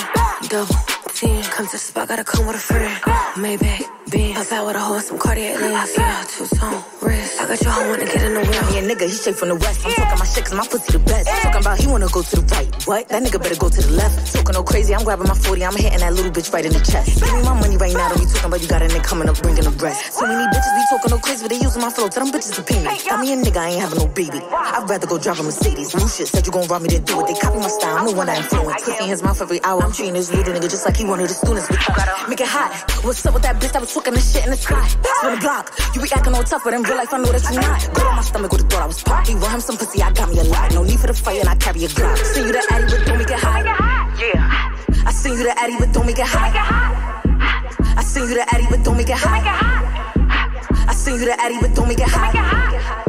Double, 0.49 0.75
ten, 1.15 1.45
come 1.45 1.67
to 1.67 1.73
the 1.73 1.79
spot, 1.79 2.09
gotta 2.09 2.25
come 2.25 2.45
with 2.49 2.57
a 2.57 2.59
friend. 2.59 3.01
Maybach, 3.39 4.04
Benz, 4.11 4.37
outside 4.37 4.67
with 4.67 4.77
a 4.77 4.81
horse, 4.81 5.07
some 5.09 5.19
Cartier 5.19 5.59
lens, 5.59 5.97
yeah, 5.97 6.25
two 6.29 6.47
tone 6.57 6.83
wrist. 7.01 7.41
I 7.41 7.49
got 7.49 7.61
your 7.63 7.73
hoe 7.73 7.89
wanna 7.89 8.05
get 8.05 8.23
in 8.23 8.35
the 8.35 8.41
wheel. 8.41 8.65
Yeah, 8.77 8.85
nigga, 8.85 9.09
he 9.09 9.17
straight 9.17 9.37
from 9.37 9.49
the 9.49 9.57
west. 9.57 9.81
I'm 9.85 9.93
talking 9.93 10.19
my 10.19 10.27
shit 10.27 10.45
cause 10.45 10.55
my 10.55 10.67
pussy 10.67 10.93
the 10.93 10.99
best. 10.99 11.29
Talking 11.43 11.61
about 11.61 11.79
he 11.79 11.87
wanna 11.87 12.09
go 12.13 12.21
to 12.21 12.37
the 12.37 12.45
right. 12.53 12.69
What? 12.85 13.09
That 13.09 13.23
nigga 13.23 13.41
better 13.41 13.57
go 13.57 13.69
to 13.69 13.81
the 13.81 13.93
left. 13.97 14.35
Talking 14.35 14.53
no 14.53 14.63
crazy, 14.63 14.95
I'm 14.95 15.05
grabbing 15.05 15.29
my 15.29 15.35
40, 15.35 15.65
I'm 15.65 15.77
hitting 15.77 16.01
that 16.05 16.13
little 16.13 16.31
bitch 16.31 16.53
right 16.53 16.65
in 16.65 16.73
the 16.73 16.85
chest. 16.85 17.17
Give 17.17 17.33
me 17.33 17.43
my 17.49 17.57
money 17.57 17.77
right 17.81 17.95
now, 17.97 18.13
don't 18.13 18.21
be 18.21 18.29
talking 18.29 18.45
about 18.45 18.61
you 18.61 18.69
got 18.69 18.83
a 18.83 18.89
nigga 18.93 19.05
coming 19.05 19.29
up 19.29 19.41
bringing 19.41 19.65
the 19.65 19.73
rest. 19.81 20.13
So 20.13 20.29
many 20.29 20.45
bitches 20.53 20.75
be 20.77 20.85
talking 20.93 21.11
no 21.11 21.19
crazy, 21.25 21.41
but 21.41 21.51
they 21.57 21.61
using 21.65 21.81
my 21.81 21.89
flow. 21.89 22.09
Tell 22.13 22.29
them 22.29 22.33
bitches 22.33 22.53
to 22.61 22.63
pay 22.63 22.85
me. 22.85 22.93
Tell 23.01 23.17
me 23.17 23.33
a 23.33 23.37
nigga, 23.41 23.57
I 23.57 23.73
ain't 23.73 23.81
having 23.81 24.05
no 24.05 24.09
baby. 24.13 24.45
I'd 24.53 24.85
rather 24.85 25.09
go 25.09 25.17
drive 25.17 25.41
a 25.41 25.49
Mercedes. 25.49 25.97
New 25.97 26.05
shit 26.13 26.29
said 26.29 26.45
you 26.45 26.53
gon' 26.53 26.69
rob 26.69 26.85
me, 26.85 26.93
then 26.93 27.09
do 27.09 27.25
it. 27.25 27.33
They 27.33 27.37
copy 27.41 27.57
my 27.57 27.73
style, 27.73 27.97
I'm 27.97 28.05
the 28.05 28.13
one 28.13 28.29
that 28.29 28.37
influence. 28.37 28.85
Pussy 28.85 29.01
in 29.01 29.09
his 29.09 29.23
mouth 29.25 29.41
every 29.41 29.65
hour. 29.65 29.81
I'm 29.81 29.97
treating 29.97 30.13
this 30.13 30.29
little 30.29 30.53
nigga 30.53 30.69
just 30.69 30.85
like 30.85 30.97
he 30.97 31.09
one 31.09 31.25
of 31.25 31.29
the 31.29 31.35
students. 31.35 31.73
Make 32.29 32.45
it 32.45 32.53
hot. 32.53 32.69
What's 33.01 33.25
up 33.25 33.33
with 33.33 33.43
that 33.45 33.57
bitch 33.57 33.73
that 33.73 33.81
was 33.81 33.93
talking 33.95 34.04
the 34.13 34.21
shit 34.21 34.45
in 34.45 34.51
the 34.51 34.57
sky? 34.57 34.87
Spin 34.87 35.35
the 35.35 35.41
block. 35.41 35.73
You 35.95 36.03
be 36.03 36.13
acting 36.13 36.35
all 36.35 36.45
tough, 36.45 36.63
but 36.65 36.75
in 36.75 36.83
real 36.83 36.97
life 36.97 37.15
I 37.15 37.19
know 37.19 37.33
that 37.33 37.43
you 37.49 37.61
not. 37.61 37.89
Go 37.95 38.07
on 38.07 38.17
my 38.17 38.23
stomach 38.23 38.53
with 38.53 38.61
the 38.63 38.69
thought 38.69 38.83
I 38.83 38.87
was 38.87 39.03
party. 39.03 39.35
Want 39.35 39.55
him 39.55 39.61
some 39.61 39.77
pussy, 39.79 40.03
I 40.03 40.13
got 40.13 40.29
me 40.29 40.39
a 40.41 40.45
lot. 40.45 40.73
No 40.73 40.83
need 40.83 41.01
for 41.01 41.07
the 41.07 41.15
fight, 41.15 41.41
and 41.41 41.49
I 41.49 41.55
carry 41.57 41.85
a 41.85 41.89
Glock. 41.89 42.19
Send 42.19 42.47
you 42.47 42.53
the 42.53 42.67
Addy, 42.71 42.85
but 42.85 43.07
don't 43.07 43.19
make 43.19 43.31
it 43.31 43.39
hot. 43.39 43.65
Yeah. 44.21 45.07
I 45.07 45.13
send 45.13 45.39
you 45.39 45.45
the 45.45 45.59
Addy, 45.59 45.77
but 45.79 45.93
don't 45.93 46.07
make 46.07 46.19
it 46.19 46.27
hot. 46.27 46.53
I 47.97 48.03
send 48.03 48.29
you 48.29 48.35
the 48.35 48.55
Addy, 48.55 48.67
but 48.69 48.85
don't 48.85 48.97
make 48.97 49.09
it 49.09 49.17
hot. 49.17 49.45
I 50.89 50.93
send 50.93 51.21
you 51.21 51.27
the 51.27 51.41
Addy, 51.41 51.59
but 51.61 51.75
don't 51.75 51.89
make 51.89 52.01
it 52.01 52.09
hot. 52.09 53.04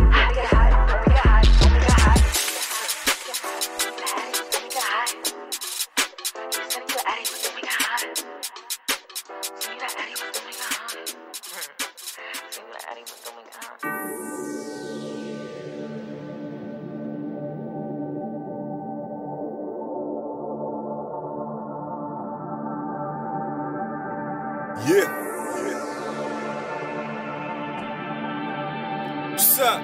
What's 29.35 29.59
up? 29.59 29.81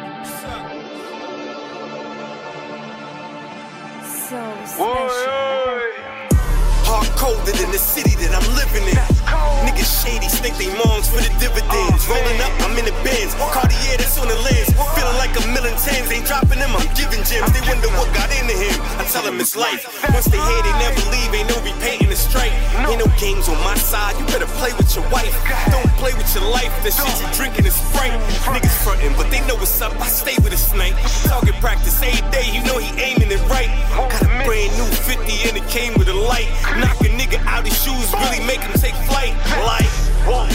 So 4.06 4.38
Hard 6.88 7.08
colder 7.18 7.52
than 7.52 7.72
the 7.72 7.78
city 7.78 8.16
that 8.24 8.32
I'm 8.34 8.56
living 8.56 8.88
in. 8.88 9.21
Niggas 9.66 9.90
shady, 10.04 10.28
snake 10.28 10.58
they 10.58 10.72
moms 10.74 11.08
for 11.08 11.22
the 11.22 11.32
dividends. 11.40 12.08
Rolling 12.08 12.40
up, 12.42 12.54
I'm 12.66 12.76
in 12.78 12.86
the 12.86 12.96
bins. 13.06 13.34
Cartier 13.54 13.98
that's 13.98 14.18
on 14.20 14.28
the 14.28 14.38
lens. 14.44 14.70
Feeling 14.98 15.18
like 15.22 15.34
a 15.38 15.44
million 15.54 15.76
tens. 15.78 16.12
Ain't 16.12 16.26
dropping 16.26 16.60
them, 16.60 16.74
I'm 16.76 16.88
giving 16.98 17.24
gems. 17.24 17.52
They 17.54 17.64
wonder 17.70 17.90
what 17.96 18.10
got 18.12 18.30
into 18.34 18.56
him. 18.58 18.76
I 19.00 19.06
tell 19.08 19.24
them 19.24 19.40
it's 19.40 19.56
life. 19.56 19.86
Once 20.12 20.28
they 20.28 20.42
hear, 20.42 20.62
they 20.66 20.76
never 20.82 21.04
leave. 21.14 21.32
Ain't 21.32 21.50
no 21.50 21.58
repainting 21.64 22.10
the 22.10 22.20
straight. 22.20 22.54
Ain't 22.90 23.00
no 23.00 23.08
games 23.22 23.48
on 23.48 23.58
my 23.64 23.76
side. 23.78 24.18
You 24.20 24.26
better 24.28 24.50
play 24.60 24.74
with 24.74 24.90
your 24.96 25.06
wife. 25.14 25.32
Don't 25.72 25.88
play 26.02 26.14
with 26.18 26.28
your 26.34 26.46
life. 26.50 26.74
That 26.84 26.92
shit 26.92 27.16
you 27.22 27.30
drinking 27.38 27.66
is 27.66 27.76
Sprite. 27.78 28.18
Niggas 28.52 28.76
frontin', 28.84 29.14
but 29.16 29.30
they 29.30 29.40
know 29.48 29.56
what's 29.56 29.80
up. 29.82 29.94
I 30.02 30.08
stay 30.08 30.36
with 30.44 30.54
a 30.54 30.58
snake. 30.58 30.98
Target 31.30 31.56
practice 31.62 32.02
every 32.02 32.26
day. 32.32 32.50
You 32.52 32.64
know 32.66 32.78
he 32.78 32.90
aiming 33.00 33.32
it 33.32 33.42
right. 33.48 33.70
Got 34.10 34.26
a 34.26 34.32
brand 34.44 34.74
new 34.76 34.90
50 34.90 35.48
and 35.48 35.56
it 35.58 35.68
came 35.70 35.94
with 35.98 36.10
a 36.10 36.14
light. 36.14 36.50
Knock 36.82 37.00
a 37.02 37.10
nigga 37.14 37.38
out 37.46 37.66
his 37.66 37.78
shoes, 37.78 38.10
really 38.14 38.42
make 38.46 38.62
him 38.62 38.74
take 38.74 38.96
flight. 39.08 39.21
Like, 39.22 39.86
what? 40.26 40.50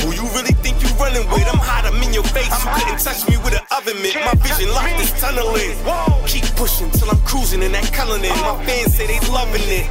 Who 0.00 0.12
you 0.16 0.24
really 0.32 0.56
think 0.64 0.80
you 0.80 0.88
running 0.96 1.28
with? 1.28 1.44
I'm 1.52 1.60
hot, 1.60 1.84
I'm 1.84 2.00
in 2.02 2.14
your 2.14 2.24
face. 2.24 2.48
You 2.48 2.70
couldn't 2.72 3.00
touch 3.04 3.28
me 3.28 3.36
with 3.44 3.52
an 3.52 3.64
oven 3.76 4.00
mitt. 4.00 4.16
My 4.24 4.32
vision 4.40 4.72
locked 4.72 4.96
this 4.96 5.12
tunnel 5.20 5.52
in. 5.56 5.76
Keep 6.24 6.48
pushing 6.56 6.90
till 6.90 7.10
I'm 7.10 7.20
cruising 7.28 7.62
in 7.62 7.72
that 7.72 7.92
Cullinan. 7.92 8.32
My 8.40 8.56
fans 8.64 8.94
say 8.96 9.06
they 9.06 9.20
loving 9.28 9.60
it. 9.68 9.84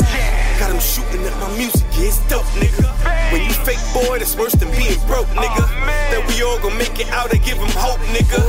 Got 0.57 0.71
them 0.71 0.79
shooting 0.79 1.21
at 1.21 1.35
my 1.37 1.51
music, 1.57 1.85
yeah, 1.99 2.07
it's 2.09 2.17
dope, 2.31 2.47
nigga. 2.55 2.87
When 3.31 3.43
you 3.43 3.51
fake 3.67 3.83
boy, 3.93 4.17
that's 4.19 4.35
worse 4.37 4.53
than 4.53 4.71
being 4.71 4.97
broke, 5.05 5.27
nigga. 5.35 5.67
That 6.09 6.23
we 6.27 6.41
all 6.41 6.57
gon' 6.59 6.77
make 6.77 6.97
it 6.97 7.09
out 7.09 7.29
and 7.33 7.43
give 7.43 7.57
them 7.59 7.69
hope, 7.75 7.99
nigga. 8.15 8.39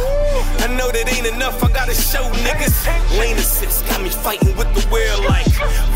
I 0.66 0.68
know 0.74 0.90
that 0.90 1.07
ain't 1.07 1.29
enough, 1.29 1.62
I 1.62 1.70
gotta 1.70 1.94
show 1.94 2.26
niggas. 2.42 2.74
Lane 3.20 3.37
assist 3.37 3.87
got 3.87 4.02
me 4.02 4.11
fighting 4.11 4.57
with 4.57 4.66
the 4.74 4.83
world 4.90 5.24
like 5.24 5.46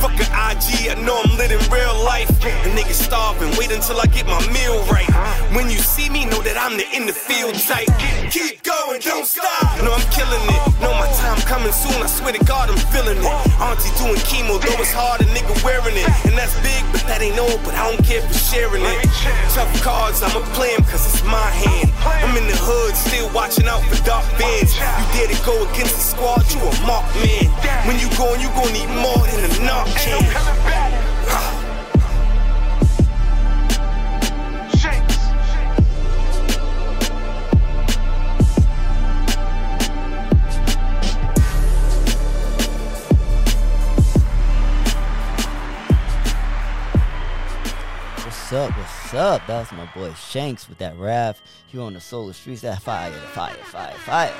fuck 0.00 0.16
a 0.16 0.26
IG, 0.48 0.88
I 0.88 0.96
know 1.04 1.20
I'm 1.20 1.36
living 1.36 1.60
real 1.68 1.92
life. 2.02 2.30
A 2.64 2.68
nigga 2.72 2.96
starving, 2.96 3.52
wait 3.58 3.70
until 3.70 4.00
I 4.00 4.06
get 4.06 4.26
my 4.26 4.40
meal 4.48 4.80
right. 4.88 5.10
When 5.52 5.68
you 5.68 5.78
see 5.78 6.08
me, 6.08 6.24
know 6.24 6.40
that 6.42 6.56
I'm 6.56 6.76
the 6.80 6.86
in 6.96 7.04
the 7.06 7.12
field 7.12 7.54
type. 7.54 7.90
Keep 8.32 8.64
going, 8.64 9.00
don't 9.04 9.26
stop. 9.26 9.76
No, 9.84 9.92
I'm 9.92 10.06
killing 10.08 10.40
it. 10.40 10.62
Know 10.80 10.94
my 10.96 11.10
time 11.20 11.38
coming 11.44 11.72
soon, 11.72 12.00
I 12.00 12.08
swear 12.08 12.32
to 12.32 12.42
God, 12.44 12.70
I'm 12.70 12.80
feeling 12.94 13.20
it. 13.20 13.36
Auntie 13.60 13.92
doing 14.00 14.22
chemo, 14.24 14.56
though 14.56 14.80
it's 14.80 14.92
hard, 14.92 15.20
a 15.20 15.26
nigga 15.36 15.52
wearing 15.62 15.96
it. 15.96 16.08
And 16.24 16.34
that's 16.38 16.56
big, 16.64 16.82
but 16.92 17.04
that 17.04 17.20
ain't 17.20 17.38
all, 17.38 17.58
but 17.66 17.74
I 17.74 17.90
don't 17.90 18.02
care 18.04 18.22
for 18.22 18.34
sharing 18.34 18.82
it. 18.82 19.04
Tough 19.52 19.70
cards, 19.82 20.22
I'ma 20.22 20.40
play 20.56 20.72
'em 20.74 20.84
cause 20.84 21.04
it's 21.04 21.22
my 21.24 21.50
hand. 21.62 21.92
I'm 22.24 22.36
in 22.36 22.46
the 22.48 22.56
hood, 22.56 22.96
still 22.96 23.28
watching 23.34 23.68
out 23.68 23.82
for 23.84 24.00
dark 24.04 24.24
You 24.60 24.66
dare 24.66 25.28
to 25.28 25.42
go 25.46 25.66
against 25.72 25.94
the 25.94 26.02
squad, 26.02 26.44
you 26.52 26.60
a 26.60 26.86
mark 26.86 27.06
man. 27.16 27.48
When 27.86 27.98
you 27.98 28.10
going, 28.18 28.42
you 28.42 28.48
gon' 28.48 28.70
need 28.74 28.88
more 28.88 29.26
than 29.26 29.50
a 29.50 29.64
knock 29.64 29.86
can. 29.96 31.59
What's 48.50 48.68
up? 48.68 48.78
What's 48.78 49.14
up? 49.14 49.46
That 49.46 49.58
was 49.60 49.72
my 49.78 49.86
boy 49.94 50.12
Shanks 50.14 50.68
with 50.68 50.78
that 50.78 50.98
rap. 50.98 51.36
You 51.70 51.82
on 51.82 51.94
the 51.94 52.00
Soul 52.00 52.22
of 52.22 52.28
the 52.30 52.34
Streets. 52.34 52.62
That 52.62 52.82
fire, 52.82 53.12
fire, 53.12 53.54
fire, 53.54 53.94
fire. 53.94 54.34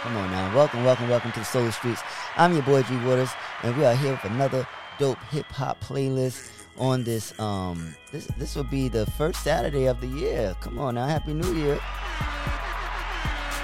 Come 0.00 0.16
on 0.16 0.32
now. 0.32 0.52
Welcome, 0.52 0.82
welcome, 0.82 1.08
welcome 1.08 1.30
to 1.30 1.38
the 1.38 1.44
Soul 1.44 1.60
of 1.62 1.68
the 1.68 1.72
Streets. 1.72 2.02
I'm 2.36 2.54
your 2.54 2.64
boy 2.64 2.82
G 2.82 2.96
Waters, 3.06 3.30
and 3.62 3.76
we 3.76 3.84
are 3.84 3.94
here 3.94 4.10
with 4.10 4.24
another 4.24 4.66
dope 4.98 5.22
hip 5.30 5.46
hop 5.46 5.80
playlist 5.80 6.50
on 6.76 7.04
this. 7.04 7.38
Um, 7.38 7.94
this 8.10 8.26
this 8.36 8.56
will 8.56 8.64
be 8.64 8.88
the 8.88 9.06
first 9.12 9.44
Saturday 9.44 9.86
of 9.86 10.00
the 10.00 10.08
year. 10.08 10.56
Come 10.60 10.80
on 10.80 10.96
now. 10.96 11.06
Happy 11.06 11.32
New 11.32 11.54
Year. 11.54 11.76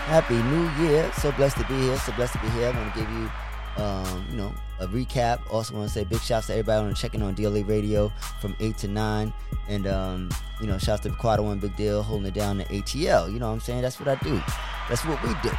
Happy 0.07 0.41
New 0.41 0.87
Year. 0.87 1.11
So 1.15 1.33
blessed 1.33 1.57
to 1.57 1.65
be 1.67 1.75
here. 1.75 1.97
So 1.97 2.13
blessed 2.13 2.35
to 2.35 2.39
be 2.39 2.49
here. 2.51 2.69
I 2.69 2.71
want 2.71 2.95
to 2.95 3.01
give 3.01 3.11
you 3.11 3.31
um, 3.79 4.27
you 4.31 4.37
know, 4.37 4.55
a 4.81 4.87
recap. 4.87 5.41
Also 5.51 5.75
want 5.75 5.89
to 5.89 5.95
say 5.95 6.05
big 6.05 6.21
shouts 6.21 6.47
to 6.49 6.53
everybody 6.53 6.87
on 6.87 6.95
checking 6.95 7.23
on 7.23 7.35
DLA 7.35 7.67
Radio 7.67 8.13
from 8.41 8.57
8 8.61 8.77
to 8.79 8.89
9. 8.89 9.33
And, 9.69 9.87
um, 9.87 10.31
you 10.61 10.67
know, 10.67 10.79
shouts 10.79 11.03
to 11.03 11.11
Quad 11.11 11.41
One 11.41 11.59
Big 11.59 11.77
Deal 11.77 12.03
holding 12.03 12.27
it 12.27 12.35
down 12.35 12.59
to 12.59 12.65
ATL. 12.65 13.33
You 13.33 13.39
know 13.39 13.49
what 13.49 13.55
I'm 13.55 13.61
saying? 13.61 13.83
That's 13.83 13.99
what 14.01 14.09
I 14.09 14.15
do. 14.17 14.41
That's 14.89 15.05
what 15.05 15.23
we 15.23 15.35
do. 15.43 15.51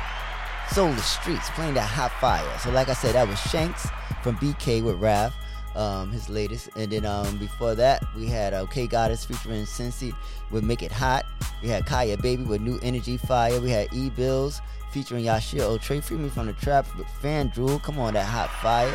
Soul 0.71 0.89
of 0.89 0.95
the 0.95 1.01
Streets, 1.01 1.49
playing 1.51 1.73
that 1.75 1.87
hot 1.87 2.11
fire. 2.19 2.59
So 2.59 2.71
like 2.71 2.89
I 2.89 2.93
said, 2.93 3.15
that 3.15 3.27
was 3.27 3.39
Shanks 3.39 3.87
from 4.23 4.35
BK 4.37 4.83
with 4.83 4.97
Rav. 4.97 5.33
Um, 5.75 6.11
his 6.11 6.29
latest, 6.29 6.69
and 6.75 6.91
then 6.91 7.05
um, 7.05 7.37
before 7.37 7.75
that 7.75 8.03
we 8.15 8.25
had 8.25 8.55
uh, 8.55 8.61
OK 8.61 8.87
Goddess 8.87 9.23
featuring 9.23 9.63
Cincy 9.63 10.15
with 10.49 10.63
"Make 10.63 10.81
It 10.81 10.91
Hot." 10.91 11.25
We 11.61 11.69
had 11.69 11.85
Kaya 11.85 12.17
Baby 12.17 12.43
with 12.43 12.59
"New 12.61 12.79
Energy 12.81 13.17
Fire." 13.17 13.61
We 13.61 13.69
had 13.69 13.87
E 13.93 14.09
Bills 14.09 14.61
featuring 14.91 15.25
Yashir 15.25 15.61
O'Trey, 15.61 16.01
Free 16.01 16.17
Me 16.17 16.29
from 16.29 16.47
the 16.47 16.53
Trap 16.53 16.85
with 16.97 17.07
FanDuel. 17.21 17.81
Come 17.81 17.99
on, 17.99 18.13
that 18.13 18.25
hot 18.25 18.49
fire. 18.61 18.91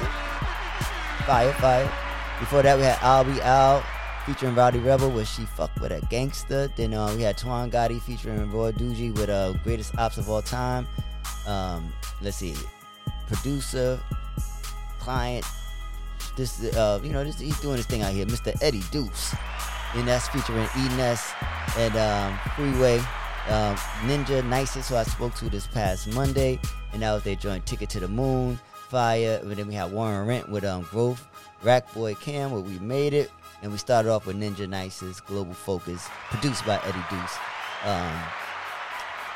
Fire, 1.27 1.53
fire. 1.55 1.93
Before 2.41 2.63
that, 2.63 2.77
we 2.77 2.85
had 2.85 2.99
I'll 3.01 3.25
Be 3.25 3.41
Out 3.43 3.85
featuring 4.27 4.55
Rowdy 4.55 4.79
Rebel 4.79 5.11
with 5.11 5.29
She 5.29 5.43
Fuck 5.43 5.71
With 5.81 5.93
a 5.93 6.01
Gangster. 6.07 6.69
Then 6.77 6.95
uh, 6.95 7.15
we 7.15 7.23
had 7.23 7.39
Twan 7.39 7.71
Gotti 7.71 8.01
featuring 8.01 8.51
Roy 8.51 8.73
Duji 8.73 9.17
with 9.17 9.29
uh, 9.29 9.53
Greatest 9.65 9.97
Ops 9.99 10.19
of 10.19 10.29
All 10.29 10.43
Time. 10.43 10.87
Um, 11.47 11.93
let's 12.23 12.39
see. 12.39 12.55
Producer, 13.27 14.01
client, 14.99 15.45
this, 16.37 16.63
uh, 16.75 17.01
you 17.03 17.11
know, 17.13 17.23
this, 17.25 17.39
he's 17.39 17.61
doing 17.61 17.77
his 17.77 17.87
thing 17.87 18.03
out 18.03 18.13
here. 18.13 18.27
Mr. 18.27 18.57
Eddie 18.63 18.83
Deuce. 18.91 19.35
And 19.95 20.09
that's 20.09 20.27
featuring 20.29 20.67
E-Ness 20.77 21.33
and 21.79 21.95
um, 21.97 22.39
Freeway 22.57 23.01
um, 23.49 23.77
Ninja 24.07 24.45
Nicest, 24.47 24.89
who 24.91 24.97
I 24.97 25.05
spoke 25.05 25.35
to 25.37 25.51
this 25.51 25.67
past 25.67 26.13
Monday, 26.15 26.59
and 26.93 27.03
that 27.03 27.13
was 27.13 27.23
their 27.23 27.37
joint 27.37 27.67
Ticket 27.67 27.91
to 27.91 28.01
the 28.01 28.09
Moon. 28.09 28.59
Fire. 28.89 29.41
And 29.43 29.51
then 29.51 29.67
we 29.67 29.75
had 29.75 29.91
Warren 29.93 30.27
Rent 30.27 30.49
with 30.49 30.65
um 30.65 30.83
Growth, 30.91 31.27
Rack 31.63 31.93
Boy 31.95 32.15
Cam 32.15 32.53
where 32.53 32.61
We 32.61 32.79
Made 32.79 33.13
It, 33.13 33.31
and 33.63 33.73
we 33.73 33.79
started 33.79 34.11
off 34.11 34.27
with 34.27 34.37
Ninja 34.37 34.69
Nice's 34.69 35.21
Global 35.21 35.55
Focus, 35.55 36.07
produced 36.31 36.65
by 36.65 36.77
Eddie 36.85 37.05
Deuce. 37.11 37.39
Um, 37.85 38.13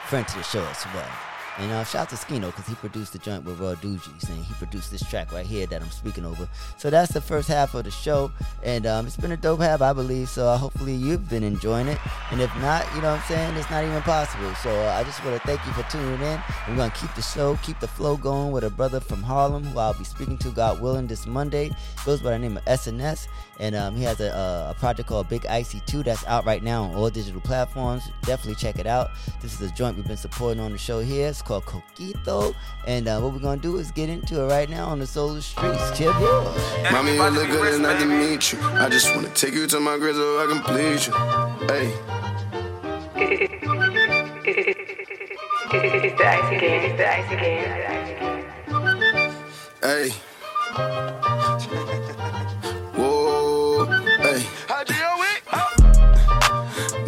friend 0.07 0.29
to 0.29 0.37
the 0.37 0.45
show 0.45 0.65
as 0.65 0.85
well. 0.95 1.28
And 1.59 1.73
uh, 1.73 1.83
shout 1.83 2.03
out 2.03 2.09
to 2.11 2.17
Skino 2.17 2.47
because 2.47 2.69
he 2.69 2.75
produced 2.77 3.13
the 3.13 3.19
joint 3.19 3.45
with 3.45 3.59
Raw 3.59 3.75
Doogies 3.75 4.29
and 4.29 4.45
he 4.45 4.55
produced 4.55 4.93
this 4.93 5.03
track 5.09 5.33
right 5.33 5.45
here 5.45 5.67
that 5.67 5.83
I'm 5.83 5.91
speaking 5.91 6.25
over. 6.25 6.49
So 6.77 6.89
that's 6.89 7.13
the 7.13 7.21
first 7.21 7.49
half 7.49 7.75
of 7.75 7.85
the 7.85 7.91
show, 7.91 8.31
and 8.63 8.87
um, 8.87 9.07
it's 9.07 9.17
been 9.17 9.33
a 9.33 9.37
dope 9.37 9.61
half, 9.61 9.83
I 9.83 9.93
believe. 9.93 10.29
So 10.29 10.47
uh, 10.47 10.57
hopefully 10.57 10.95
you've 10.95 11.29
been 11.29 11.43
enjoying 11.43 11.89
it, 11.89 11.99
and 12.31 12.41
if 12.41 12.55
not, 12.59 12.87
you 12.95 13.03
know 13.03 13.11
what 13.11 13.21
I'm 13.21 13.27
saying, 13.27 13.57
it's 13.57 13.71
not 13.71 13.83
even 13.83 14.01
possible. 14.03 14.55
So 14.57 14.71
uh, 14.71 14.95
I 14.95 15.03
just 15.03 15.25
want 15.25 15.41
to 15.41 15.47
thank 15.47 15.65
you 15.67 15.73
for 15.73 15.83
tuning 15.91 16.21
in. 16.21 16.41
We're 16.69 16.77
gonna 16.77 16.93
keep 16.93 17.13
the 17.15 17.23
show, 17.23 17.59
keep 17.65 17.81
the 17.81 17.89
flow 17.89 18.17
going 18.17 18.53
with 18.53 18.63
a 18.63 18.71
brother 18.71 19.01
from 19.01 19.23
Harlem 19.25 19.65
who 19.65 19.81
I'll 19.81 19.95
be 19.95 20.05
speaking 20.05 20.39
to, 20.39 20.51
God 20.51 20.81
willing, 20.81 21.09
this 21.09 21.27
Monday. 21.27 21.71
Goes 22.05 22.21
by 22.21 22.31
the 22.31 22.39
name 22.39 22.57
of 22.57 22.65
SNS, 22.67 23.27
and 23.59 23.75
um, 23.75 23.97
he 23.97 24.05
has 24.05 24.21
a, 24.21 24.29
a, 24.29 24.71
a 24.71 24.75
project 24.79 25.09
called 25.09 25.29
Big 25.29 25.45
Icy 25.47 25.83
2 25.87 26.05
that's 26.05 26.25
out 26.27 26.47
right 26.47 26.63
now 26.63 26.85
on 26.85 26.95
all 26.95 27.11
digital 27.11 27.41
platforms. 27.41 28.05
Definitely 28.23 28.55
check 28.55 28.79
it 28.79 28.87
out. 28.87 29.11
This 29.43 29.61
is 29.61 29.69
a 29.69 29.75
joint 29.75 29.97
we've 29.97 30.07
been 30.07 30.17
supporting 30.17 30.63
on 30.63 30.71
the 30.71 30.79
show 30.79 31.01
here. 31.01 31.29
It's 31.29 31.43
called 31.49 31.65
Coquito. 31.65 32.55
And 32.87 33.09
uh, 33.09 33.19
what 33.21 33.33
we're 33.33 33.41
going 33.41 33.59
to 33.59 33.63
do 33.63 33.79
is 33.79 33.91
get 33.91 34.11
into 34.11 34.43
it 34.43 34.47
right 34.47 34.69
now 34.69 34.87
on 34.87 34.99
the 34.99 35.07
Solar 35.07 35.41
Streets. 35.41 35.99
Chip 35.99 36.15
Mommy, 36.93 37.15
you 37.15 37.31
look 37.31 37.49
good, 37.49 37.67
it's 37.69 37.79
nice 37.79 38.01
to 38.03 38.07
meet 38.07 38.53
you. 38.53 38.59
I 38.63 38.89
just 38.91 39.15
want 39.17 39.27
to 39.27 39.33
take 39.33 39.55
you 39.55 39.67
to 39.67 39.81
my 39.81 39.97
crib 39.97 40.15
so 40.15 40.39
I 40.39 40.47
can 40.47 40.63
please 40.63 41.07
you. 41.07 41.15
Hey. 41.67 41.95
It's 45.71 46.19
the 46.19 46.27
ice 46.27 46.53
again, 46.53 46.85
it's 46.85 46.97
the 46.97 47.09
ice 47.09 47.33
again, 47.33 47.65
it's 47.65 47.77
the 47.81 47.89
ice 47.91 48.11
again. 48.13 49.35
Hey. 49.83 51.28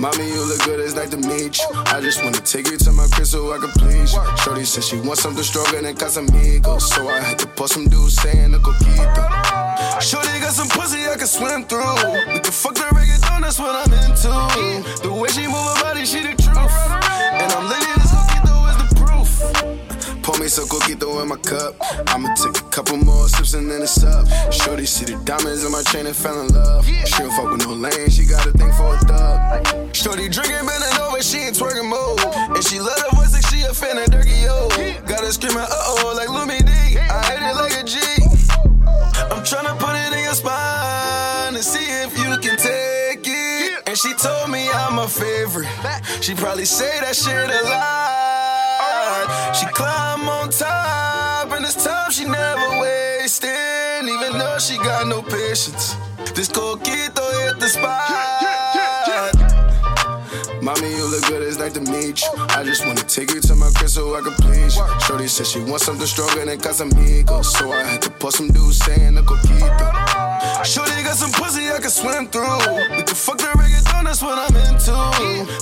Mommy, 0.00 0.28
you 0.28 0.42
look 0.42 0.64
good, 0.64 0.80
it's 0.80 0.94
nice 0.94 1.10
to 1.10 1.18
meet 1.18 1.58
you. 1.58 1.66
I 1.92 2.00
just 2.00 2.24
wanna 2.24 2.40
take 2.40 2.70
you 2.70 2.78
to 2.78 2.90
my 2.90 3.06
crib 3.08 3.26
so 3.26 3.52
I 3.52 3.58
can 3.58 3.68
please 3.72 4.14
you. 4.14 4.22
Shorty 4.38 4.64
said 4.64 4.82
she 4.82 4.98
wants 4.98 5.20
something 5.20 5.44
stronger 5.44 5.82
than 5.82 5.94
Casamigos. 5.94 6.80
So 6.80 7.06
I 7.06 7.20
had 7.20 7.38
to 7.40 7.46
pour 7.46 7.68
some 7.68 7.86
dudes 7.86 8.16
saying 8.16 8.54
a 8.54 8.58
coquito. 8.58 10.00
Shorty 10.00 10.40
got 10.40 10.54
some 10.54 10.68
pussy 10.68 11.04
I 11.06 11.16
can 11.18 11.26
swim 11.26 11.64
through. 11.66 12.32
We 12.32 12.40
can 12.40 12.50
fuck 12.50 12.76
the 12.76 12.88
reggaeton, 12.96 13.42
that's 13.42 13.58
what 13.58 13.76
I'm 13.76 13.92
into. 13.92 14.32
The 15.02 15.12
way 15.12 15.28
she 15.28 15.46
move 15.46 15.68
her 15.68 15.82
body, 15.82 16.06
she 16.06 16.20
the 16.20 16.32
truth. 16.32 16.76
And 17.36 17.52
I'm 17.52 17.68
living 17.68 17.99
me 20.40 20.48
some 20.48 20.64
coquito 20.68 21.20
in 21.22 21.28
my 21.28 21.36
cup. 21.36 21.76
I'ma 22.08 22.32
take 22.34 22.56
a 22.56 22.68
couple 22.70 22.96
more 22.96 23.28
sips 23.28 23.52
and 23.52 23.70
then 23.70 23.82
it's 23.82 24.02
up. 24.02 24.24
Shorty 24.50 24.86
see 24.86 25.04
the 25.04 25.22
diamonds 25.24 25.64
in 25.64 25.70
my 25.70 25.82
chain 25.82 26.06
and 26.06 26.16
fell 26.16 26.40
in 26.40 26.48
love. 26.48 26.86
She 26.86 27.20
don't 27.20 27.30
fuck 27.32 27.50
with 27.52 27.66
no 27.66 27.74
lane, 27.74 28.08
she 28.08 28.24
got 28.24 28.46
a 28.46 28.52
thing 28.52 28.72
for 28.72 28.94
a 28.94 28.98
thug. 29.04 29.94
Shorty 29.94 30.30
drinking, 30.30 30.64
bending 30.64 30.96
over, 31.04 31.20
she 31.20 31.44
ain't 31.44 31.56
twerking 31.56 31.84
mode. 31.84 32.24
And 32.56 32.64
she 32.64 32.80
love 32.80 32.96
the 33.04 33.16
voice 33.16 33.34
like 33.34 33.44
she 33.52 33.60
a 33.68 33.74
fan 33.74 33.98
of 33.98 34.08
Dirty 34.10 34.48
O. 34.48 34.68
Got 35.04 35.20
her 35.20 35.32
screaming, 35.32 35.60
uh 35.60 35.68
oh, 35.68 36.14
like 36.16 36.28
Lumidee. 36.28 36.96
I 36.96 37.20
hit 37.28 37.42
it 37.44 37.56
like 37.60 37.76
a 37.76 37.84
G. 37.84 38.00
I'm 39.28 39.44
tryna 39.44 39.76
put 39.76 39.92
it 39.92 40.16
in 40.16 40.24
your 40.24 40.32
spine 40.32 41.54
and 41.54 41.64
see 41.64 41.84
if 42.00 42.16
you 42.16 42.32
can 42.40 42.56
take 42.56 43.28
it. 43.28 43.82
And 43.86 43.96
she 43.96 44.14
told 44.14 44.48
me 44.48 44.70
I'm 44.70 44.98
a 44.98 45.06
favorite. 45.06 45.68
She 46.22 46.34
probably 46.34 46.64
say 46.64 47.00
that 47.00 47.14
shit 47.14 47.50
a 47.50 47.62
lot. 47.68 48.29
She 49.52 49.66
climb 49.66 50.28
on 50.28 50.50
top, 50.50 51.50
and 51.52 51.64
this 51.64 51.84
time 51.84 52.10
she 52.10 52.24
never 52.24 52.80
wasting. 52.80 53.50
Even 54.02 54.38
though 54.38 54.58
she 54.58 54.76
got 54.78 55.06
no 55.06 55.22
patience, 55.22 55.96
this 56.34 56.48
coquito 56.48 57.24
hit 57.42 57.58
the 57.58 57.68
spot. 57.68 58.30
Mommy, 60.62 60.94
you 60.94 61.06
look 61.10 61.26
good, 61.26 61.42
it's 61.42 61.58
nice 61.58 61.72
to 61.72 61.80
meet 61.80 62.22
you. 62.22 62.28
I 62.50 62.62
just 62.62 62.86
wanna 62.86 63.02
take 63.02 63.32
you 63.32 63.40
to 63.40 63.54
my 63.54 63.70
crib 63.74 63.88
so 63.88 64.14
I 64.14 64.20
can 64.20 64.34
please 64.34 64.76
you. 64.76 64.84
Shorty 65.00 65.26
said 65.26 65.46
she 65.46 65.60
wants 65.60 65.84
something 65.86 66.06
stronger 66.06 66.44
than 66.44 66.58
Casamigos. 66.58 67.46
So 67.46 67.72
I 67.72 67.82
had 67.82 68.02
to 68.02 68.10
pour 68.10 68.30
some 68.30 68.48
dudes 68.48 68.78
saying 68.78 69.16
a 69.16 69.22
coquito. 69.22 70.64
Shorty 70.64 71.02
got 71.02 71.16
some 71.16 71.32
pussy 71.32 71.70
I 71.70 71.78
can 71.80 71.90
swim 71.90 72.28
through. 72.28 72.58
We 72.94 73.02
can 73.02 73.16
fuck 73.16 73.38
the 73.38 73.50
reggaeton, 73.56 74.04
that's 74.04 74.22
what 74.22 74.38
I'm 74.38 74.54
into. 74.56 74.92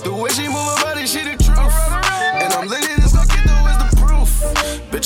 The 0.02 0.12
way 0.12 0.30
she 0.30 0.48
move 0.48 0.66
her 0.76 0.82
body, 0.82 1.06
she 1.06 1.22
the 1.22 1.36
truth. 1.42 1.78
And 2.42 2.52
I'm 2.52 2.66
lit, 2.66 2.97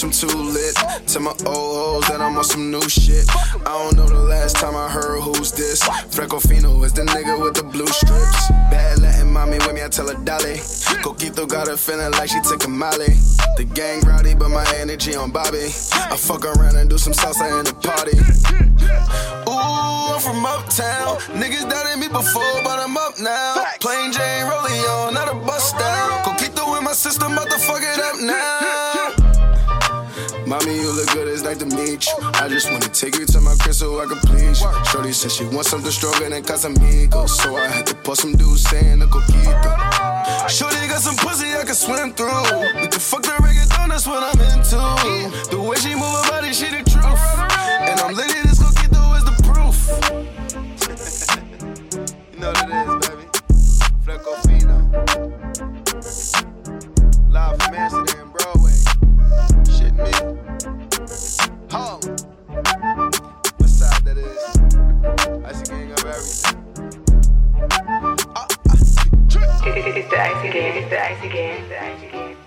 I'm 0.02 0.10
too 0.10 0.26
lit. 0.26 0.74
Tell 1.06 1.22
my 1.22 1.30
old 1.46 2.02
hoes 2.02 2.08
that 2.08 2.20
I'm 2.20 2.36
on 2.36 2.42
some 2.42 2.72
new 2.72 2.82
shit. 2.88 3.24
I 3.62 3.70
don't 3.70 3.96
know 3.96 4.08
the 4.08 4.18
last 4.18 4.56
time 4.56 4.74
I 4.74 4.88
heard 4.88 5.20
who's 5.20 5.52
this. 5.52 5.80
Frecofino 6.10 6.84
is 6.84 6.92
the 6.92 7.02
nigga 7.02 7.40
with 7.40 7.54
the 7.54 7.62
blue 7.62 7.86
strips. 7.86 8.50
Bad 8.70 8.98
Latin 8.98 9.32
mommy 9.32 9.58
with 9.58 9.74
me, 9.74 9.82
I 9.82 9.88
tell 9.88 10.08
her 10.08 10.18
dolly. 10.24 10.58
Coquito 11.06 11.46
got 11.48 11.68
her 11.68 11.76
feeling 11.76 12.10
like 12.12 12.30
she 12.30 12.40
took 12.40 12.64
a 12.64 12.68
molly. 12.68 13.14
The 13.56 13.64
gang 13.64 14.00
rowdy, 14.00 14.34
but 14.34 14.48
my 14.48 14.66
energy 14.76 15.14
on 15.14 15.30
Bobby. 15.30 15.70
I 15.94 16.16
fuck 16.16 16.46
around 16.46 16.76
and 16.76 16.90
do 16.90 16.98
some 16.98 17.12
salsa 17.12 17.46
in 17.60 17.64
the 17.64 17.74
party. 17.74 18.18
Ooh, 19.46 20.14
I'm 20.14 20.20
from 20.20 20.44
uptown. 20.44 21.18
Niggas 21.38 21.70
doubted 21.70 22.00
me 22.00 22.08
before, 22.08 22.58
but 22.64 22.78
I'm 22.80 22.96
up 22.96 23.20
now. 23.20 23.64
Plain 23.78 24.10
Jane 24.10 24.46
rolling 24.50 24.82
on, 24.98 25.14
not 25.14 25.30
a 25.30 25.34
bust 25.46 25.78
down. 25.78 26.24
Coquito 26.24 26.76
in 26.78 26.84
my 26.84 26.92
to 26.92 27.58
fuck 27.58 27.82
it 27.82 27.98
up 28.00 28.20
now. 28.20 28.71
Mommy, 30.52 30.74
you 30.74 30.92
look 30.92 31.08
good, 31.12 31.28
it's 31.28 31.40
nice 31.40 31.56
to 31.56 31.64
meet 31.64 32.04
you. 32.06 32.12
I 32.34 32.46
just 32.46 32.70
wanna 32.70 32.86
take 32.90 33.16
you 33.16 33.24
to 33.24 33.40
my 33.40 33.54
crib 33.56 33.74
so 33.74 33.98
I 34.02 34.04
can 34.04 34.18
please 34.18 34.60
you. 34.60 34.84
Shorty 34.84 35.12
said 35.12 35.32
she 35.32 35.46
wants 35.46 35.70
something 35.70 35.90
stronger 35.90 36.28
than 36.28 36.42
Casamigos. 36.42 37.30
So 37.30 37.56
I 37.56 37.68
had 37.68 37.86
to 37.86 37.94
pour 37.94 38.16
some 38.16 38.34
dudes 38.34 38.68
saying 38.68 39.00
a 39.00 39.06
coquito. 39.06 40.50
Shorty 40.50 40.76
got 40.88 41.00
some 41.00 41.16
pussy 41.16 41.46
I 41.56 41.64
can 41.64 41.74
swim 41.74 42.12
through. 42.12 42.28
We 42.76 42.86
can 42.86 43.00
fuck 43.00 43.22
the 43.22 43.30
reggaeton, 43.40 43.88
that's 43.88 44.06
what 44.06 44.22
I'm 44.22 44.38
into. 44.52 44.76
The 45.48 45.58
way 45.58 45.76
she 45.76 45.94
move 45.94 46.12
her 46.20 46.28
body, 46.28 46.52
she 46.52 46.66
the 46.66 46.82
truth. 46.84 47.24
And 47.88 47.98
I'm 48.00 48.12
lit, 48.14 48.28
this 48.44 48.60
coquito 48.60 49.16
is 49.16 49.24
the 49.24 49.32
proof. 49.48 49.76
you 52.34 52.40
know 52.40 52.52
what 52.52 52.68
it 52.68 52.76
is, 52.76 53.08
baby. 53.08 53.24
Flecofino. 54.04 54.76
Live 57.32 57.56
from 57.62 57.74
Amsterdam, 57.74 58.11
It's 69.64 70.10
the 70.10 70.20
ice 70.20 70.44
again, 70.44 70.76
it's 70.76 70.90
the 70.90 71.00
ice 71.00 71.24
again, 71.24 71.60
it's 71.60 71.68
the 71.68 71.84
ice 71.84 72.02
again. 72.02 72.41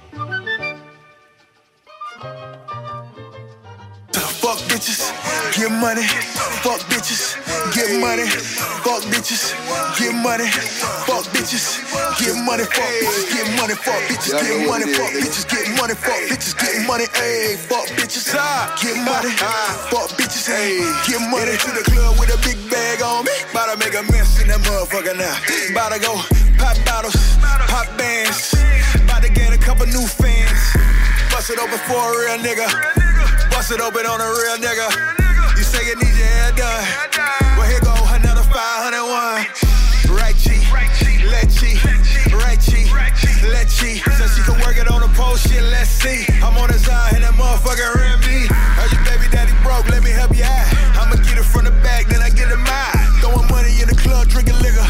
Fuck 4.46 4.62
bitches, 4.70 5.10
get 5.58 5.74
money. 5.74 6.06
Fuck 6.62 6.78
bitches, 6.86 7.34
get 7.74 7.98
money. 7.98 8.30
Fuck 8.86 9.02
bitches, 9.10 9.58
get 9.98 10.14
money. 10.14 10.46
Fuck 11.10 11.26
bitches, 11.34 11.82
get 12.22 12.38
money. 12.46 12.62
Fuck 12.62 12.94
bitches, 13.02 13.26
get 13.34 13.58
money. 13.58 13.74
Fuck 13.74 13.98
bitches, 14.06 14.38
get 14.38 14.70
money. 14.70 14.86
Fuck 14.86 15.10
bitches, 15.18 15.50
get 15.50 15.66
money. 15.82 15.96
Fuck 15.98 16.22
bitches, 16.30 16.54
get 16.62 16.86
money. 16.86 17.06
Ayy, 17.26 17.58
fuck 17.58 17.90
bitches, 17.98 18.30
get 18.86 18.94
money. 19.02 19.34
Fuck 19.90 20.14
bitches, 20.14 20.46
ayy, 20.54 20.94
get 21.10 21.26
money. 21.26 21.58
To 21.58 21.70
the 21.74 21.82
club 21.90 22.14
with 22.20 22.30
a 22.30 22.38
big 22.46 22.62
bag 22.70 23.02
on 23.02 23.26
me. 23.26 23.34
About 23.50 23.74
to 23.74 23.80
make 23.82 23.98
a 23.98 24.04
mess 24.14 24.40
in 24.40 24.48
that 24.50 24.62
motherfucker 24.62 25.18
now. 25.18 25.34
About 25.74 25.90
to 25.90 26.00
go 26.00 26.22
pop 26.62 26.78
bottles, 26.86 27.18
pop 27.42 27.90
bands. 27.98 28.54
About 28.94 29.24
to 29.24 29.30
get 29.34 29.58
a 29.58 29.58
couple 29.58 29.88
new 29.88 30.06
fans. 30.06 30.62
Bust 31.34 31.50
it 31.50 31.58
open 31.58 31.82
for 31.90 31.98
a 31.98 32.14
real 32.14 32.38
nigga. 32.46 33.15
Bust 33.56 33.72
it 33.72 33.80
open 33.80 34.06
on 34.06 34.20
a 34.20 34.28
real 34.36 34.60
nigga. 34.60 34.92
You 35.56 35.64
say 35.64 35.88
you 35.88 35.96
need 35.96 36.12
your 36.12 36.28
hair 36.28 36.52
done. 36.60 36.84
Well, 37.56 37.64
here 37.64 37.80
go 37.80 37.96
another 38.12 38.44
501. 38.44 39.48
Right 40.12 40.36
cheek, 40.36 40.60
left 41.32 41.56
cheek, 41.56 41.80
right 42.36 42.60
cheek, 42.60 42.92
left 43.48 43.72
cheek. 43.72 44.04
So 44.20 44.28
she 44.28 44.44
can 44.44 44.60
work 44.60 44.76
it 44.76 44.92
on 44.92 45.00
the 45.00 45.08
pole, 45.16 45.38
shit, 45.38 45.64
let's 45.72 45.88
see. 45.88 46.28
I'm 46.44 46.58
on 46.60 46.68
the 46.68 46.78
side 46.78 47.16
and 47.16 47.24
that 47.24 47.32
motherfucker 47.40 47.96
ran 47.96 48.20
me. 48.28 48.44
Heard 48.76 48.92
your 48.92 49.04
baby 49.08 49.32
daddy 49.32 49.56
broke, 49.64 49.88
let 49.88 50.04
me 50.04 50.12
help 50.12 50.36
you 50.36 50.44
out. 50.44 50.68
I'ma 51.00 51.16
get 51.24 51.40
it 51.40 51.48
from 51.48 51.64
the 51.64 51.72
back, 51.80 52.08
then 52.12 52.20
I 52.20 52.30
get 52.36 52.52
it 52.52 52.60
mine. 52.60 53.08
Throwing 53.24 53.48
money 53.48 53.72
in 53.80 53.88
the 53.88 53.96
club, 53.96 54.28
drinking 54.28 54.60
liquor. 54.60 54.84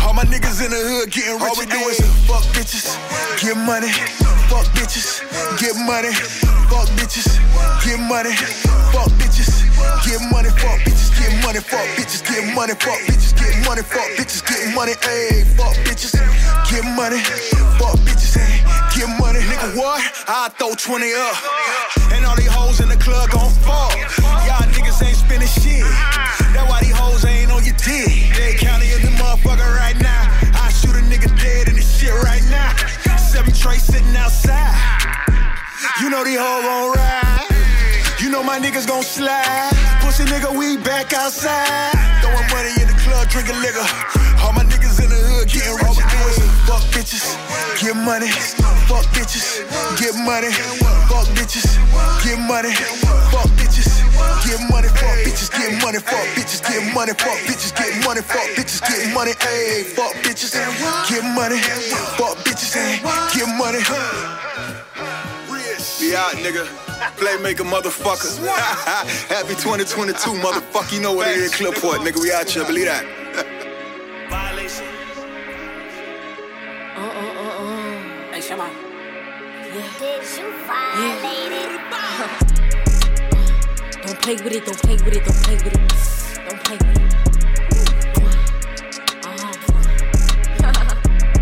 All 0.00 0.16
my 0.16 0.24
niggas 0.24 0.64
in 0.64 0.72
the 0.72 0.80
hood 0.80 1.12
getting 1.12 1.36
rich. 1.36 1.52
All 1.52 1.60
we 1.60 1.68
do 1.68 1.84
is 1.92 2.00
fuck 2.24 2.48
bitches, 2.56 2.96
get 3.44 3.60
money. 3.60 3.92
Bitches, 4.76 5.20
get 5.60 5.76
money, 5.76 6.12
fuck 6.70 6.88
bitches, 6.96 7.36
get 7.84 8.00
money. 8.00 8.32
Fuck 8.92 9.12
bitches, 9.20 9.60
get 10.04 10.20
money. 10.32 10.48
Fuck 10.50 10.80
bitches, 10.86 11.12
get 11.20 11.40
money. 11.42 11.60
Fuck 11.60 11.60
bitches, 11.60 11.60
get 11.60 11.60
money. 11.60 11.60
Fuck 11.60 11.88
bitches, 11.96 12.22
get 12.22 12.22
money, 12.22 12.22
fuck 12.22 12.30
bitches, 12.30 12.30
get 12.30 12.54
money, 12.54 12.82
fuck 12.82 12.98
bitches, 13.08 13.34
get 13.34 13.66
money, 13.66 13.82
fuck 13.82 14.08
bitches, 14.16 14.42
get 14.46 14.74
money, 14.74 14.92
ayy, 14.92 15.44
fuck 15.56 15.74
bitches, 15.86 16.14
get 16.70 16.84
money, 16.94 17.18
fuck 17.78 17.96
bitches, 18.04 18.36
get 18.94 19.08
money, 19.18 19.40
nigga, 19.40 19.76
what? 19.76 20.02
I 20.28 20.48
throw 20.58 20.74
20 20.74 21.12
up, 21.14 21.36
and 22.12 22.24
all 22.26 22.36
these 22.36 22.52
hoes 22.52 22.80
in 22.80 22.88
the 22.88 22.96
club 22.96 23.30
gon' 23.30 23.50
fall. 23.64 23.90
Y'all 24.46 24.62
niggas 24.70 25.02
ain't 25.02 25.16
spending 25.16 25.48
shit, 25.48 25.82
that's 26.52 26.68
why 26.68 26.80
these 26.80 26.96
hoes 26.96 27.24
ain't 27.24 27.50
on 27.50 27.64
your 27.64 27.76
dick. 27.80 28.10
They 28.36 28.54
county 28.58 28.92
in 28.92 29.02
the 29.02 29.12
motherfucker 29.16 29.76
right 29.76 29.95
Seven 33.46 33.60
trays 33.60 33.82
sitting 33.84 34.16
outside. 34.16 34.74
You 36.00 36.10
know 36.10 36.24
these 36.24 36.38
hoes 36.38 36.64
gon' 36.64 36.92
ride. 36.98 37.46
You 38.18 38.28
know 38.30 38.42
my 38.42 38.58
niggas 38.58 38.88
gon' 38.88 39.04
slide. 39.04 39.70
Pussy 40.00 40.24
nigga, 40.24 40.50
we 40.56 40.76
back 40.78 41.12
outside. 41.12 41.94
Throwing 42.22 42.48
money 42.50 42.74
in 42.82 42.88
the 42.88 42.98
club, 42.98 43.28
drinking 43.28 43.60
liquor. 43.62 43.86
All 44.42 44.52
my 44.52 44.64
niggas 44.64 44.98
in 44.98 45.10
the 45.10 45.20
hood 45.30 45.48
getting 45.48 45.78
rich. 45.78 45.94
Fuck 46.66 46.82
bitches, 46.90 47.38
get 47.80 47.94
money. 47.94 48.30
Fuck 48.90 49.06
bitches, 49.14 49.62
get 50.00 50.14
money. 50.26 50.50
Fuck 51.06 51.26
bitches, 51.38 51.78
get 52.24 52.38
money. 52.40 52.74
Fuck 54.46 54.62
bitches, 54.62 54.70
get 54.70 54.70
money. 54.70 54.88
Fuck 54.88 55.12
bitches, 55.26 55.50
get 55.50 55.82
money. 55.82 55.98
Fuck 55.98 56.26
bitches, 56.36 56.62
get 56.62 56.94
money. 56.94 57.12
Fuck 57.12 57.38
bitches, 57.46 57.72
get 57.76 58.04
money. 58.04 58.22
Fuck 58.22 58.48
bitches, 58.54 58.80
get 58.86 59.14
money. 59.14 59.32
Ayy, 59.32 59.84
fuck 59.84 60.14
bitches, 60.22 60.54
get 61.08 61.24
money. 61.34 61.58
Fuck 62.16 62.38
bitches, 62.44 62.74
get 63.34 63.48
money. 63.58 63.80
Be 65.98 66.14
out, 66.14 66.32
nigga. 66.34 66.66
Playmaker, 67.16 67.64
motherfucker. 67.64 68.46
Happy 69.28 69.54
2022, 69.54 70.30
motherfucker. 70.40 70.92
You 70.92 71.00
know 71.00 71.12
what 71.14 71.28
it 71.28 71.38
is, 71.38 71.54
Clipboard, 71.54 72.00
nigga. 72.00 72.20
We 72.22 72.32
out 72.32 72.48
here, 72.48 72.64
believe 72.64 72.86
that. 72.86 73.04
Violation. 74.30 74.86
Uh, 76.94 77.00
uh, 77.00 77.42
uh, 77.42 77.64
uh. 77.64 78.32
Hey, 78.32 78.40
Shama. 78.40 78.70
Did 79.72 80.22
you 80.36 80.46
violate 80.66 82.60
Don't 84.06 84.22
play 84.22 84.36
with 84.36 84.52
it, 84.52 84.64
don't 84.64 84.78
play 84.78 84.94
with 84.94 85.16
it, 85.16 85.24
don't 85.24 85.36
play 85.42 85.56
with 85.56 85.66
it. 85.66 85.72
Don't 86.46 86.62
play 86.62 86.76
with 86.76 86.94
it. 86.94 87.02
Uh-huh. 89.26 90.94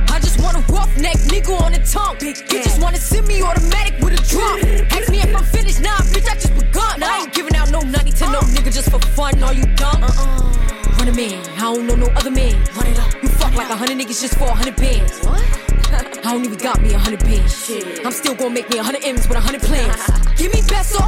I 0.14 0.18
just 0.18 0.40
want 0.40 0.56
a 0.56 0.60
roughneck 0.72 1.18
nigga 1.28 1.60
on 1.60 1.72
the 1.72 1.80
tongue. 1.84 2.16
You 2.22 2.32
just 2.62 2.80
wanna 2.80 2.96
send 2.96 3.26
me 3.26 3.42
automatic 3.42 4.00
with 4.00 4.14
a 4.14 4.22
drum. 4.32 4.60
Ask 4.92 5.10
me 5.10 5.18
if 5.20 5.36
I'm 5.36 5.44
finished, 5.44 5.82
nah, 5.82 5.98
bitch, 6.08 6.26
I 6.26 6.36
just 6.36 6.54
begun. 6.54 7.02
I 7.02 7.24
ain't 7.24 7.34
giving 7.34 7.54
out 7.54 7.70
no 7.70 7.80
nutty 7.80 8.12
to 8.12 8.32
no 8.32 8.40
nigga 8.40 8.72
just 8.72 8.90
for 8.90 9.00
fun. 9.12 9.42
Are 9.42 9.52
you 9.52 9.66
dumb? 9.76 10.02
Uh-uh. 10.02 10.96
Run 10.98 11.08
a 11.08 11.12
man, 11.12 11.44
I 11.56 11.60
don't 11.60 11.86
know 11.86 11.96
no 11.96 12.06
other 12.16 12.30
man. 12.30 12.54
Run 12.76 12.86
it 12.86 12.98
up. 12.98 13.12
You 13.22 13.28
fuck 13.28 13.54
like 13.54 13.68
a 13.68 13.76
hundred 13.76 13.98
niggas 13.98 14.22
just 14.22 14.38
for 14.38 14.44
a 14.44 14.54
hundred 14.54 14.76
bands. 14.76 15.20
What? 15.20 15.44
I 16.24 16.32
don't 16.32 16.44
even 16.46 16.56
got 16.56 16.80
me 16.80 16.94
a 16.94 16.98
hundred 16.98 17.20
bands. 17.20 17.66
Shit. 17.66 18.06
I'm 18.06 18.12
still 18.12 18.34
gonna 18.34 18.54
make 18.54 18.70
me 18.70 18.78
a 18.78 18.82
hundred 18.82 19.04
M's 19.04 19.28
with 19.28 19.36
a 19.36 19.40
hundred 19.40 19.60
plans. 19.60 20.00
Give 20.36 20.52
me 20.52 20.62
peso, 20.62 20.98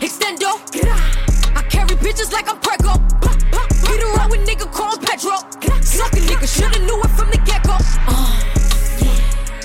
extendo. 0.00 0.65
Bitches 2.16 2.32
like 2.32 2.48
I'm 2.48 2.58
Prego. 2.60 2.94
Beat 3.86 4.02
around 4.02 4.30
with 4.30 4.40
nigga 4.48 4.72
called 4.72 5.02
Petro. 5.02 5.36
Suck 5.82 6.14
a 6.14 6.16
nigga, 6.16 6.48
shoulda 6.48 6.78
knew 6.78 6.98
it 7.02 7.10
from 7.10 7.30
the 7.30 7.36
get 7.44 7.62
go. 7.62 7.76
Uh, 8.08 8.40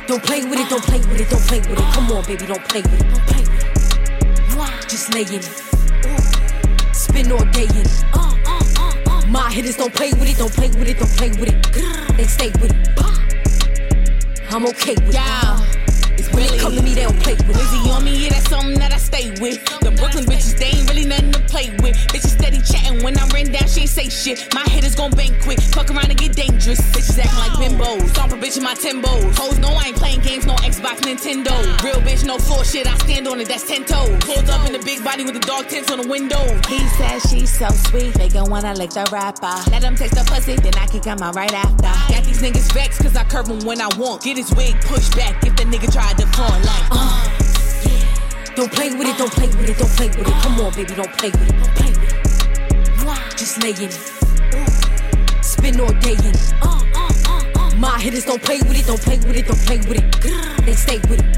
Don't 0.05 0.21
play 0.21 0.43
with 0.43 0.59
it, 0.59 0.67
don't 0.67 0.83
play 0.83 0.99
with 0.99 1.21
it, 1.21 1.29
don't 1.29 1.41
play 1.43 1.59
with 1.59 1.79
it. 1.79 1.93
Come 1.93 2.11
on, 2.11 2.25
baby, 2.25 2.45
don't 2.45 2.67
play 2.67 2.81
with 2.81 2.99
it. 2.99 3.07
Don't 3.07 3.25
play 3.25 3.41
with 3.43 3.63
it. 3.63 4.89
Just 4.89 5.13
lay 5.13 5.21
in 5.21 5.39
it. 5.39 6.93
Spin 6.93 7.31
all 7.31 7.45
day 7.55 7.63
in 7.71 7.85
it. 7.87 8.03
Uh, 8.11 8.35
uh, 8.45 8.59
uh, 9.07 9.25
My 9.27 9.49
hitters 9.49 9.77
don't 9.77 9.93
play 9.93 10.11
with 10.11 10.27
it, 10.27 10.37
don't 10.37 10.51
play 10.51 10.67
with 10.67 10.89
it, 10.89 10.99
don't 10.99 11.15
play 11.15 11.29
with 11.29 11.47
it. 11.47 12.17
They 12.17 12.25
stay 12.25 12.49
with 12.59 12.73
it. 12.75 12.89
I'm 14.51 14.65
okay 14.65 14.95
with 14.95 15.15
it. 15.15 15.21
When 15.21 15.70
it 16.39 16.59
come 16.59 16.75
to 16.75 16.81
me, 16.81 16.93
they 16.93 17.03
don't 17.03 17.19
play 17.19 17.33
with 17.33 17.57
it. 17.57 17.91
On 17.91 18.03
me, 18.03 18.23
yeah, 18.23 18.29
that's 18.29 18.49
something 18.49 18.77
that 18.79 18.93
I 18.93 18.97
stay 18.97 19.31
with. 19.41 19.59
The 19.81 19.91
Brooklyn 19.91 20.25
bitches, 20.25 20.57
they 20.57 20.71
ain't 20.77 20.87
really 20.89 21.05
nothing 21.05 21.31
to 21.33 21.39
play 21.51 21.69
with. 21.81 21.95
Bitches 22.13 22.37
steady 22.39 22.61
chatting 22.61 23.03
when 23.03 23.17
I'm 23.17 23.29
written 23.29 23.53
down, 23.53 23.67
she 23.67 23.81
ain't 23.81 23.89
say 23.89 24.09
shit. 24.09 24.53
My 24.53 24.63
hitters 24.63 24.95
gon' 24.95 25.11
bang 25.11 25.35
quick, 25.41 25.59
fuck 25.59 25.89
around 25.91 26.09
and 26.09 26.17
get 26.17 26.35
dangerous. 26.35 26.79
Bitches 26.95 27.19
acting 27.19 27.39
like 27.39 27.53
bimbos, 27.59 28.09
stomp 28.09 28.33
a 28.33 28.37
bitch 28.37 28.57
in 28.57 28.63
my 28.63 28.75
Timbos. 28.75 29.35
Hoes 29.37 29.59
no, 29.59 29.69
I 29.69 29.91
ain't 29.91 29.97
playing 29.97 30.21
games, 30.21 30.45
no 30.45 30.55
Xbox, 30.55 31.01
Nintendo. 31.01 31.53
Real 31.83 31.99
bitch, 32.01 32.25
no 32.25 32.37
floor 32.37 32.63
shit, 32.63 32.87
I 32.87 32.95
stand 32.97 33.27
on 33.27 33.39
it, 33.41 33.47
that's 33.47 33.67
10 33.67 33.85
toes. 33.85 34.17
Pulled 34.23 34.49
up 34.49 34.65
in 34.67 34.73
the 34.73 34.83
big 34.85 35.03
body 35.03 35.23
with 35.23 35.33
the 35.33 35.45
dog 35.45 35.67
tints 35.67 35.91
on 35.91 36.01
the 36.01 36.07
window. 36.07 36.41
He 36.67 36.79
says 36.97 37.23
she's 37.29 37.51
so 37.57 37.67
sweet, 37.89 38.13
they 38.15 38.29
gon' 38.29 38.49
wanna 38.49 38.73
lick 38.75 38.91
the 38.91 39.07
rapper. 39.11 39.55
Let 39.71 39.81
them 39.81 39.95
taste 39.95 40.15
the 40.15 40.23
pussy, 40.31 40.55
Then 40.55 40.75
I 40.75 40.87
can 40.87 41.01
come 41.01 41.21
out 41.21 41.35
right 41.35 41.53
after. 41.53 41.91
Got 42.13 42.23
these 42.23 42.41
niggas 42.41 42.71
vexed 42.73 43.01
cause 43.01 43.15
I 43.15 43.23
curve 43.25 43.47
him 43.47 43.59
when 43.65 43.81
I 43.81 43.89
want. 43.97 44.23
Get 44.23 44.37
his 44.37 44.53
wig 44.55 44.75
pushed 44.81 45.15
back 45.15 45.43
if 45.45 45.55
the 45.55 45.63
nigga 45.63 45.91
tried 45.91 46.17
to 46.17 46.20
front 46.27 46.65
like, 46.65 46.87
uh. 46.91 47.21
Don't 48.55 48.71
play 48.71 48.89
with 48.93 49.07
it, 49.07 49.17
don't 49.17 49.31
play 49.31 49.47
with 49.47 49.69
it, 49.69 49.77
don't 49.77 49.91
play 49.91 50.07
with 50.07 50.27
it. 50.27 50.33
Come 50.43 50.59
on, 50.59 50.73
baby, 50.73 50.93
don't 50.93 51.11
play 51.17 51.31
with 51.31 51.49
it. 51.49 51.57
Don't 51.57 51.75
play 51.75 51.91
with 51.91 52.13
it. 52.13 53.37
Just 53.37 53.63
lay 53.63 53.71
in 53.71 53.89
it. 53.89 55.43
Spin 55.43 55.79
all 55.79 55.93
day 55.99 56.13
in 56.13 56.35
it. 56.35 56.53
Uh, 56.61 56.83
uh, 56.95 57.09
uh, 57.55 57.75
My 57.77 57.99
hitters 57.99 58.25
don't 58.25 58.41
play 58.41 58.59
with 58.59 58.77
it, 58.77 58.85
don't 58.85 59.01
play 59.01 59.17
with 59.17 59.35
it, 59.35 59.47
don't 59.47 59.59
play 59.65 59.77
with 59.77 59.97
it. 59.97 60.65
They 60.65 60.73
stay 60.73 60.99
with 61.09 61.19
it. 61.19 61.37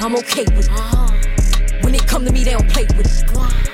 I'm 0.00 0.16
okay 0.16 0.44
with 0.56 0.66
it. 0.66 0.70
Uh-huh. 0.72 1.78
When 1.82 1.94
it 1.94 2.06
come 2.08 2.24
to 2.24 2.32
me, 2.32 2.42
they 2.42 2.52
don't 2.52 2.68
play 2.68 2.86
with 2.96 3.06
it. 3.06 3.71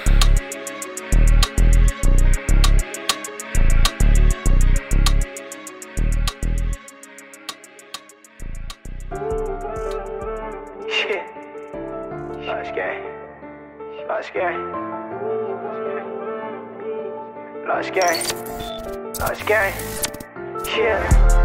Lost 14.08 14.32
gang. 14.32 14.72
Lost 17.66 17.92
gang. 17.92 19.12
Lost 19.20 19.46
gang. 19.46 19.74
Yeah. 20.76 21.37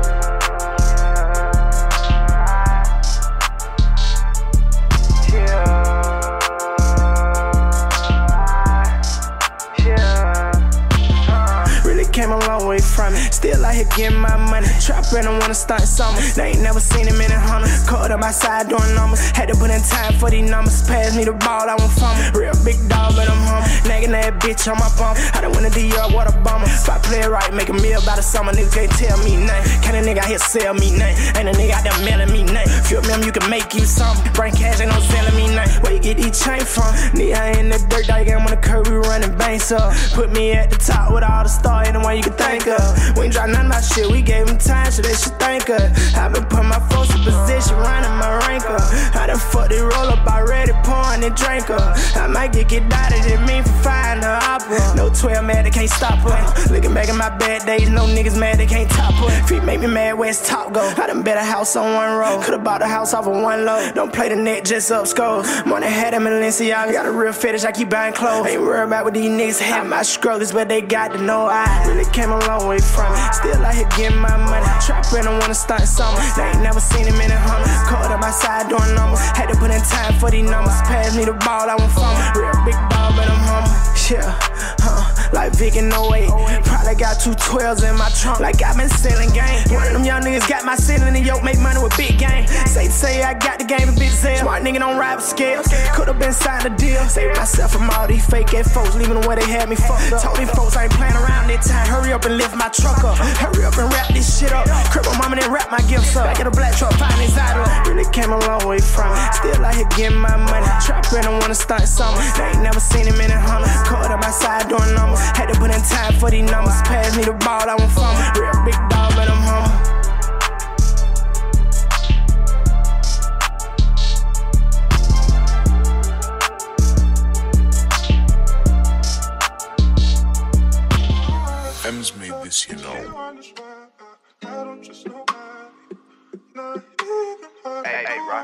Long 12.54 12.68
way 12.68 12.80
from 12.80 13.14
it. 13.14 13.34
Still 13.34 13.66
out 13.66 13.74
here 13.74 13.89
getting 13.95 14.20
my 14.20 14.38
money. 14.38 14.68
Trap 14.80 15.06
and 15.14 15.28
I 15.28 15.39
wanna 15.39 15.54
start 15.54 15.82
summer. 15.82 16.20
They 16.36 16.54
ain't 16.54 16.62
never 16.62 16.80
seen 16.80 17.08
him 17.08 17.20
in 17.22 17.32
a 17.32 17.39
Hummer. 17.39 17.68
Caught 17.88 18.12
up 18.12 18.22
outside 18.22 18.70
doing 18.70 18.93
numbers. 18.95 19.22
Had 19.32 19.49
to 19.49 19.56
put 19.56 19.70
in 19.72 19.82
time 19.82 20.14
for 20.20 20.30
these 20.30 20.49
numbers. 20.49 20.82
Pass 20.88 21.16
me 21.16 21.24
the 21.24 21.34
ball, 21.34 21.70
I 21.70 21.76
want 21.76 21.93
from 21.93 22.16
Real 22.39 22.54
big 22.64 22.78
dog, 22.89 23.16
but 23.16 23.30
I'm 23.30 23.41
humble. 23.49 23.70
Nagging 23.89 24.12
that 24.12 24.39
bitch 24.39 24.70
on 24.70 24.78
my 24.78 24.89
bum. 24.97 25.18
I 25.34 25.41
done 25.41 25.51
win 25.54 25.66
a 25.66 25.70
DR, 25.70 26.14
what 26.14 26.28
a 26.30 26.36
bummer. 26.45 26.66
If 26.66 26.89
I 26.89 26.97
play 26.99 27.22
it 27.22 27.30
right, 27.30 27.51
make 27.54 27.70
a 27.70 27.74
meal 27.74 28.01
by 28.06 28.16
the 28.16 28.24
summer. 28.24 28.51
Nigga 28.51 28.72
can't 28.74 28.91
tell 28.91 29.18
me 29.24 29.38
nothing. 29.38 29.82
Can 29.82 29.95
a 29.95 30.01
nigga 30.06 30.20
out 30.20 30.30
here 30.30 30.39
sell 30.39 30.74
me 30.74 30.91
nothing? 30.97 31.18
Ain't 31.38 31.49
a 31.49 31.54
nigga 31.58 31.74
out 31.74 31.84
there 31.84 31.97
mailing 32.06 32.32
me 32.32 32.43
nothing. 32.43 32.72
Feel 32.86 33.01
me, 33.01 33.26
you 33.26 33.32
can 33.32 33.49
make 33.49 33.74
you 33.74 33.86
something. 33.86 34.32
Bring 34.34 34.54
cash, 34.54 34.80
ain't 34.80 34.91
no 34.91 34.99
selling 34.99 35.36
me 35.36 35.47
nothing. 35.56 35.82
Where 35.82 35.93
you 35.93 35.99
get 35.99 36.18
these 36.18 36.38
chain 36.38 36.62
from? 36.62 36.91
Nigga 37.18 37.58
in 37.58 37.70
the 37.70 37.80
dirt, 37.89 38.08
dog, 38.08 38.28
I'm 38.30 38.45
on 38.45 38.51
the 38.51 38.62
curb, 38.62 38.88
we 38.88 38.95
running 39.10 39.36
banks 39.38 39.72
up. 39.72 39.93
Put 40.14 40.32
me 40.32 40.54
at 40.54 40.70
the 40.70 40.78
top 40.78 41.14
with 41.14 41.24
all 41.24 41.43
the 41.43 41.49
stars, 41.49 41.88
anyone 41.88 42.18
you 42.18 42.24
can 42.24 42.34
think 42.44 42.68
of. 42.68 43.18
We 43.18 43.26
ain't 43.26 43.34
drop 43.34 43.50
none 43.50 43.66
of 43.66 43.72
my 43.72 43.82
shit, 43.82 44.10
we 44.10 44.22
gave 44.22 44.48
time, 44.60 44.91
so 44.91 45.02
they 45.02 45.14
should 45.14 45.38
thank 45.39 45.70
us. 45.70 46.16
I 46.16 46.28
been 46.30 46.46
putting 46.46 46.70
my 46.70 46.80
folks 46.89 47.14
in 47.16 47.22
position, 47.24 47.76
running 47.78 48.16
my 48.18 48.38
rank 48.48 48.66
up. 48.66 48.82
I 49.16 49.28
done 49.28 49.39
fucked 49.39 49.72
it 49.72 49.82
roll 49.82 50.10
up 50.14 50.26
already, 50.28 50.72
pouring 50.84 51.24
and 51.24 51.36
drink 51.36 51.70
up. 51.70 51.98
I 52.16 52.28
might 52.28 52.54
get 52.54 52.70
get 52.70 52.89
dotted 52.89 53.26
at 53.26 53.41
me 53.48 53.62
for 53.62 53.76
flying 53.84 54.22
the 54.22 54.28
opera. 54.28 54.96
No 54.96 55.10
12 55.10 55.46
man, 55.46 55.64
they 55.64 55.72
can't 55.72 55.89
stop 55.89 56.20
us. 56.26 56.70
Looking 56.70 56.94
back 56.94 57.10
at 57.10 57.16
my 57.16 57.30
bad 57.38 57.66
days, 57.66 57.89
no 57.89 58.06
niggas 58.06 58.39
mad, 58.39 58.58
they 58.58 58.66
can't 58.66 58.89
top 58.89 59.14
us. 59.22 59.50
Feet 59.50 59.64
make 59.64 59.80
me 59.80 59.88
mad, 59.88 60.14
where's 60.14 60.41
top 60.41 60.74
go? 60.74 60.82
I 60.98 61.08
done 61.08 61.24
bet 61.24 61.38
a 61.38 61.44
house 61.44 61.76
on 61.76 61.94
one 61.94 62.18
row. 62.18 62.41
Could've 62.44 62.64
bought 62.64 62.82
a 62.82 62.88
house 62.88 63.14
off 63.14 63.28
of 63.28 63.41
one 63.41 63.66
low. 63.66 63.91
Don't 63.94 64.14
play 64.14 64.30
the 64.30 64.36
net, 64.36 64.66
just 64.66 64.91
up 64.91 65.08
scores. 65.08 65.48
Money 65.66 65.88
had 65.88 66.14
them 66.14 66.28
in 66.28 66.34
Balenciaga. 66.34 66.91
Got 66.91 67.06
a 67.06 67.12
real 67.12 67.34
fetish, 67.34 67.64
I 67.64 67.72
keep 67.72 67.89
buying 67.89 68.14
clothes. 68.14 68.48
Ain't 68.48 68.62
worried 68.62 68.88
about 68.88 69.06
what 69.06 69.14
these 69.14 69.30
niggas 69.30 69.60
have. 69.60 69.88
My 69.88 70.02
struggles, 70.02 70.52
but 70.52 70.68
they 70.70 70.82
got 70.82 71.12
to 71.14 71.22
know 71.22 71.46
I 71.46 71.86
really 71.88 72.10
came 72.12 72.32
a 72.34 72.48
long 72.48 72.68
way 72.68 72.80
from 72.80 73.14
it. 73.14 73.34
Still 73.34 73.62
out 73.62 73.76
here 73.76 73.90
getting 73.96 74.18
my 74.18 74.36
money. 74.38 74.66
Trap 74.82 75.06
and 75.14 75.28
I 75.28 75.38
wanna 75.40 75.54
start 75.54 75.86
something. 75.88 76.26
They 76.36 76.50
ain't 76.50 76.62
never 76.62 76.80
seen 76.80 77.06
him 77.06 77.20
in 77.22 77.32
a 77.32 77.38
Hummer. 77.38 77.70
Caught 77.88 78.12
up 78.12 78.24
outside 78.24 78.70
doing 78.70 78.96
numbers. 78.96 79.22
Had 79.38 79.48
to 79.54 79.56
put 79.56 79.72
in 79.72 79.82
time 79.82 80.14
for 80.20 80.32
these 80.32 80.50
numbers. 80.50 80.76
Pass 80.90 81.16
me 81.16 81.26
the 81.26 81.34
ball, 81.46 81.70
I 81.70 81.76
want 81.76 81.92
from 81.94 82.14
Real 82.36 82.54
big 82.66 82.78
ball, 82.90 83.14
but 83.14 83.30
I'm 83.30 83.42
humble. 83.46 83.93
Yeah, 84.12 84.36
huh. 84.84 85.32
Like 85.32 85.56
Vic 85.56 85.78
in 85.78 85.88
08. 85.88 86.28
Probably 86.68 86.95
got 86.95 87.24
two 87.24 87.32
12s 87.32 87.88
in 87.88 87.95
my 87.95 88.10
trunk, 88.12 88.41
like 88.41 88.62
i 88.62 88.76
been 88.76 88.89
selling 88.89 89.32
game. 89.32 89.64
One 89.72 89.88
of 89.88 89.93
them 89.93 90.04
young 90.04 90.24
niggas 90.24 90.47
got 90.49 90.66
my 90.66 90.76
ceiling 90.76 91.16
and 91.16 91.26
yoke, 91.26 91.41
make 91.41 91.58
money 91.60 91.82
with 91.82 91.95
big 91.95 92.20
game. 92.20 92.45
Say 92.68 92.88
say 92.89 93.24
I 93.24 93.34
got 93.34 93.60
the 93.60 93.66
game 93.66 93.88
a 93.88 93.93
bit 93.93 94.12
sale. 94.12 94.43
Smart 94.43 94.62
nigga 94.62 94.80
don't 94.80 94.99
rap 94.99 95.22
scales. 95.22 95.68
Could've 95.95 96.20
been 96.20 96.34
signed 96.34 96.66
a 96.66 96.76
deal. 96.76 96.99
Save 97.08 97.38
myself 97.38 97.72
from 97.72 97.89
all 97.91 98.06
these 98.06 98.26
fake 98.26 98.54
ass 98.54 98.74
folks, 98.74 98.93
leaving 98.95 99.22
way 99.22 99.36
they 99.36 99.47
had 99.47 99.70
me 99.70 99.78
fucked 99.78 100.12
up. 100.12 100.22
Told 100.22 100.38
these 100.38 100.51
folks 100.51 100.76
I 100.76 100.84
ain't 100.84 100.93
playing 100.93 101.16
around 101.16 101.47
this 101.47 101.70
time. 101.70 101.88
Hurry 101.88 102.12
up 102.12 102.26
and 102.26 102.38
lift 102.38 102.56
my 102.56 102.68
truck 102.68 103.06
up. 103.06 103.18
Hurry 103.39 103.64
up 103.64 103.78
and 103.78 103.88
wrap 103.93 104.10
this 104.10 104.28
shit 104.38 104.51
up. 104.51 104.68
Cripple 104.91 105.18
mama 105.18 105.39
then 105.39 105.49
wrap 105.49 105.53
my 105.74 105.82
gifts 105.90 106.16
up. 106.16 106.28
I 106.30 106.34
get 106.36 106.46
a 106.46 106.52
black 106.52 106.78
truck, 106.78 106.94
find 107.02 107.20
inside 107.20 107.58
of 107.58 107.66
Really 107.88 108.06
came 108.14 108.32
a 108.32 108.38
long 108.46 108.68
way 108.68 108.78
from. 108.78 109.10
Still 109.34 109.66
out 109.66 109.74
here 109.74 109.90
getting 109.98 110.20
my 110.20 110.38
money. 110.38 110.70
Trap 110.86 111.12
and 111.14 111.26
I 111.26 111.32
wanna 111.40 111.56
start 111.56 111.88
something. 111.88 112.22
They 112.38 112.54
ain't 112.54 112.62
never 112.62 112.80
seen 112.80 113.08
him 113.08 113.20
in 113.20 113.32
a 113.32 113.40
hummer. 113.40 113.66
Caught 113.90 114.12
up 114.12 114.22
my 114.22 114.30
side 114.30 114.70
doing 114.70 114.94
numbers. 114.94 115.20
Had 115.34 115.48
to 115.52 115.60
put 115.60 115.74
in 115.74 115.82
time 115.82 116.14
for 116.20 116.30
these 116.30 116.46
numbers. 116.46 116.78
Pass 116.86 117.18
me 117.18 117.24
the 117.24 117.34
ball, 117.34 117.66
I 117.66 117.74
want 117.74 117.92
from 117.92 118.14
Real 118.38 118.54
big 118.66 118.78
dog, 118.90 119.16
but 119.18 119.28
I'm 119.30 119.42
humble. 119.42 119.73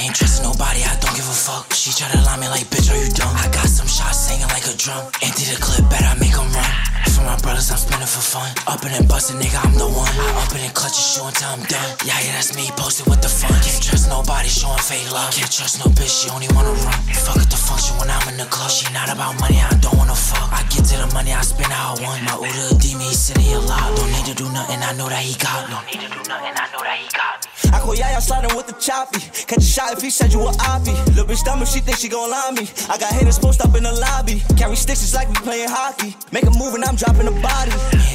ain't 0.00 0.14
trusting 0.14 0.44
nobody, 0.44 0.80
I 0.84 0.96
don't 1.00 1.14
give 1.16 1.28
a 1.28 1.36
fuck. 1.36 1.72
She 1.72 1.92
try 1.92 2.08
to 2.12 2.20
lie 2.22 2.38
me 2.38 2.48
like, 2.48 2.66
bitch, 2.72 2.88
are 2.92 2.96
you 2.96 3.10
dumb? 3.12 3.34
I 3.36 3.48
got 3.50 3.68
some 3.68 3.86
shots 3.86 4.18
singing 4.18 4.48
like 4.48 4.64
a 4.66 4.74
drum. 4.76 5.10
Empty 5.20 5.44
the 5.52 5.58
clip, 5.60 5.84
better 5.90 6.06
I 6.06 6.14
make 6.16 6.32
'em 6.32 6.48
run. 6.52 6.72
For 7.12 7.22
my 7.26 7.36
brothers, 7.44 7.70
I'm 7.70 7.78
spinning 7.78 8.06
for 8.06 8.24
fun. 8.24 8.48
Up 8.66 8.82
and 8.84 9.08
bustin', 9.08 9.38
nigga, 9.38 9.58
I'm 9.64 9.74
the 9.74 9.86
one. 9.86 10.08
I 10.08 10.42
up 10.42 10.54
and 10.54 10.74
clutch 10.74 10.96
and 10.96 11.08
shoe 11.12 11.26
until 11.26 11.50
I'm 11.50 11.62
done. 11.66 11.90
Yeah, 12.06 12.18
yeah, 12.24 12.32
that's 12.38 12.54
me, 12.54 12.70
posted 12.76 13.06
with 13.06 13.20
the 13.20 13.28
fun. 13.28 13.52
Can't 13.60 13.82
trust 13.82 14.08
nobody, 14.08 14.48
showing 14.48 14.78
fake 14.78 15.10
love. 15.12 15.34
Can't 15.34 15.50
trust 15.50 15.78
no 15.78 15.86
bitch, 15.92 16.10
she 16.10 16.30
only 16.30 16.48
wanna 16.54 16.72
run. 16.72 16.98
Fuck 17.26 17.38
at 17.38 17.50
the 17.50 17.56
function 17.56 17.98
when 17.98 18.08
I'm 18.10 18.26
in 18.28 18.36
the 18.38 18.46
club. 18.46 18.70
She 18.70 18.86
not 18.92 19.08
about 19.12 19.38
money, 19.40 19.60
I 19.60 19.74
don't 19.84 19.96
wanna 19.98 20.16
fuck. 20.16 20.48
I 20.52 20.62
get 20.72 20.84
to 20.90 20.96
the 21.02 21.08
money, 21.12 21.32
I 21.32 21.42
spend 21.42 21.72
how 21.72 21.94
I 21.94 22.02
want. 22.02 22.22
My 22.22 22.34
Uda 22.38 22.80
D 22.80 22.94
me, 22.94 23.08
a 23.52 23.60
lot. 23.60 23.94
Don't 23.96 24.10
need 24.12 24.26
to 24.26 24.34
do 24.34 24.48
nothing, 24.50 24.80
I 24.82 24.92
know 24.94 25.08
that 25.08 25.22
he 25.22 25.34
got. 25.34 25.68
Don't 25.68 25.86
need 25.86 26.00
to 26.00 26.08
do 26.08 26.22
nothing, 26.28 26.54
I 26.56 26.66
know 26.72 26.82
that 26.82 26.98
he 26.98 27.08
got. 27.12 27.51
I 27.72 27.80
call 27.80 27.94
Yaya 27.94 28.20
sliding 28.20 28.56
with 28.56 28.66
the 28.66 28.74
choppy. 28.74 29.20
Catch 29.46 29.58
a 29.58 29.72
shot 29.76 29.92
if 29.92 30.00
he 30.00 30.10
said 30.10 30.32
you 30.32 30.40
were 30.40 30.56
oppie. 30.72 30.96
Little 31.08 31.26
bitch 31.26 31.44
dumb 31.44 31.62
if 31.62 31.68
she 31.68 31.80
thinks 31.80 32.00
she 32.00 32.08
gon' 32.08 32.30
lie 32.30 32.50
me. 32.52 32.68
I 32.88 32.98
got 32.98 33.12
haters 33.12 33.38
post 33.38 33.60
up 33.60 33.74
in 33.76 33.84
the 33.84 33.92
lobby. 33.92 34.42
Carry 34.56 34.76
sticks 34.76 35.00
just 35.00 35.14
like 35.14 35.28
we 35.28 35.34
playing 35.36 35.68
hockey. 35.68 36.16
Make 36.32 36.44
a 36.44 36.50
move 36.50 36.74
and 36.74 36.84
I'm 36.84 36.96
dropping 36.96 37.26
the 37.26 37.36
body. 37.40 37.72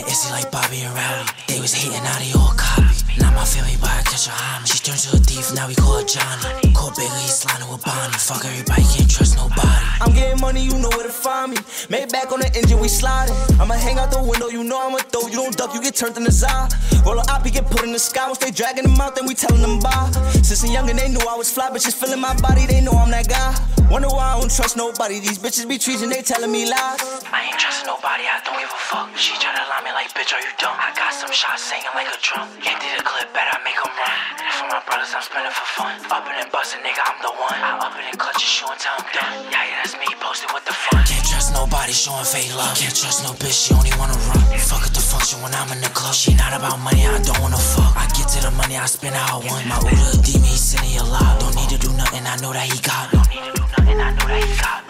It's 0.10 0.30
like 0.32 0.52
Bobby 0.52 0.82
and 0.82 0.94
Rowdy. 0.94 1.32
They 1.48 1.60
was 1.60 1.74
hating, 1.74 2.04
now 2.04 2.20
they 2.20 2.32
all 2.34 2.54
copy. 2.58 3.07
Not 3.20 3.34
my 3.34 3.46
family, 3.46 3.76
but 3.82 3.90
I 3.90 4.02
catch 4.04 4.28
a 4.28 4.32
homie. 4.32 4.68
She 4.68 4.80
turned 4.80 5.00
to 5.00 5.18
a 5.18 5.20
thief, 5.20 5.54
now 5.54 5.68
we 5.68 5.76
call 5.76 6.00
her 6.00 6.06
Johnny. 6.06 6.74
Call 6.74 6.92
Bigger, 6.92 7.14
he's 7.22 7.36
sliding 7.42 7.70
with 7.70 7.84
Bonnie. 7.84 8.18
Fuck 8.18 8.46
everybody, 8.46 8.84
can't 8.84 9.10
trust 9.10 9.36
nobody. 9.36 9.86
I'm 10.02 10.14
getting 10.14 10.40
money, 10.40 10.62
you 10.62 10.78
know 10.78 10.90
where 10.90 11.04
to 11.04 11.14
find 11.14 11.52
me. 11.52 11.58
Made 11.90 12.12
back 12.12 12.32
on 12.32 12.40
the 12.40 12.50
engine, 12.56 12.80
we 12.80 12.88
sliding. 12.88 13.36
I'ma 13.60 13.76
hang 13.76 13.98
out 13.98 14.12
the 14.12 14.22
window, 14.22 14.48
you 14.48 14.64
know 14.64 14.80
I'ma 14.80 15.00
throw. 15.10 15.28
You 15.28 15.42
don't 15.42 15.56
duck, 15.58 15.74
you 15.74 15.82
get 15.82 15.96
turned 15.96 16.18
in 16.18 16.24
the 16.24 16.32
Zah. 16.32 16.70
Roll 17.06 17.20
a 17.20 17.24
op, 17.32 17.46
you 17.46 17.52
get 17.52 17.66
put 17.66 17.84
in 17.84 17.92
the 17.92 18.00
sky. 18.00 18.26
Once 18.28 18.38
they 18.40 18.52
dragging 18.52 18.84
them 18.84 19.00
out, 19.02 19.16
then 19.16 19.26
we 19.26 19.34
telling 19.34 19.62
them 19.62 19.80
bye. 19.80 20.12
Since 20.46 20.64
a 20.64 20.68
youngin', 20.68 20.98
they 20.98 21.10
knew 21.10 21.24
I 21.28 21.36
was 21.36 21.50
fly, 21.52 21.70
bitches 21.70 21.94
feeling 21.94 22.22
my 22.22 22.36
body, 22.42 22.66
they 22.66 22.82
know 22.82 22.92
I'm 22.92 23.10
that 23.12 23.28
guy. 23.28 23.56
Wonder 23.90 24.10
why 24.10 24.36
I 24.36 24.40
don't 24.40 24.52
trust 24.52 24.76
nobody. 24.76 25.20
These 25.20 25.40
bitches 25.40 25.68
be 25.68 25.78
treating, 25.78 26.10
they 26.10 26.22
telling 26.22 26.52
me 26.52 26.68
lies. 26.68 27.00
I 27.32 27.48
ain't 27.48 27.60
trusting 27.60 27.88
nobody, 27.88 28.28
I 28.28 28.44
don't 28.44 28.60
give 28.60 28.68
a 28.68 28.82
fuck. 28.92 29.16
She 29.16 29.32
try 29.40 29.56
to 29.56 29.64
lie 29.72 29.80
me 29.80 29.96
like, 29.96 30.12
bitch, 30.12 30.36
are 30.36 30.44
you 30.44 30.52
dumb? 30.60 30.76
I 30.76 30.92
got 30.92 31.16
some 31.16 31.32
shots 31.32 31.64
singing 31.64 31.96
like 31.96 32.12
a 32.12 32.20
drum. 32.20 32.52
Empty 32.68 32.88
the 33.00 33.07
clip, 33.08 33.32
better 33.32 33.56
I 33.56 33.60
make 33.64 33.80
'em 33.80 33.94
run. 34.00 34.20
For 34.58 34.68
my 34.74 34.82
brothers, 34.88 35.12
I'm 35.16 35.24
spinning 35.24 35.56
for 35.60 35.68
fun. 35.78 35.94
Up 36.12 36.28
and 36.28 36.52
bustin', 36.52 36.82
nigga, 36.84 37.02
I'm 37.10 37.18
the 37.24 37.32
one. 37.48 37.60
I 37.70 37.72
up 37.86 37.96
and 37.96 38.20
clutch 38.22 38.42
and 38.44 38.54
show 38.56 38.68
until 38.74 38.94
I'm 39.00 39.08
done. 39.16 39.34
Yeah, 39.54 39.64
yeah, 39.70 39.80
that's 39.80 39.96
me 40.02 40.08
posted 40.20 40.52
with 40.54 40.66
the 40.70 40.76
fun. 40.84 41.02
Can't 41.08 41.26
trust 41.32 41.50
nobody 41.60 41.94
showing 42.04 42.28
fake 42.34 42.54
love. 42.60 42.76
Can't 42.82 42.98
trust 43.02 43.20
no 43.24 43.32
bitch, 43.42 43.58
she 43.64 43.72
only 43.80 43.94
wanna 44.00 44.18
run. 44.28 44.44
Fuck 44.70 44.84
at 44.88 44.94
the 44.98 45.04
function 45.12 45.38
when 45.44 45.54
I'm 45.60 45.70
in 45.76 45.80
the 45.86 45.92
club. 45.98 46.16
She 46.22 46.32
not 46.44 46.52
about 46.60 46.78
money, 46.88 47.04
I 47.08 47.18
don't 47.28 47.40
wanna 47.44 47.62
fuck. 47.74 47.94
I 48.04 48.06
get 48.18 48.28
to 48.34 48.40
the 48.48 48.52
money, 48.60 48.76
I 48.78 48.88
spend 48.98 49.16
how 49.16 49.40
I 49.40 49.46
want. 49.48 49.64
My 49.72 49.78
Uda 49.92 50.18
D 50.26 50.28
me, 50.44 50.52
he 50.54 50.58
sitting 50.70 50.96
a 51.04 51.06
lot. 51.16 51.40
Don't 51.40 51.56
need 51.60 51.70
to 51.76 51.80
do 51.86 51.90
nothing, 52.02 52.24
I 52.34 52.36
know 52.42 52.52
that 52.58 52.68
he 52.72 52.78
got. 52.92 53.06
Don't 53.16 53.30
need 53.32 53.44
to 53.48 53.52
do 53.60 53.64
nothing, 53.74 54.00
I 54.08 54.10
know 54.18 54.28
that 54.32 54.44
he 54.44 54.54
got. 54.66 54.82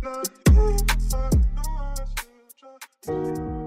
Designer 0.00 0.49
junkie, 3.10 3.59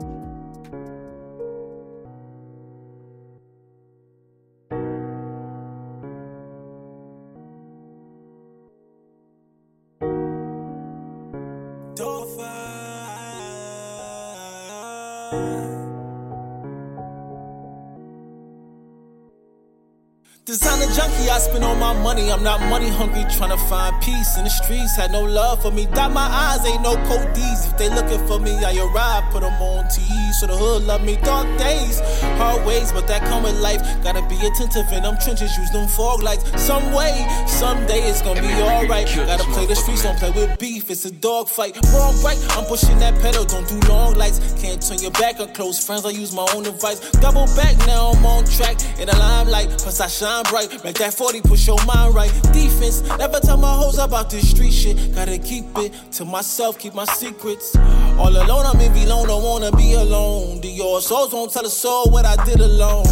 I 21.33 21.39
spend 21.39 21.63
all 21.63 21.75
my 21.75 21.93
money. 22.03 22.31
I'm 22.31 22.43
not 22.43 22.61
money 22.69 22.89
hungry, 22.89 23.25
trying 23.35 23.49
to 23.49 23.57
find 23.65 23.99
peace 24.03 24.37
in 24.37 24.43
the 24.43 24.51
streets. 24.51 24.95
Had 24.95 25.11
no 25.11 25.23
love 25.23 25.63
for 25.63 25.71
me. 25.71 25.87
Dot 25.87 26.11
my 26.11 26.21
eyes, 26.21 26.63
ain't 26.63 26.83
no 26.83 26.93
code 27.09 27.33
D's. 27.33 27.65
If 27.65 27.75
they 27.75 27.89
looking 27.89 28.21
for 28.27 28.39
me, 28.39 28.53
I 28.63 28.77
arrive, 28.77 29.31
put 29.31 29.41
them 29.41 29.59
on 29.59 29.89
T. 29.89 30.03
So 30.39 30.45
the 30.45 30.55
hood 30.55 30.83
love 30.83 31.03
me. 31.03 31.17
Dark 31.23 31.47
days, 31.57 32.01
hard 32.37 32.63
ways, 32.67 32.91
but 32.91 33.07
that 33.07 33.23
come 33.23 33.41
with 33.41 33.59
life. 33.59 33.81
Gotta 34.03 34.21
be 34.29 34.37
attentive 34.45 34.85
in 34.93 35.01
them 35.01 35.17
trenches, 35.17 35.57
use 35.57 35.71
them 35.71 35.87
fog 35.87 36.21
lights. 36.21 36.45
Some 36.61 36.93
way, 36.93 37.25
someday 37.47 38.01
it's 38.05 38.21
gonna 38.21 38.41
be 38.41 38.53
alright. 38.53 39.07
Gotta 39.15 39.43
play 39.53 39.65
the 39.65 39.75
streets, 39.75 40.03
don't 40.03 40.17
play 40.19 40.29
with 40.29 40.59
beef. 40.59 40.91
It's 40.91 41.05
a 41.05 41.11
dog 41.11 41.49
fight. 41.49 41.73
Wrong 41.93 42.13
right, 42.21 42.37
I'm 42.51 42.65
pushing 42.65 42.99
that 42.99 43.19
pedal, 43.21 43.43
don't 43.45 43.67
do 43.67 43.79
long 43.89 44.13
lights. 44.13 44.37
Can't 44.61 44.81
turn 44.85 44.99
your 44.99 45.11
back 45.17 45.39
on 45.39 45.51
close 45.53 45.83
friends, 45.83 46.05
I 46.05 46.11
use 46.11 46.31
my 46.31 46.45
own 46.53 46.67
advice. 46.67 46.99
Double 47.25 47.47
back, 47.55 47.75
now 47.87 48.11
I'm 48.13 48.23
on 48.23 48.45
track. 48.45 48.77
In 48.99 49.07
the 49.07 49.17
limelight, 49.17 49.69
plus 49.81 49.99
I 49.99 50.07
shine 50.07 50.43
bright. 50.43 50.69
Make 50.83 50.97
that 51.01 51.13
40, 51.23 51.41
push 51.43 51.67
your 51.67 51.77
mind 51.85 52.13
right. 52.13 52.29
Defense, 52.51 53.01
never 53.17 53.39
tell 53.39 53.55
my 53.55 53.73
hoes 53.73 53.97
about 53.97 54.29
this 54.29 54.49
street 54.49 54.73
shit. 54.73 55.15
Gotta 55.15 55.37
keep 55.37 55.63
it 55.77 55.93
to 56.19 56.25
myself, 56.25 56.77
keep 56.77 56.93
my 56.93 57.05
secrets. 57.05 57.77
All 58.19 58.27
alone, 58.27 58.65
I'm 58.65 58.77
in 58.81 58.91
V-Lone, 58.91 59.27
don't 59.27 59.41
wanna 59.41 59.71
be 59.71 59.93
alone. 59.93 60.59
The 60.59 60.67
your 60.67 60.99
souls 60.99 61.31
won't 61.31 61.53
tell 61.53 61.65
a 61.65 61.69
soul 61.69 62.11
what 62.11 62.25
I 62.25 62.35
did 62.43 62.59
alone. 62.59 63.05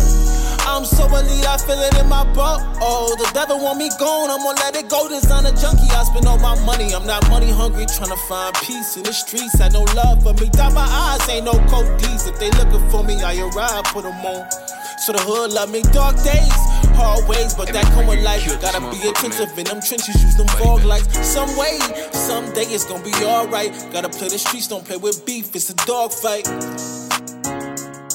I'm 0.67 0.83
so 0.83 1.05
elite, 1.07 1.47
I 1.47 1.55
feel 1.55 1.79
it 1.79 1.97
in 1.99 2.09
my 2.09 2.25
butt. 2.33 2.59
Oh, 2.81 3.15
the 3.17 3.31
devil 3.33 3.63
want 3.63 3.77
me 3.77 3.89
gone, 3.97 4.29
I'm 4.29 4.43
gonna 4.43 4.59
let 4.59 4.75
it 4.75 4.89
go. 4.89 5.07
Designer 5.07 5.55
junkie, 5.55 5.87
I 5.95 6.03
spend 6.03 6.25
all 6.25 6.37
my 6.39 6.59
money. 6.65 6.93
I'm 6.93 7.07
not 7.07 7.23
money 7.29 7.49
hungry, 7.49 7.85
trying 7.85 8.11
to 8.11 8.19
find 8.27 8.53
peace 8.55 8.97
in 8.97 9.03
the 9.03 9.13
streets. 9.13 9.57
Had 9.57 9.71
no 9.71 9.83
love 9.95 10.21
for 10.21 10.33
me. 10.33 10.49
Dot 10.51 10.73
my 10.73 10.83
eyes, 10.83 11.29
ain't 11.29 11.45
no 11.45 11.53
code 11.71 11.87
D's. 12.01 12.27
If 12.27 12.37
they 12.39 12.51
looking 12.59 12.83
for 12.89 13.05
me, 13.05 13.23
I 13.23 13.39
arrive, 13.39 13.85
put 13.85 14.03
them 14.03 14.19
on. 14.19 14.51
So 14.99 15.13
the 15.13 15.21
hood 15.23 15.53
love 15.53 15.71
me. 15.71 15.81
Dark 15.95 16.15
days, 16.21 16.53
hard 17.01 17.27
ways, 17.27 17.53
but 17.53 17.67
that 17.73 17.85
come 17.93 18.07
with 18.07 18.23
life. 18.23 18.45
Gotta 18.61 18.79
be 18.93 19.09
attentive 19.09 19.57
in 19.57 19.65
them 19.65 19.81
trenches, 19.81 20.21
use 20.23 20.35
them 20.37 20.47
fog 20.59 20.83
lights. 20.83 21.09
Some 21.25 21.49
way, 21.57 21.79
someday 22.13 22.65
it's 22.69 22.85
gonna 22.85 23.03
be 23.03 23.13
alright. 23.25 23.71
Gotta 23.91 24.09
play 24.09 24.29
the 24.29 24.37
streets, 24.37 24.67
don't 24.67 24.85
play 24.85 24.97
with 24.97 25.25
beef. 25.25 25.55
It's 25.55 25.69
a 25.69 25.75
dog 25.85 26.13
fight. 26.13 26.47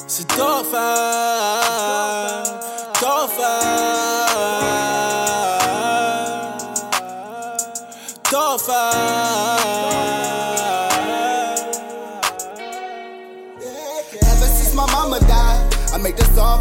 It's 0.05 0.19
a 0.23 0.25
dog 0.37 0.65
fight. 0.65 2.45
Dog 3.01 3.29
fight. 3.29 4.76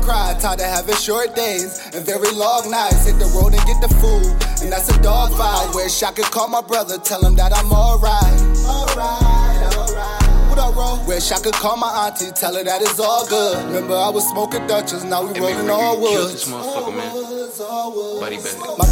Cry. 0.06 0.38
Tired 0.38 0.60
of 0.62 0.70
having 0.70 0.94
short 0.94 1.34
days 1.34 1.82
and 1.92 2.06
very 2.06 2.30
long 2.30 2.70
nights. 2.70 3.04
Hit 3.04 3.18
the 3.18 3.26
road 3.34 3.52
and 3.52 3.64
get 3.66 3.82
the 3.82 3.90
food, 3.98 4.30
and 4.62 4.70
that's 4.72 4.88
a 4.88 4.96
dog 5.02 5.34
fight. 5.34 5.74
Where 5.74 5.90
I 5.90 6.12
could 6.14 6.30
call 6.30 6.48
my 6.48 6.62
brother, 6.62 6.98
tell 6.98 7.20
him 7.26 7.34
that 7.36 7.52
I'm 7.52 7.72
alright. 7.72 8.40
Alright, 8.62 9.74
alright. 9.74 10.22
What 10.48 10.58
up, 10.62 10.74
bro? 10.74 11.02
Wish 11.06 11.32
I 11.32 11.40
could 11.40 11.54
call 11.54 11.76
my 11.76 12.06
auntie, 12.06 12.30
tell 12.30 12.54
her 12.54 12.62
that 12.62 12.80
it's 12.80 13.00
all 13.00 13.26
good. 13.26 13.66
Remember 13.66 13.94
I 13.94 14.08
was 14.08 14.24
smoking 14.30 14.66
Dutchess, 14.66 15.02
now 15.04 15.26
we 15.26 15.38
rolling 15.38 15.68
all 15.68 16.00
woods. 16.00 16.48
My 16.48 16.62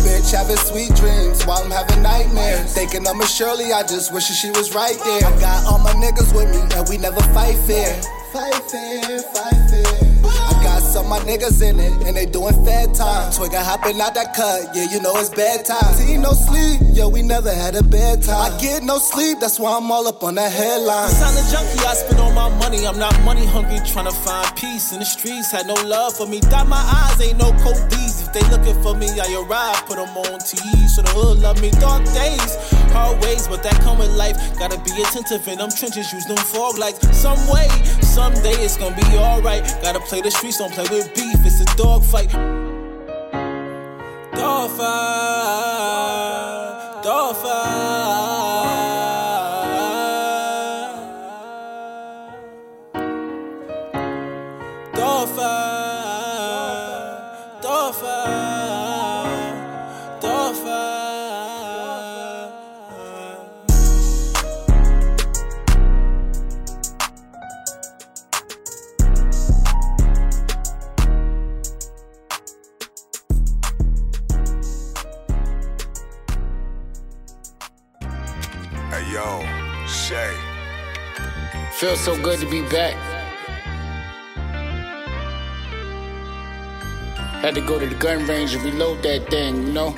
bitch 0.02 0.32
having 0.34 0.56
sweet 0.56 0.94
dreams 0.96 1.44
while 1.46 1.62
I'm 1.62 1.70
having 1.70 2.02
nightmares. 2.02 2.74
Thinking 2.74 3.06
of 3.06 3.16
Miss 3.16 3.34
Shirley, 3.34 3.72
I 3.72 3.82
just 3.82 4.12
wish 4.12 4.24
she 4.24 4.50
was 4.50 4.74
right 4.74 4.98
there. 5.04 5.24
I 5.24 5.40
got 5.40 5.64
all 5.66 5.78
my 5.78 5.92
niggas 5.92 6.34
with 6.34 6.50
me, 6.50 6.60
and 6.76 6.88
we 6.88 6.98
never 6.98 7.22
fight 7.32 7.56
fair. 7.66 8.02
Fight 8.32 8.62
fair, 8.70 9.20
fight 9.20 9.70
fair. 9.70 10.03
Some 10.95 11.09
my 11.09 11.18
niggas 11.26 11.61
in 11.61 11.80
it, 11.80 11.92
and 12.07 12.16
they 12.16 12.24
doing 12.24 12.55
fair 12.64 12.86
time. 12.86 13.32
Twigger 13.32 13.61
hopping 13.61 14.01
out 14.01 14.14
that 14.14 14.32
cut, 14.32 14.76
yeah, 14.76 14.86
you 14.92 15.03
know 15.03 15.11
it's 15.16 15.28
bedtime. 15.28 15.92
See, 15.95 16.16
no 16.16 16.30
sleep, 16.30 16.80
yo, 16.95 17.09
we 17.09 17.20
never 17.20 17.53
had 17.53 17.74
a 17.74 17.82
bedtime. 17.82 18.53
I 18.53 18.57
get 18.61 18.84
no 18.84 18.99
sleep, 18.99 19.40
that's 19.40 19.59
why 19.59 19.76
I'm 19.76 19.90
all 19.90 20.07
up 20.07 20.22
on 20.22 20.36
that 20.36 20.53
headline. 20.53 21.11
Sign 21.11 21.34
junkie, 21.51 21.84
I 21.84 21.95
spend 21.95 22.20
all 22.20 22.30
my 22.30 22.49
money. 22.61 22.86
I'm 22.86 22.97
not 22.97 23.20
money 23.24 23.45
hungry, 23.45 23.80
trying 23.84 24.07
to 24.07 24.12
find 24.12 24.47
peace. 24.55 24.92
In 24.92 25.01
the 25.01 25.05
streets, 25.05 25.51
had 25.51 25.66
no 25.66 25.74
love 25.74 26.16
for 26.16 26.28
me. 26.28 26.38
Dot 26.38 26.68
my 26.68 26.78
eyes, 26.78 27.20
ain't 27.20 27.38
no 27.38 27.51
code 27.59 27.90
D's. 27.90 28.23
They 28.35 28.43
looking 28.51 28.74
for 28.82 28.97
me, 28.97 29.07
I 29.20 29.30
arrive, 29.47 29.87
put 29.87 29.95
them 29.95 30.11
on 30.16 30.41
TV. 30.41 30.89
So 30.89 31.03
the 31.03 31.11
hood 31.11 31.39
love 31.39 31.62
me. 31.62 31.70
Dark 31.70 32.03
days, 32.11 32.59
hard 32.91 33.22
ways, 33.22 33.47
but 33.47 33.62
that 33.62 33.80
come 33.80 33.99
with 33.99 34.11
life. 34.16 34.37
Gotta 34.59 34.76
be 34.82 34.91
attentive 35.03 35.47
in 35.47 35.59
them 35.59 35.70
trenches, 35.70 36.12
use 36.12 36.26
them 36.26 36.37
fog 36.39 36.76
like 36.76 36.97
some 37.14 37.39
way. 37.47 37.68
Someday 38.03 38.59
it's 38.59 38.76
gonna 38.76 38.97
be 38.97 39.07
alright. 39.16 39.62
Gotta 39.82 40.01
play 40.01 40.20
the 40.20 40.32
streets, 40.32 40.59
don't 40.59 40.72
play 40.72 40.82
with 40.91 41.14
beef. 41.14 41.47
It's 41.47 41.61
a 41.61 41.64
dog 41.76 42.03
fight. 42.03 42.32
Dog 44.35 44.70
fight. 44.70 45.85
Dog 47.05 47.37
fight. 47.37 47.85
Dog 54.97 55.28
fight. 55.28 55.93
So 82.05 82.20
good 82.22 82.38
to 82.38 82.50
be 82.50 82.61
back. 82.68 82.94
Had 87.40 87.55
to 87.55 87.62
go 87.62 87.78
to 87.78 87.86
the 87.86 87.94
gun 87.94 88.26
range 88.26 88.55
and 88.55 88.62
reload 88.62 89.02
that 89.05 89.30
thing, 89.30 89.68
you 89.68 89.72
know? 89.72 89.94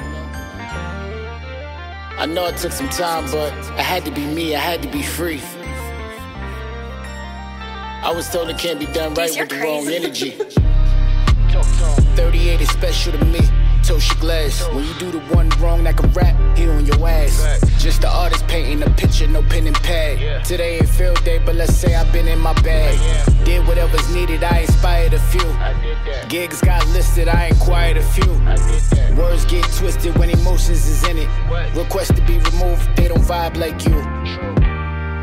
I 2.16 2.26
know 2.26 2.46
it 2.46 2.59
took 2.59 2.70
some 2.70 2.88
time, 2.90 3.28
but 3.32 3.52
I 3.72 3.82
had 3.82 4.04
to 4.04 4.12
be 4.12 4.24
me, 4.24 4.54
I 4.54 4.61
had 4.61 4.82
to 4.82 4.88
be 4.88 5.02
free. 5.02 5.42
I 8.04 8.12
was 8.14 8.30
told 8.30 8.50
it 8.50 8.59
can't 8.59 8.78
be 8.78 8.86
done 8.86 9.14
right 9.14 9.36
with 9.36 9.48
the 9.48 9.57
wrong 9.57 9.88
energy. 9.88 10.30
38 12.14 12.61
is 12.61 12.68
special 12.68 13.18
to 13.18 13.24
me. 13.24 13.40
Tosha 13.86 14.18
Glass. 14.20 14.66
When 14.72 14.84
you 14.84 14.94
do 14.94 15.11
the 15.11 15.20
one 15.34 15.48
wrong 15.61 15.84
that 15.84 15.96
can 15.96 16.12
rap, 16.12 16.36
he 16.59 16.68
on 16.68 16.86
your 16.86 17.09
ass. 17.09 17.61
Just 17.78 18.00
the 18.00 18.09
artist 18.09 18.36
painting 18.49 18.82
a 18.82 18.90
picture, 18.90 19.26
no 19.26 19.42
pen 19.42 19.66
and 19.66 19.76
pad. 19.76 20.44
Today 20.44 20.78
ain't 20.78 20.88
field 20.88 21.22
day, 21.24 21.38
but 21.38 21.55
let's 21.55 21.74
say 21.74 21.94
I've 21.94 22.12
been 22.12 22.28
in 22.28 22.38
my 22.38 22.53
bag. 22.62 22.99
Did 23.44 23.66
whatever's 23.66 24.09
needed, 24.14 24.42
I 24.44 24.61
inspired 24.61 25.14
a 25.14 25.18
few. 25.18 25.49
Gigs 26.28 26.61
got 26.61 26.86
listed, 26.88 27.28
I 27.28 27.47
inquired 27.47 27.97
a 27.97 28.03
few. 28.03 28.32
Words 29.16 29.44
get 29.47 29.64
twisted 29.72 30.16
when 30.18 30.30
emotions 30.30 30.86
is 30.86 31.07
in 31.09 31.18
it. 31.18 31.28
Request 31.76 32.16
to 32.16 32.22
be 32.22 32.38
removed, 32.38 32.88
they 32.97 33.09
don't 33.09 33.22
vibe 33.22 33.57
like 33.57 33.84
you. 33.84 33.97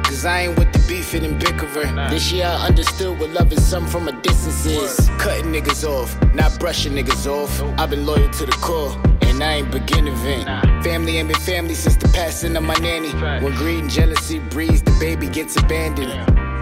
Cause 0.03 0.25
I 0.25 0.41
ain't 0.41 0.59
with 0.59 0.71
the 0.71 0.79
beefing 0.87 1.25
and 1.25 1.39
bickering. 1.39 1.95
This 2.09 2.31
year 2.31 2.45
I 2.45 2.67
understood 2.67 3.19
what 3.19 3.31
loving 3.31 3.59
some 3.59 3.87
from 3.87 4.07
a 4.07 4.11
distance 4.21 4.65
is. 4.65 5.09
Cutting 5.17 5.51
niggas 5.51 5.83
off, 5.87 6.15
not 6.35 6.59
brushing 6.59 6.93
niggas 6.93 7.25
off. 7.25 7.61
I've 7.79 7.89
been 7.89 8.05
loyal 8.05 8.29
to 8.29 8.45
the 8.45 8.51
core, 8.53 8.95
and 9.33 9.43
I 9.43 9.53
ain't 9.55 9.71
beginning 9.71 10.15
vent. 10.17 10.45
Family 10.83 11.17
ain't 11.17 11.29
been 11.29 11.39
family 11.41 11.73
since 11.73 11.95
the 11.95 12.07
passing 12.09 12.55
of 12.55 12.63
my 12.63 12.75
nanny. 12.75 13.09
When 13.43 13.53
greed 13.55 13.79
and 13.79 13.89
jealousy 13.89 14.39
breeds, 14.39 14.81
the 14.81 14.95
baby 14.99 15.27
gets 15.27 15.55
abandoned. 15.57 16.11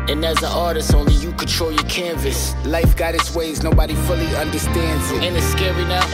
And 0.09 0.23
as 0.25 0.37
an 0.39 0.51
artist, 0.51 0.93
only 0.93 1.13
you 1.13 1.31
control 1.33 1.71
your 1.71 1.83
canvas. 1.83 2.53
Life 2.65 2.95
got 2.95 3.13
its 3.13 3.35
ways, 3.35 3.61
nobody 3.63 3.95
fully 4.07 4.27
understands 4.35 5.11
it. 5.11 5.21
Ain't 5.21 5.35
it 5.35 5.41
scary 5.41 5.85
now? 5.85 6.05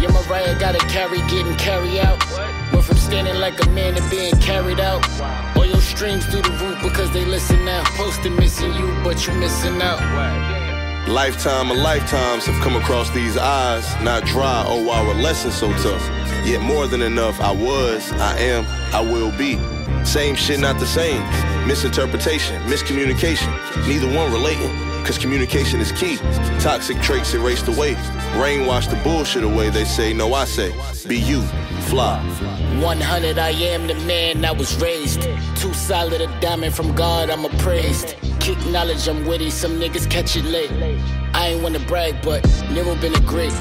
Your 0.00 0.12
Mariah 0.12 0.58
gotta 0.58 0.78
carry, 0.86 1.18
getting 1.28 1.56
carried 1.56 1.98
out. 1.98 2.18
Went 2.72 2.84
from 2.84 2.96
standing 2.96 3.38
like 3.38 3.64
a 3.64 3.68
man 3.70 3.94
to 3.94 4.10
being 4.10 4.34
carried 4.40 4.80
out. 4.80 5.04
All 5.56 5.66
your 5.66 5.80
streams 5.80 6.24
through 6.26 6.42
the 6.42 6.52
roof 6.62 6.82
because 6.82 7.12
they 7.12 7.24
listen 7.24 7.64
now. 7.64 7.84
Posted 7.96 8.32
missing 8.32 8.72
you, 8.74 8.96
but 9.04 9.26
you 9.26 9.34
missing 9.34 9.80
out. 9.82 10.57
Lifetime 11.08 11.70
of 11.70 11.78
lifetimes 11.78 12.44
have 12.44 12.62
come 12.62 12.76
across 12.76 13.08
these 13.10 13.38
eyes, 13.38 13.86
not 14.02 14.26
dry. 14.26 14.62
Oh, 14.66 14.90
our 14.90 15.14
lesson 15.14 15.50
so 15.50 15.72
tough. 15.78 16.06
Yet 16.46 16.60
more 16.60 16.86
than 16.86 17.00
enough. 17.00 17.40
I 17.40 17.50
was, 17.50 18.12
I 18.12 18.38
am, 18.38 18.66
I 18.94 19.00
will 19.00 19.32
be. 19.38 19.58
Same 20.04 20.34
shit, 20.34 20.60
not 20.60 20.78
the 20.78 20.86
same. 20.86 21.22
Misinterpretation, 21.66 22.60
miscommunication. 22.64 23.48
Neither 23.88 24.14
one 24.14 24.30
relating. 24.30 24.68
Cause 25.04 25.16
communication 25.16 25.80
is 25.80 25.92
key. 25.92 26.18
Toxic 26.60 27.00
traits 27.00 27.32
erased 27.32 27.68
away. 27.68 27.94
Brainwash 28.34 28.90
the 28.90 28.96
bullshit 29.02 29.44
away. 29.44 29.70
They 29.70 29.84
say, 29.84 30.12
no, 30.12 30.34
I 30.34 30.44
say, 30.44 30.74
be 31.08 31.16
you, 31.18 31.40
fly. 31.88 32.22
100, 32.82 33.38
I 33.38 33.50
am 33.50 33.86
the 33.86 33.94
man 34.06 34.44
I 34.44 34.52
was 34.52 34.76
raised. 34.76 35.22
Too 35.56 35.72
solid 35.72 36.20
a 36.20 36.26
diamond 36.40 36.74
from 36.74 36.94
God, 36.94 37.30
I'm 37.30 37.44
appraised. 37.46 38.14
Kick 38.38 38.58
knowledge, 38.66 39.08
I'm 39.08 39.26
witty, 39.26 39.50
some 39.50 39.80
niggas 39.80 40.08
catch 40.08 40.36
it 40.36 40.44
late. 40.44 40.70
I 41.48 41.52
ain't 41.52 41.62
wanna 41.62 41.80
brag, 41.80 42.20
but 42.20 42.44
never 42.72 42.94
been 42.96 43.14
a 43.14 43.20
great. 43.20 43.54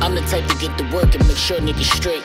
I'm 0.00 0.14
the 0.14 0.20
type 0.30 0.46
to 0.46 0.56
get 0.58 0.78
to 0.78 0.84
work 0.94 1.12
and 1.16 1.26
make 1.26 1.36
sure 1.36 1.58
niggas 1.58 1.92
straight. 1.98 2.22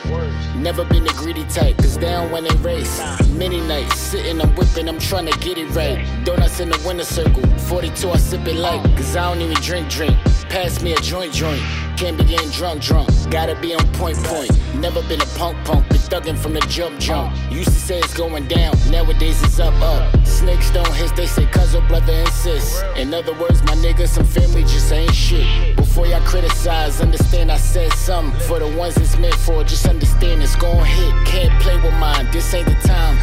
Never 0.54 0.84
been 0.84 1.04
a 1.08 1.12
greedy 1.14 1.42
type, 1.46 1.76
cause 1.78 1.98
they 1.98 2.06
don't 2.06 2.30
wanna 2.30 2.54
race. 2.58 3.02
Many 3.30 3.60
nights, 3.62 3.98
sitting, 3.98 4.40
I'm 4.40 4.54
whipping, 4.54 4.88
I'm 4.88 5.00
trying 5.00 5.26
to 5.26 5.36
get 5.40 5.58
it 5.58 5.74
right. 5.74 5.98
Donuts 6.24 6.60
in 6.60 6.68
the 6.68 6.80
winner 6.86 7.02
circle, 7.02 7.42
42, 7.66 8.10
I 8.12 8.16
sip 8.16 8.46
it 8.46 8.54
light, 8.54 8.80
cause 8.96 9.16
I 9.16 9.28
don't 9.28 9.42
even 9.42 9.60
drink, 9.60 9.90
drink. 9.90 10.16
Pass 10.50 10.80
me 10.82 10.92
a 10.92 11.00
joint, 11.00 11.32
joint. 11.32 11.62
Can't 11.96 12.16
be 12.16 12.22
getting 12.22 12.50
drunk, 12.50 12.80
drunk. 12.80 13.08
Gotta 13.28 13.56
be 13.60 13.74
on 13.74 13.84
point, 13.94 14.18
point. 14.18 14.52
Never 14.76 15.02
been 15.08 15.20
a 15.20 15.26
punk, 15.36 15.58
punk. 15.64 15.88
Been 15.88 15.98
thugging 15.98 16.38
from 16.38 16.54
the 16.54 16.60
jump, 16.68 17.00
jump. 17.00 17.34
Used 17.50 17.70
to 17.70 17.80
say 17.88 17.98
it's 17.98 18.14
going 18.14 18.46
down. 18.46 18.76
Nowadays 18.88 19.42
it's 19.42 19.58
up, 19.58 19.74
up. 19.82 20.27
Snakes 20.38 20.70
don't 20.70 20.94
hiss, 20.94 21.10
they 21.10 21.26
say 21.26 21.46
cousin, 21.46 21.84
brother, 21.88 22.12
and 22.12 22.28
sis. 22.28 22.80
In 22.94 23.12
other 23.12 23.32
words, 23.40 23.60
my 23.64 23.74
niggas, 23.74 24.10
some 24.10 24.24
family 24.24 24.62
just 24.62 24.92
ain't 24.92 25.12
shit. 25.12 25.74
Before 25.74 26.06
y'all 26.06 26.20
criticize, 26.20 27.00
understand 27.00 27.50
I 27.50 27.56
said 27.56 27.92
something. 27.94 28.38
For 28.42 28.60
the 28.60 28.68
ones 28.78 28.96
it's 28.98 29.18
meant 29.18 29.34
for, 29.34 29.64
just 29.64 29.88
understand 29.88 30.40
it's 30.44 30.54
gon' 30.54 30.84
hit. 30.84 31.12
Can't 31.26 31.60
play 31.60 31.74
with 31.82 31.94
mine, 31.94 32.28
this 32.30 32.54
ain't 32.54 32.66
the 32.66 32.76
time. 32.86 33.16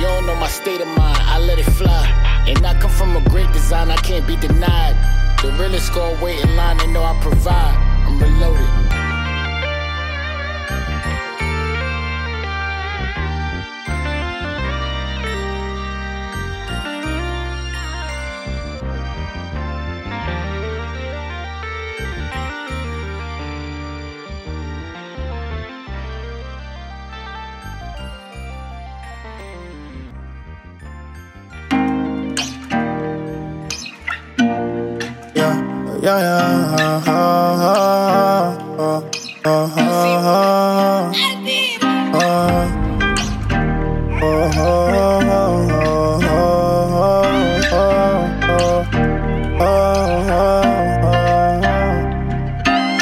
You 0.00 0.06
don't 0.06 0.24
know 0.24 0.36
my 0.36 0.48
state 0.48 0.80
of 0.80 0.88
mind, 0.88 1.18
I 1.20 1.38
let 1.40 1.58
it 1.58 1.64
fly. 1.64 2.06
And 2.48 2.66
I 2.66 2.72
come 2.80 2.90
from 2.90 3.14
a 3.18 3.20
great 3.28 3.52
design, 3.52 3.90
I 3.90 3.96
can't 3.96 4.26
be 4.26 4.36
denied. 4.36 4.96
The 5.42 5.52
realest 5.60 5.92
gon' 5.92 6.18
wait 6.22 6.42
in 6.42 6.56
line 6.56 6.80
and 6.80 6.90
know 6.94 7.02
I 7.02 7.20
provide. 7.20 7.76
I'm 8.06 8.18
reloaded. 8.18 8.85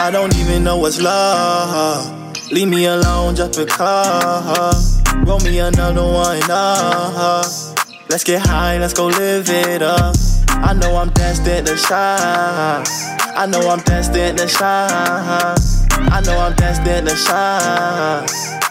I 0.05 0.11
don't 0.11 0.37
even 0.37 0.63
know 0.65 0.77
what's 0.77 1.01
love. 1.01 2.05
Leave 2.53 2.69
me 2.69 2.85
alone 2.85 3.35
just 3.35 3.59
because. 3.59 5.01
Roll 5.25 5.41
me 5.41 5.61
another 5.61 6.05
one, 6.05 6.43
uh, 6.51 7.43
Let's 8.11 8.23
get 8.23 8.47
high, 8.47 8.77
let's 8.77 8.93
go 8.93 9.07
live 9.07 9.49
it 9.49 9.81
up. 9.81 10.15
I 10.49 10.75
know 10.75 10.95
I'm 10.97 11.09
destined 11.09 11.69
to 11.69 11.77
shine. 11.79 12.85
I 13.35 13.47
know 13.51 13.67
I'm 13.71 13.81
destined 13.81 14.37
to 14.41 14.47
shine. 14.47 15.57
I 16.13 16.21
know 16.23 16.39
I'm 16.39 16.55
destined 16.55 17.09
to 17.09 17.17
shine. 17.17 18.29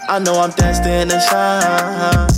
I 0.08 0.20
know 0.20 0.38
I'm 0.38 0.52
destined 0.52 1.10
to 1.10 1.18
shine. 1.18 2.28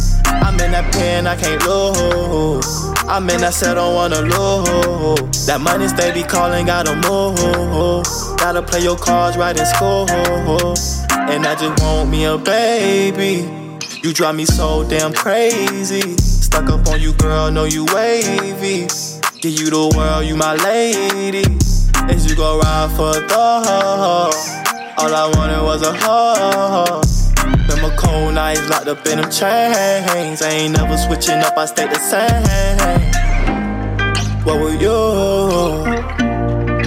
I'm 0.42 0.54
in 0.58 0.72
that 0.72 0.90
pen, 0.94 1.26
I 1.26 1.36
can't 1.36 1.62
lose. 1.66 2.66
I'm 3.06 3.28
in 3.28 3.42
that 3.42 3.52
set, 3.52 3.74
don't 3.74 3.94
wanna 3.94 4.22
lose. 4.22 5.46
That 5.46 5.60
money 5.60 5.86
stay 5.86 6.14
be 6.14 6.22
calling, 6.22 6.64
gotta 6.64 6.96
move. 7.06 8.25
Gotta 8.38 8.62
play 8.62 8.80
your 8.80 8.96
cards 8.96 9.36
right 9.36 9.58
in 9.58 9.66
school. 9.66 10.06
And 11.28 11.44
I 11.46 11.54
just 11.56 11.82
want 11.82 12.10
me 12.10 12.24
a 12.24 12.38
baby. 12.38 13.48
You 14.02 14.12
drive 14.12 14.36
me 14.36 14.44
so 14.44 14.88
damn 14.88 15.12
crazy. 15.12 16.16
Stuck 16.16 16.68
up 16.70 16.86
on 16.88 17.00
you, 17.00 17.12
girl, 17.14 17.50
know 17.50 17.64
you 17.64 17.84
wavy. 17.92 18.86
Give 19.40 19.52
you 19.52 19.70
the 19.70 19.92
world, 19.96 20.24
you 20.26 20.36
my 20.36 20.54
lady. 20.54 21.44
As 22.08 22.24
you 22.30 22.36
go 22.36 22.58
ride 22.60 22.90
for 22.96 23.10
a 23.18 23.26
dog. 23.26 24.34
All 24.98 25.14
I 25.14 25.30
wanted 25.34 25.62
was 25.62 25.82
a. 25.82 25.92
Them 27.66 27.84
a 27.84 27.96
cold 27.96 28.34
nights 28.34 28.68
locked 28.70 28.86
up 28.86 29.04
in 29.06 29.20
them 29.20 29.30
chains. 29.30 30.40
I 30.40 30.50
ain't 30.50 30.76
never 30.76 30.96
switching 30.96 31.40
up, 31.40 31.58
I 31.58 31.66
stay 31.66 31.86
the 31.86 31.98
same. 31.98 32.46
What 34.44 34.60
were 34.60 34.74
you? 34.74 36.25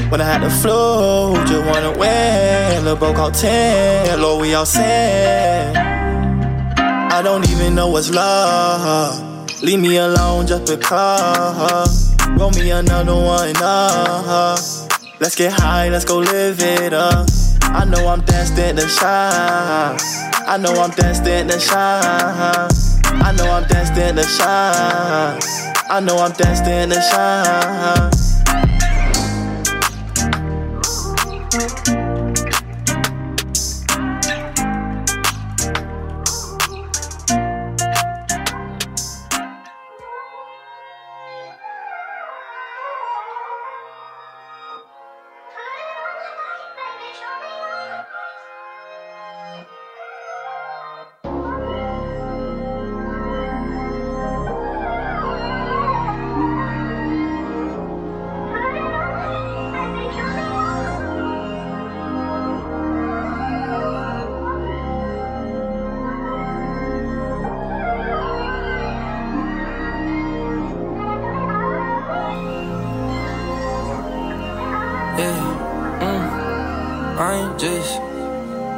When 0.10 0.22
I 0.22 0.24
had 0.24 0.42
the 0.42 0.50
flu, 0.50 1.36
just 1.46 1.66
wanna 1.68 1.92
win. 1.96 2.84
Lil' 2.84 2.96
bro 2.96 3.14
called 3.14 3.36
10, 3.36 4.20
Lord, 4.20 4.42
we 4.42 4.56
all 4.56 4.66
sin. 4.66 5.76
I 5.78 7.22
don't 7.22 7.48
even 7.52 7.76
know 7.76 7.90
what's 7.90 8.10
love. 8.10 9.22
Leave 9.62 9.80
me 9.80 9.98
alone 9.98 10.48
just 10.48 10.66
because. 10.66 12.16
Roll 12.30 12.50
me 12.52 12.72
another 12.72 13.14
one 13.14 13.56
up. 13.58 14.58
Let's 15.20 15.36
get 15.36 15.52
high, 15.52 15.90
let's 15.90 16.06
go 16.06 16.18
live 16.18 16.60
it 16.60 16.92
up. 16.92 17.28
I 17.62 17.86
know 17.86 18.08
I'm 18.08 18.22
destined 18.22 18.80
to 18.80 18.88
shine. 18.88 19.98
I 20.48 20.58
know 20.58 20.74
I'm 20.82 20.90
destined 20.90 21.52
to 21.52 21.60
shine. 21.60 22.70
I 23.04 23.32
know 23.38 23.52
I'm 23.52 23.68
destined 23.68 24.18
to 24.18 24.24
shine. 24.24 25.40
I 25.88 26.00
know 26.00 26.18
I'm 26.18 26.32
destined 26.32 26.94
to 26.94 27.02
shine. 27.02 28.19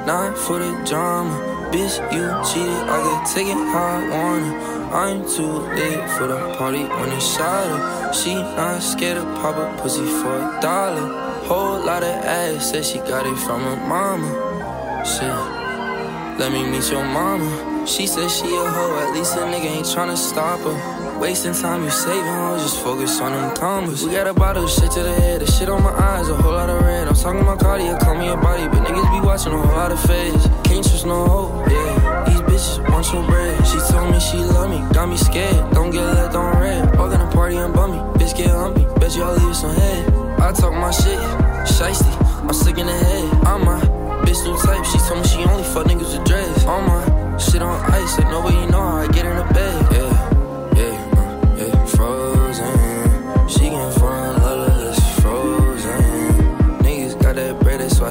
Not 0.06 0.38
for 0.38 0.60
the 0.60 0.72
drama. 0.86 1.32
Bitch, 1.72 1.95
you 2.12 2.26
cheated, 2.43 2.84
I 2.89 2.97
could 3.02 3.34
take 3.34 3.47
it 3.47 3.62
how 3.72 3.99
I 3.99 4.10
wanna. 4.10 4.82
I'm 4.91 5.22
too 5.24 5.64
lit 5.72 6.10
for 6.18 6.28
the 6.28 6.54
party 6.58 6.84
when 6.84 7.12
it's 7.14 7.26
shot 7.26 8.14
She 8.14 8.36
not 8.36 8.82
scared 8.82 9.16
to 9.16 9.24
pop 9.39 9.56
a 9.56 9.82
pussy 9.82 10.06
for 10.06 10.36
a 10.36 10.60
dollar. 10.62 11.08
Whole 11.47 11.80
lot 11.86 12.04
of 12.04 12.10
ass, 12.10 12.72
said 12.72 12.86
she 12.86 12.97
got 12.99 13.26
it 13.26 13.38
from 13.38 13.62
her 13.62 13.78
mama. 13.88 14.28
Shit, 15.06 16.39
let 16.39 16.52
me 16.52 16.70
meet 16.70 16.91
your 16.91 17.06
mama. 17.06 17.88
She 17.88 18.06
said 18.06 18.30
she 18.30 18.47
a 18.47 18.66
hoe, 18.70 19.08
at 19.08 19.14
least 19.16 19.36
a 19.36 19.39
nigga 19.39 19.78
ain't 19.78 19.86
tryna 19.86 20.18
stop 20.18 20.60
her. 20.60 20.90
Wasting 21.22 21.53
time, 21.53 21.84
you 21.84 21.91
saving 21.91 22.26
hoes, 22.26 22.63
just 22.63 22.84
focus 22.84 23.22
on 23.22 23.32
them 23.32 23.55
commas. 23.55 24.03
We 24.03 24.11
got 24.11 24.26
a 24.26 24.34
bottle, 24.34 24.63
of 24.63 24.72
shit 24.72 24.89
to 24.93 25.03
the 25.03 25.13
head, 25.13 25.41
the 25.41 25.45
shit 25.45 25.69
on 25.69 25.84
my 25.84 25.91
eyes, 25.91 26.28
a 26.28 26.34
whole 26.34 26.53
lot 26.53 26.67
of 26.67 26.82
red. 26.82 27.07
I'm 27.07 27.13
talking 27.13 27.41
about 27.41 27.59
cardio, 27.59 27.99
call 27.99 28.15
me 28.15 28.28
a 28.28 28.36
body, 28.36 28.67
but 28.69 28.82
niggas 28.88 29.22
be 29.22 29.24
watching 29.24 29.53
a 29.53 29.61
whole 29.61 29.78
lot 29.78 29.91
of 29.91 29.99
phase. 29.99 30.43
Can't 30.63 30.84
trust 30.84 31.05
no 31.05 31.24
hoe, 31.24 31.65
yeah. 31.69 32.26
These 32.26 32.41
bitches 32.41 32.89
want 32.89 33.13
your 33.13 33.24
bread. 33.28 33.55
She 33.67 33.78
told 33.93 34.09
me 34.09 34.19
she 34.19 34.38
love 34.38 34.72
me, 34.72 34.82
got 34.95 35.09
me 35.09 35.15
scared. 35.15 35.72
Don't 35.76 35.91
get 35.91 36.01
left 36.01 36.34
on 36.34 36.59
red. 36.59 36.97
Walk 36.97 37.13
in 37.13 37.19
the 37.19 37.28
party 37.28 37.57
and 37.57 37.72
bummy, 37.72 37.99
bitch 38.17 38.36
get 38.36 38.49
humpy. 38.49 38.84
Bet 38.99 39.15
you 39.15 39.22
all 39.22 39.36
leave 39.36 39.55
some 39.55 39.76
head. 39.76 40.11
I 40.41 40.51
talk 40.53 40.74
my 40.74 40.89
shit, 40.89 41.19
shiesty. 41.69 42.11
I'm 42.41 42.53
sick 42.53 42.80
in 42.80 42.88
the 42.88 42.97
head. 42.97 43.45
I'm 43.45 43.63
my 43.63 43.80
bitch 44.26 44.43
new 44.43 44.57
type. 44.57 44.84
She 44.86 44.97
told 44.97 45.22
me 45.22 45.28
she 45.28 45.43
only 45.43 45.63
fuck 45.65 45.86
niggas 45.86 46.17
with 46.17 46.26
dreads. 46.26 46.65
All 46.65 46.82
my 46.82 47.38
shit 47.38 47.61
on 47.61 47.80
ice, 47.91 48.17
and 48.17 48.28
nobody 48.32 48.65
know 48.72 48.82
how 48.82 49.05
I 49.05 49.07
get 49.09 49.28
in 49.28 49.36
the 49.38 49.45
bed. 49.53 49.93
Yeah. 49.93 50.11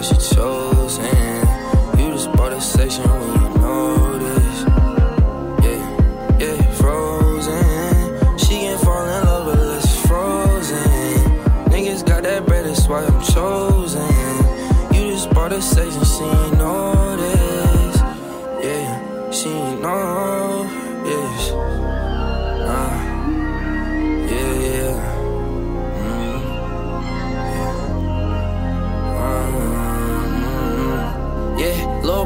lost 0.01 0.35
your 0.35 0.80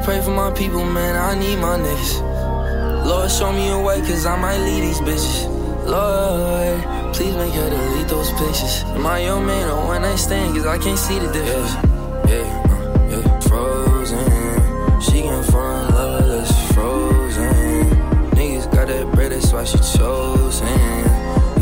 pray 0.04 0.20
for 0.20 0.32
my 0.32 0.50
people, 0.50 0.84
man. 0.84 1.16
I 1.16 1.38
need 1.38 1.56
my 1.56 1.78
niggas. 1.78 3.06
Lord, 3.06 3.30
show 3.30 3.50
me 3.52 3.70
a 3.70 3.80
way, 3.80 4.00
cause 4.00 4.26
I 4.26 4.36
might 4.36 4.58
leave 4.58 4.82
these 4.82 5.00
bitches. 5.00 5.48
Lord, 5.86 7.14
please 7.14 7.34
make 7.34 7.54
her 7.54 7.70
delete 7.70 8.08
those 8.08 8.30
pictures. 8.32 8.84
I 8.84 9.20
your 9.20 9.40
man 9.40 9.70
or 9.70 9.86
one 9.86 10.02
night 10.02 10.16
stand? 10.16 10.54
Cause 10.54 10.66
I 10.66 10.76
can't 10.76 10.98
see 10.98 11.18
the 11.18 11.32
difference. 11.32 11.74
Yeah, 12.28 12.44
yeah, 12.44 12.72
uh, 12.72 13.22
yeah. 13.22 13.40
Frozen. 13.48 15.00
She 15.00 15.22
can 15.22 15.42
fall 15.44 15.74
in 15.80 15.94
love 15.94 16.24
us, 16.40 16.72
frozen. 16.74 17.84
Niggas 18.36 18.70
got 18.74 18.88
that 18.88 19.10
bread, 19.14 19.32
that's 19.32 19.52
why 19.52 19.64
she 19.64 19.78
chosen. 19.78 20.68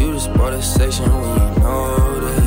You 0.00 0.14
just 0.14 0.34
bought 0.34 0.52
a 0.52 0.62
section 0.62 1.08
when 1.12 1.54
you 1.54 1.60
know 1.60 2.20
this. 2.20 2.41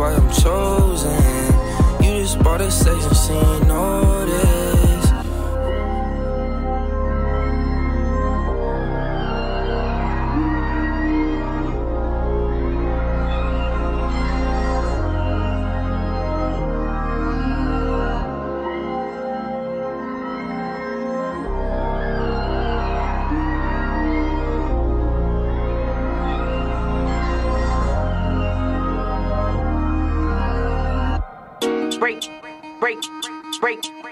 Why 0.00 0.14
I'm 0.14 0.30
chosen. 0.30 1.12
You 2.02 2.22
just 2.22 2.38
bought 2.38 2.62
a 2.62 2.70
she 3.14 3.34
ain't 3.34 3.59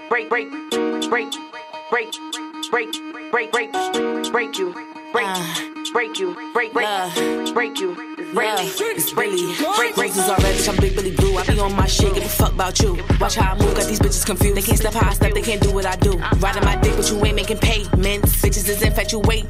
break, 0.09 0.29
break, 0.29 0.51
break, 1.11 1.33
break, 1.91 2.13
break, 2.71 2.93
break, 3.31 3.53
break, 3.53 3.73
break 4.33 4.59
you, 4.59 4.73
break, 5.13 5.29
break 5.93 6.19
you, 6.19 6.53
break, 6.55 6.73
break, 6.73 7.55
break 7.55 7.79
you. 7.81 8.08
Yeah, 8.35 8.57
it's 8.61 9.12
Billy. 9.12 9.57
Break 9.76 9.97
raisins 9.97 10.29
already, 10.29 10.59
bitch. 10.59 10.68
I'm 10.68 10.76
Big 10.76 10.95
Billy 10.95 11.12
Blue. 11.16 11.37
I 11.39 11.47
be 11.47 11.59
on 11.61 11.74
my 11.74 11.87
shit, 11.87 12.14
give 12.14 12.24
a 12.24 12.29
fuck 12.29 12.53
about 12.53 12.79
you. 12.81 12.99
Watch 13.20 13.37
how 13.37 13.55
I 13.55 13.59
move, 13.59 13.74
got 13.74 13.87
these 13.87 13.99
bitches 13.99 14.26
confused. 14.26 14.57
They 14.57 14.62
can't 14.62 14.79
step 14.79 14.93
how 14.93 15.09
I 15.09 15.14
step, 15.14 15.33
they 15.33 15.43
can't 15.43 15.62
do 15.62 15.72
what 15.72 15.87
I 15.87 15.97
do. 15.97 16.18
Riding 16.39 16.64
my 16.64 16.76
dick, 16.76 16.95
but 16.97 17.11
you 17.11 17.24
ain't 17.24 17.37
making 17.37 17.59
payments. 17.59 18.43
Bitches 18.43 18.68
is 18.68 18.83
infatuated. 18.83 19.49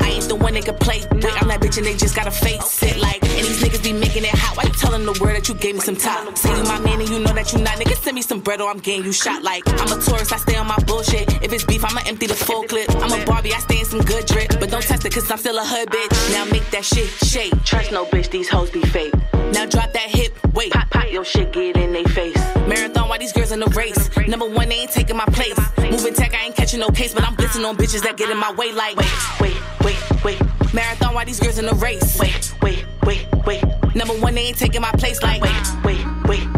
I 0.00 0.10
ain't 0.16 0.28
the 0.28 0.36
one 0.36 0.54
they 0.54 0.62
can 0.62 0.76
play 0.76 1.00
with. 1.12 1.24
I'm 1.24 1.48
that 1.48 1.60
bitch 1.60 1.76
and 1.76 1.86
they 1.86 1.96
just 1.96 2.16
gotta 2.16 2.30
face 2.30 2.82
it 2.82 2.96
like. 2.96 3.22
And 3.22 3.44
these 3.44 3.62
niggas 3.62 3.82
be 3.82 3.92
making 3.92 4.24
it 4.24 4.30
hot. 4.30 4.56
Why 4.56 4.64
you 4.64 4.72
telling 4.72 5.04
the 5.04 5.12
world 5.20 5.36
that 5.36 5.48
you 5.48 5.54
gave 5.54 5.74
me 5.74 5.80
some 5.80 5.96
top? 5.96 6.36
Say 6.38 6.56
you 6.56 6.64
my 6.64 6.80
man 6.80 7.00
and 7.00 7.08
you 7.08 7.18
know 7.18 7.32
that 7.32 7.52
you 7.52 7.58
not. 7.60 7.76
Niggas 7.78 8.02
send 8.02 8.14
me 8.14 8.22
some 8.22 8.40
bread 8.40 8.60
or 8.60 8.70
I'm 8.70 8.78
getting 8.78 9.04
you 9.04 9.12
shot. 9.12 9.42
Like 9.42 9.68
I'm 9.68 9.92
a 9.92 10.00
tourist, 10.00 10.32
I 10.32 10.38
stay 10.38 10.56
on 10.56 10.66
my 10.66 10.78
bullshit. 10.86 11.28
If 11.42 11.52
it's 11.52 11.64
beef, 11.64 11.84
I'ma 11.84 12.00
empty 12.06 12.26
the 12.26 12.34
full 12.34 12.64
clip. 12.64 12.88
I'm 12.96 13.12
a 13.12 13.24
Barbie, 13.26 13.52
I 13.52 13.58
stay 13.58 13.80
in 13.80 13.84
some 13.84 14.00
good 14.00 14.24
drip. 14.26 14.48
But 14.60 14.70
don't 14.70 14.82
test 14.82 15.04
it, 15.04 15.12
cause 15.12 15.30
I'm 15.30 15.38
still 15.38 15.58
a 15.58 15.64
hood 15.64 15.88
bitch. 15.90 16.32
Now 16.32 16.44
make 16.46 16.68
that 16.70 16.84
shit 16.84 17.08
shake. 17.28 17.52
Trust 17.64 17.92
no 17.92 18.06
bitch, 18.14 18.30
these 18.30 18.48
hoes 18.48 18.70
be 18.70 18.80
fake. 18.80 19.12
Now 19.52 19.66
drop 19.66 19.92
that 19.92 20.08
hip, 20.08 20.32
wait. 20.54 20.72
Pop, 20.72 20.88
pop 20.90 21.10
your 21.10 21.24
shit, 21.24 21.52
get 21.52 21.76
in 21.76 21.92
they 21.92 22.04
face. 22.04 22.36
Marathon, 22.68 23.08
why 23.08 23.18
these 23.18 23.32
girls 23.32 23.50
in 23.50 23.60
the 23.60 23.66
race? 23.70 24.08
Number 24.28 24.46
one, 24.46 24.68
they 24.68 24.76
ain't 24.76 24.92
taking 24.92 25.16
my 25.16 25.26
place. 25.26 25.58
Moving 25.78 26.14
tech, 26.14 26.32
I 26.32 26.46
ain't 26.46 26.56
catching 26.56 26.80
no 26.80 26.88
case, 26.88 27.12
but 27.12 27.24
I'm 27.24 27.34
blitzing 27.34 27.68
on 27.68 27.76
bitches 27.76 28.02
that 28.02 28.16
get 28.16 28.30
in 28.30 28.38
my 28.38 28.52
way 28.52 28.72
like. 28.72 28.96
Wait, 28.96 29.40
wait, 29.40 29.56
wait, 29.84 30.24
wait. 30.24 30.40
Marathon, 30.72 31.14
why 31.14 31.24
these 31.24 31.40
girls 31.40 31.58
in 31.58 31.66
the 31.66 31.74
race? 31.74 32.18
Wait, 32.18 32.54
wait, 32.62 32.84
wait, 33.04 33.26
wait. 33.46 33.64
Number 33.94 34.14
one, 34.14 34.34
they 34.34 34.42
ain't 34.42 34.58
taking 34.58 34.80
my 34.80 34.92
place 34.92 35.20
like. 35.22 35.42
Wait, 35.42 35.52
wait, 35.84 36.06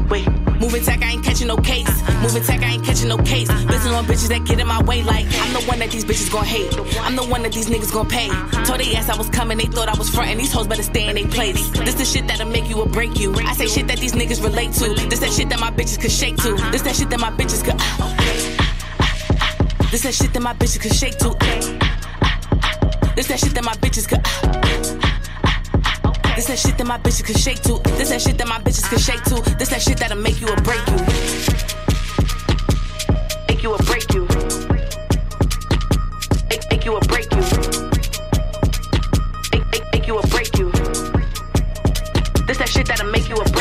wait. 0.08 0.26
Moving 0.60 0.82
tech, 0.82 1.02
I 1.02 1.12
ain't 1.12 1.24
catching 1.24 1.48
no 1.48 1.56
case. 1.56 1.88
Moving 2.22 2.42
tech, 2.42 2.60
I 2.62 2.72
ain't 2.74 2.84
catching 2.84 3.08
no 3.08 3.18
case. 3.18 3.48
Blitzing 3.48 3.96
on 3.96 4.04
bitches 4.06 4.28
that 4.28 4.44
get 4.46 4.58
in 4.58 4.66
my 4.66 4.82
way 4.84 5.02
like. 5.02 5.26
I'm 5.26 5.52
the 5.52 5.60
one 5.68 5.78
that 5.80 5.90
these 5.90 6.04
bitches 6.04 6.32
gon' 6.32 6.44
hate. 6.44 6.72
I'm 7.00 7.16
the 7.16 7.24
one 7.24 7.42
that 7.42 7.52
these 7.52 7.68
niggas 7.68 7.92
gon' 7.92 8.08
pay. 8.08 8.28
Told 8.64 8.80
they 8.80 8.94
ass 8.96 9.08
I 9.08 9.16
was 9.16 9.28
coming, 9.30 9.58
they 9.58 9.66
thought 9.66 9.88
I 9.88 9.96
was 9.98 10.08
frontin'. 10.08 10.38
These 10.38 10.52
hoes 10.52 10.66
better 10.66 10.82
stay 10.82 11.08
in 11.08 11.14
their 11.16 11.26
place. 11.28 11.68
This 11.70 11.94
the 11.94 12.04
shit 12.04 12.26
that'll 12.26 12.48
make 12.48 12.68
you 12.68 12.80
or 12.80 12.86
break 12.86 13.18
you. 13.18 13.34
I 13.34 13.52
say 13.54 13.66
shit 13.66 13.86
that 13.88 13.98
these 13.98 14.12
niggas 14.12 14.42
relate 14.42 14.72
to. 14.74 14.94
This 15.08 15.20
that 15.20 15.32
shit 15.32 15.48
that 15.50 15.60
my 15.60 15.70
bitches 15.70 16.00
could 16.00 16.12
shake 16.12 16.36
to. 16.38 16.54
This 16.72 16.82
that 16.82 16.96
shit 16.96 17.10
that 17.10 17.20
my 17.20 17.30
bitches 17.30 17.64
could. 17.64 17.74
ah. 17.78 18.12
This 19.90 20.02
that 20.02 20.14
shit 20.14 20.32
that 20.32 20.42
my 20.42 20.54
bitches 20.54 20.80
could 20.80 20.94
shake 20.94 21.18
to. 21.18 21.36
ah. 21.40 23.12
This 23.14 23.28
that 23.28 23.38
shit 23.40 23.54
that 23.54 23.64
my 23.64 23.74
bitches 23.74 24.08
could. 24.08 24.20
ah. 24.24 25.05
This 26.36 26.48
that 26.48 26.58
shit 26.58 26.76
that 26.76 26.86
my 26.86 26.98
bitches 26.98 27.24
can 27.24 27.34
shake 27.34 27.62
to. 27.62 27.80
This 27.96 28.10
that 28.10 28.20
shit 28.20 28.36
that 28.36 28.46
my 28.46 28.58
bitches 28.58 28.86
can 28.90 28.98
shake 28.98 29.22
to. 29.24 29.40
This 29.56 29.70
that 29.70 29.80
shit 29.80 29.96
that'll 29.96 30.18
make 30.18 30.38
you 30.38 30.48
or 30.48 30.56
break 30.56 30.86
you. 30.86 30.96
Make 33.48 33.62
you 33.62 33.72
or 33.72 33.78
break 33.88 34.12
you. 34.12 34.28
Make, 36.50 36.70
make 36.70 36.84
you 36.84 36.92
or 36.92 37.00
break 37.08 37.32
you. 37.32 37.40
Make, 39.50 39.66
make, 39.72 39.84
make 39.94 40.06
you 40.06 40.16
or 40.16 40.26
break 40.28 40.58
you. 40.58 40.70
This 42.44 42.58
that 42.58 42.68
shit 42.68 42.86
that'll 42.86 43.10
make 43.10 43.30
you 43.30 43.36
or 43.36 43.44
break 43.44 43.54
you. 43.54 43.55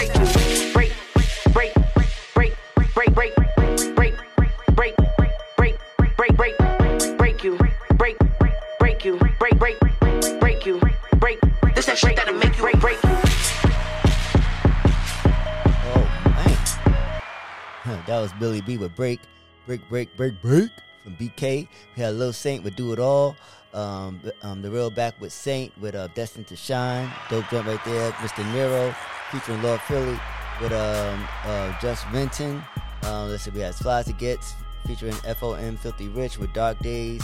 Billy 18.39 18.61
B 18.61 18.77
with 18.77 18.95
Break, 18.95 19.19
Break, 19.65 19.87
Break, 19.89 20.15
Break, 20.15 20.41
Break 20.41 20.71
from 21.03 21.15
BK. 21.15 21.67
We 21.95 22.03
had 22.03 22.15
Lil 22.15 22.33
Saint 22.33 22.63
with 22.63 22.75
Do 22.75 22.93
It 22.93 22.99
All. 22.99 23.35
Um, 23.73 24.21
um, 24.41 24.61
the 24.61 24.71
real 24.71 24.89
back 24.89 25.19
with 25.19 25.33
Saint 25.33 25.77
with 25.79 25.95
uh, 25.95 26.07
Destined 26.15 26.47
to 26.47 26.55
Shine. 26.55 27.11
Dope 27.29 27.45
joint 27.49 27.67
right 27.67 27.83
there. 27.85 28.11
Mr. 28.13 28.49
Nero 28.53 28.95
featuring 29.31 29.61
Lord 29.61 29.81
Philly 29.81 30.17
with 30.61 30.71
um, 30.71 31.27
uh, 31.43 31.77
Just 31.81 32.05
Vinton. 32.07 32.63
Um, 33.03 33.29
let's 33.29 33.43
see, 33.43 33.51
we 33.51 33.59
had 33.59 33.75
Flies 33.75 34.05
to 34.05 34.13
Gets 34.13 34.53
featuring 34.85 35.13
FOM 35.13 35.77
Filthy 35.77 36.07
Rich 36.09 36.37
with 36.37 36.53
Dark 36.53 36.79
Days. 36.79 37.21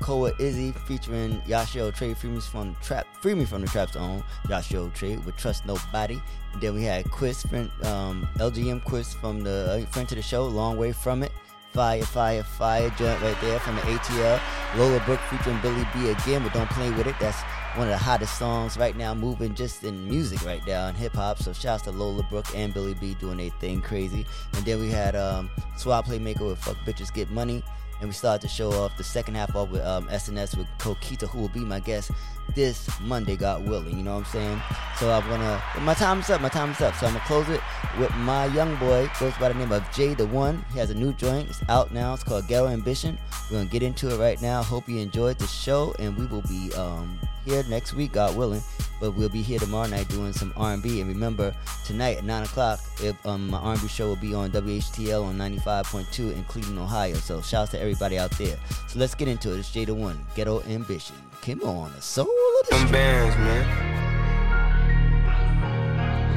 Koa 0.00 0.32
Izzy 0.38 0.72
featuring 0.86 1.40
Yashio 1.42 1.94
Trade 1.94 2.16
Free 2.16 2.30
Me 2.30 2.40
from 2.40 2.74
the 2.74 2.80
Trap 2.80 3.06
Free 3.20 3.34
Me 3.34 3.44
from 3.44 3.62
the 3.62 3.68
Trap 3.68 3.92
Zone. 3.92 4.22
Yashio 4.46 4.92
Trade 4.94 5.24
with 5.24 5.36
Trust 5.36 5.66
Nobody. 5.66 6.20
And 6.52 6.62
then 6.62 6.74
we 6.74 6.82
had 6.82 7.10
Quiz 7.10 7.42
friend 7.42 7.70
um, 7.84 8.28
LGM 8.36 8.84
Quiz 8.84 9.14
from 9.14 9.42
the 9.42 9.84
uh, 9.84 9.90
friend 9.90 10.08
to 10.08 10.14
the 10.14 10.22
show, 10.22 10.46
Long 10.46 10.76
Way 10.76 10.92
From 10.92 11.22
It. 11.22 11.32
Fire, 11.72 12.02
fire, 12.02 12.44
fire 12.44 12.88
joint 12.90 13.20
right 13.20 13.36
there 13.40 13.58
from 13.58 13.74
the 13.76 13.82
ATL. 13.82 14.40
Lola 14.76 15.02
Brooke 15.04 15.20
featuring 15.28 15.60
Billy 15.60 15.84
B 15.92 16.10
again, 16.10 16.42
but 16.42 16.52
don't 16.52 16.70
play 16.70 16.90
with 16.90 17.08
it. 17.08 17.16
That's 17.18 17.42
one 17.76 17.88
of 17.88 17.92
the 17.92 17.98
hottest 17.98 18.38
songs 18.38 18.76
right 18.76 18.96
now, 18.96 19.14
moving 19.14 19.54
just 19.54 19.82
in 19.82 20.08
music 20.08 20.44
right 20.44 20.64
now 20.66 20.88
in 20.88 20.94
hip 20.94 21.14
hop. 21.14 21.38
So 21.38 21.52
shouts 21.52 21.82
to 21.84 21.90
Lola 21.90 22.22
Brooke 22.30 22.46
and 22.54 22.72
Billy 22.72 22.94
B 22.94 23.14
doing 23.14 23.38
their 23.38 23.50
thing 23.60 23.80
crazy. 23.80 24.24
And 24.54 24.64
then 24.64 24.80
we 24.80 24.90
had 24.90 25.16
um, 25.16 25.50
Playmaker 25.76 26.48
with 26.48 26.58
Fuck 26.58 26.76
Bitches 26.86 27.12
Get 27.12 27.30
Money. 27.30 27.62
And 28.00 28.08
we 28.08 28.14
started 28.14 28.42
to 28.42 28.48
show 28.48 28.72
off 28.72 28.96
the 28.96 29.04
second 29.04 29.36
half 29.36 29.54
off 29.54 29.70
with 29.70 29.84
um, 29.84 30.08
SNS 30.08 30.56
with 30.56 30.66
Coquito, 30.78 31.28
who 31.28 31.40
will 31.40 31.48
be 31.48 31.60
my 31.60 31.80
guest 31.80 32.10
this 32.54 32.88
Monday, 33.00 33.36
God 33.36 33.66
willing. 33.66 33.96
You 33.96 34.04
know 34.04 34.14
what 34.14 34.26
I'm 34.26 34.32
saying? 34.32 34.62
So 34.98 35.10
I'm 35.10 35.26
gonna. 35.28 35.62
My 35.80 35.94
time's 35.94 36.28
up. 36.28 36.40
My 36.40 36.48
time's 36.48 36.80
up. 36.80 36.94
So 36.96 37.06
I'm 37.06 37.14
gonna 37.14 37.24
close 37.24 37.48
it 37.48 37.60
with 37.98 38.14
my 38.16 38.46
young 38.46 38.76
boy. 38.76 39.08
Goes 39.18 39.32
by 39.38 39.48
the 39.48 39.54
name 39.54 39.72
of 39.72 39.88
Jay 39.92 40.14
the 40.14 40.26
One. 40.26 40.64
He 40.72 40.78
has 40.78 40.90
a 40.90 40.94
new 40.94 41.12
joint. 41.14 41.48
It's 41.48 41.62
out 41.68 41.92
now. 41.92 42.14
It's 42.14 42.24
called 42.24 42.46
Ghetto 42.46 42.68
Ambition. 42.68 43.18
We're 43.50 43.58
gonna 43.58 43.70
get 43.70 43.82
into 43.82 44.12
it 44.12 44.18
right 44.18 44.40
now. 44.42 44.62
Hope 44.62 44.88
you 44.88 44.98
enjoyed 44.98 45.38
the 45.38 45.46
show, 45.46 45.94
and 45.98 46.16
we 46.16 46.26
will 46.26 46.42
be 46.42 46.72
um, 46.74 47.18
here 47.44 47.64
next 47.68 47.94
week, 47.94 48.12
God 48.12 48.36
willing. 48.36 48.62
But 49.00 49.12
we'll 49.12 49.28
be 49.28 49.42
here 49.42 49.58
tomorrow 49.58 49.88
night 49.88 50.08
doing 50.08 50.32
some 50.32 50.52
R&B. 50.56 51.00
And 51.00 51.08
remember, 51.08 51.54
tonight 51.84 52.18
at 52.18 52.24
nine 52.24 52.44
o'clock, 52.44 52.80
if, 53.02 53.14
um, 53.26 53.48
my 53.48 53.58
R&B 53.58 53.88
show 53.88 54.08
will 54.08 54.16
be 54.16 54.34
on 54.34 54.50
WHTL 54.50 55.24
on 55.24 55.36
95.2 55.36 56.34
in 56.34 56.44
Cleveland, 56.44 56.78
Ohio. 56.78 57.14
So 57.14 57.40
shouts 57.42 57.72
to 57.72 57.80
everybody 57.80 58.18
out 58.18 58.30
there. 58.32 58.56
So 58.88 58.98
let's 58.98 59.14
get 59.14 59.28
into 59.28 59.52
it. 59.54 59.58
It's 59.58 59.72
Jay 59.72 59.84
the 59.84 59.94
One, 59.94 60.24
Ghetto 60.34 60.62
Ambition. 60.62 61.16
Come 61.42 61.62
on, 61.62 61.92
the 61.92 62.00
soul 62.00 62.24
of 62.24 62.68
the 62.68 62.76
Them 62.76 62.92
bands, 62.92 63.36
man. 63.36 63.94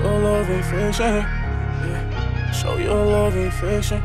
Your 0.04 0.20
love 0.20 0.50
ain't 0.50 0.66
fiction. 0.66 1.06
Yeah. 1.06 2.52
Show 2.52 2.78
your 2.78 3.06
love 3.06 3.36
ain't 3.36 3.54
fiction. 3.54 4.04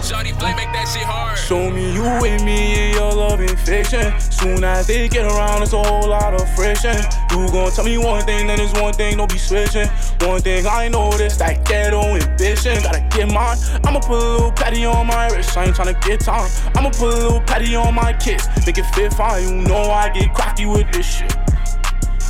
Shawty 0.00 0.36
play, 0.38 0.54
make 0.54 0.72
that 0.72 0.88
shit 0.88 1.02
hard. 1.02 1.36
Show 1.36 1.70
me 1.70 1.92
you 1.92 2.02
with 2.20 2.42
me 2.42 2.74
and 2.74 2.94
your 2.94 3.12
love 3.12 3.40
ain't 3.40 3.58
fiction. 3.60 4.18
Soon 4.18 4.64
as 4.64 4.86
they 4.86 5.08
get 5.08 5.26
around, 5.26 5.62
it's 5.62 5.72
a 5.72 5.82
whole 5.82 6.08
lot 6.08 6.34
of 6.34 6.48
friction. 6.56 6.96
You 7.30 7.48
gon' 7.52 7.70
tell 7.70 7.84
me 7.84 7.98
one 7.98 8.24
thing, 8.24 8.46
then 8.46 8.58
it's 8.58 8.72
one 8.80 8.94
thing, 8.94 9.18
don't 9.18 9.30
be 9.30 9.38
switching. 9.38 9.88
One 10.20 10.40
thing 10.40 10.66
I 10.66 10.88
this, 11.18 11.36
that 11.36 11.66
ghetto 11.66 12.00
ambition. 12.00 12.82
Gotta 12.82 13.06
get 13.10 13.28
mine. 13.28 13.58
I'ma 13.84 14.00
put 14.00 14.16
a 14.16 14.32
little 14.32 14.52
patty 14.52 14.86
on 14.86 15.06
my 15.06 15.28
wrist. 15.28 15.56
I 15.56 15.64
ain't 15.66 15.76
tryna 15.76 16.00
get 16.02 16.20
time. 16.20 16.50
I'ma 16.74 16.90
put 16.90 17.12
a 17.12 17.16
little 17.16 17.40
patty 17.42 17.76
on 17.76 17.94
my 17.94 18.12
kiss. 18.14 18.48
Make 18.66 18.78
it 18.78 18.86
fit 18.94 19.12
fine. 19.12 19.42
You 19.42 19.54
know 19.68 19.90
I 19.90 20.08
get 20.08 20.34
cocky 20.34 20.66
with 20.66 20.90
this 20.92 21.06
shit. 21.06 21.34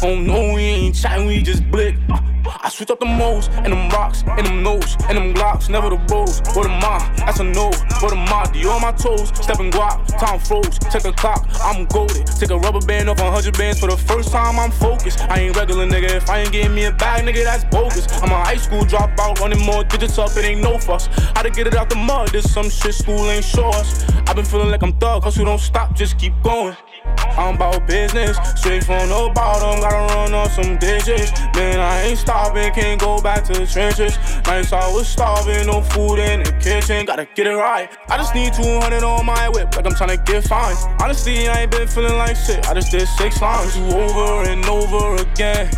Oh 0.03 0.19
no, 0.19 0.55
we 0.55 0.63
ain't 0.63 0.95
chatting, 0.97 1.27
we 1.27 1.43
just 1.43 1.71
blick. 1.71 1.95
Uh, 2.09 2.19
I 2.63 2.69
switch 2.69 2.91
up 2.91 3.01
the 3.01 3.07
modes 3.07 3.49
and 3.49 3.73
them 3.73 3.89
rocks 3.91 4.25
and 4.27 4.47
them 4.47 4.63
notes 4.63 4.97
and 5.09 5.17
them 5.17 5.35
glocks, 5.35 5.69
never 5.69 5.91
the 5.91 5.97
bros. 5.97 6.41
What 6.55 6.67
am 6.67 6.83
I? 6.83 6.99
That's 7.19 7.41
a 7.41 7.45
no. 7.45 7.71
What 8.01 8.13
am 8.13 8.27
I? 8.29 8.51
D 8.53 8.67
on 8.67 8.81
my 8.81 8.93
toes, 8.93 9.29
stepping 9.41 9.71
guap, 9.71 10.07
time 10.19 10.39
froze. 10.39 10.79
Check 10.93 11.03
the 11.03 11.13
clock, 11.13 11.47
I'm 11.63 11.87
goaded. 11.87 12.27
Take 12.27 12.51
a 12.51 12.59
rubber 12.59 12.81
band 12.81 13.09
off 13.09 13.21
100 13.21 13.57
bands 13.57 13.81
for 13.81 13.89
the 13.89 13.97
first 13.97 14.33
time. 14.33 14.59
I'm 14.59 14.71
focused. 14.71 15.21
I 15.23 15.41
ain't 15.41 15.57
regular 15.57 15.87
nigga. 15.87 16.11
If 16.11 16.29
I 16.29 16.41
ain't 16.41 16.53
getting 16.53 16.75
me 16.75 16.85
a 16.85 16.93
bag, 16.93 17.25
nigga, 17.25 17.45
that's 17.45 17.65
bogus. 17.65 18.07
I'm 18.23 18.31
a 18.31 18.45
high 18.45 18.57
school 18.57 18.83
dropout, 18.83 19.41
running 19.41 19.65
more 19.65 19.85
digits 19.85 20.19
up. 20.19 20.37
It 20.37 20.45
ain't 20.45 20.61
no 20.61 20.79
fuss. 20.79 21.09
How 21.35 21.43
to 21.43 21.51
get 21.51 21.67
it 21.67 21.75
out 21.75 21.91
the 21.91 21.97
mud? 21.97 22.31
This 22.31 22.53
some 22.53 22.69
shit 22.69 22.95
school 22.95 23.31
ain't 23.31 23.45
show 23.45 23.69
us. 23.71 24.05
I've 24.27 24.37
been 24.37 24.45
feeling 24.45 24.71
like 24.71 24.83
I'm 24.83 24.93
thug, 24.95 25.23
cause 25.23 25.39
we 25.39 25.45
don't 25.45 25.61
stop, 25.61 25.95
just 25.95 26.19
keep 26.19 26.35
going. 26.43 26.77
I'm 27.05 27.55
about 27.55 27.87
business, 27.87 28.37
straight 28.57 28.85
from 28.85 29.09
the 29.09 29.31
bottom, 29.35 29.81
gotta 29.81 30.15
run 30.15 30.35
on 30.35 30.51
some 30.51 30.77
dishes. 30.77 31.33
Man, 31.55 31.81
I 31.81 32.03
ain't 32.03 32.19
stopping, 32.19 32.73
can't 32.73 33.01
go 33.01 33.21
back 33.21 33.45
to 33.45 33.53
the 33.53 33.67
trenches. 33.67 34.19
Nights 34.47 34.73
I 34.73 34.93
was 34.93 35.09
starving, 35.09 35.67
no 35.67 35.81
food 35.81 36.19
in 36.19 36.43
the 36.43 36.53
kitchen, 36.61 37.07
gotta 37.07 37.27
get 37.35 37.47
it 37.47 37.55
right. 37.55 37.89
I 38.09 38.17
just 38.17 38.35
need 38.35 38.53
200 38.53 39.03
on 39.03 39.25
my 39.25 39.49
whip, 39.49 39.75
like 39.77 39.87
I'm 39.87 39.93
tryna 39.93 40.25
get 40.27 40.45
fine. 40.45 40.77
Honestly, 41.01 41.49
I 41.49 41.63
ain't 41.63 41.71
been 41.71 41.89
feeling 41.89 42.17
like 42.17 42.37
shit, 42.37 42.69
I 42.69 42.75
just 42.75 42.91
did 42.91 43.07
six 43.09 43.41
lines. 43.41 43.77
You 43.77 43.85
over 43.85 44.49
and 44.49 44.65
over 44.67 45.23
again. 45.23 45.71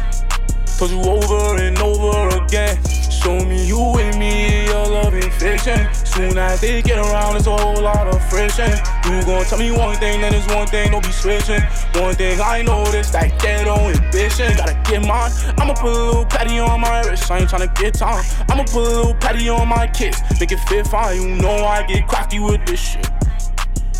Told 0.78 0.90
you 0.90 1.00
over 1.02 1.62
and 1.62 1.78
over 1.78 2.44
again. 2.44 2.76
Show 3.22 3.38
me 3.44 3.64
you 3.64 3.78
with 3.78 4.18
me 4.18 4.66
your 4.66 4.84
love 4.84 5.14
ain't 5.14 5.32
fiction. 5.34 5.78
Soon 5.94 6.36
as 6.36 6.60
they 6.60 6.82
get 6.82 6.98
around, 6.98 7.36
it's 7.36 7.46
a 7.46 7.56
whole 7.56 7.80
lot 7.80 8.08
of 8.08 8.20
friction. 8.28 8.70
You 9.04 9.24
gon' 9.24 9.44
tell 9.44 9.60
me 9.60 9.70
one 9.70 9.96
thing, 9.98 10.20
then 10.20 10.34
it's 10.34 10.52
one 10.52 10.66
thing, 10.66 10.90
don't 10.90 11.04
be 11.04 11.12
switching. 11.12 11.60
One 11.94 12.16
thing 12.16 12.40
I 12.40 12.62
know 12.62 12.84
this, 12.86 13.10
that 13.10 13.40
ghetto 13.40 13.76
ambition. 13.76 14.56
Gotta 14.56 14.74
get 14.90 15.06
mine. 15.06 15.30
I'ma 15.56 15.74
put 15.74 15.92
a 15.92 16.04
little 16.04 16.26
patty 16.26 16.58
on 16.58 16.80
my 16.80 17.02
wrist, 17.02 17.30
I 17.30 17.38
ain't 17.38 17.48
tryna 17.48 17.72
get 17.76 17.94
time. 17.94 18.24
I'ma 18.48 18.64
put 18.64 18.88
a 18.88 18.96
little 18.96 19.14
patty 19.14 19.48
on 19.48 19.68
my 19.68 19.86
kiss, 19.86 20.20
make 20.40 20.50
it 20.50 20.58
fit 20.68 20.88
fine. 20.88 21.22
You 21.22 21.36
know 21.36 21.64
I 21.64 21.86
get 21.86 22.08
crafty 22.08 22.40
with 22.40 22.66
this 22.66 22.80
shit. 22.80 23.08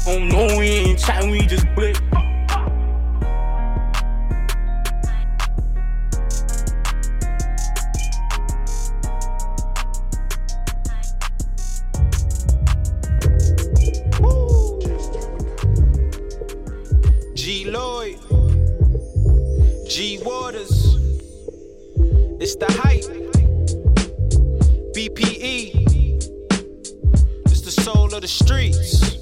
Oh 0.09 0.19
no, 0.19 0.59
we 0.59 0.67
ain't 0.67 0.99
chatting, 0.99 1.31
we 1.31 1.43
just 1.47 1.73
blick. 1.77 1.97
It's 22.55 22.67
the 22.67 22.81
hype. 22.83 23.05
BPE. 24.93 25.73
It's 27.47 27.63
the 27.63 27.71
soul 27.71 28.15
of 28.15 28.21
the 28.21 28.29
streets. 28.29 29.22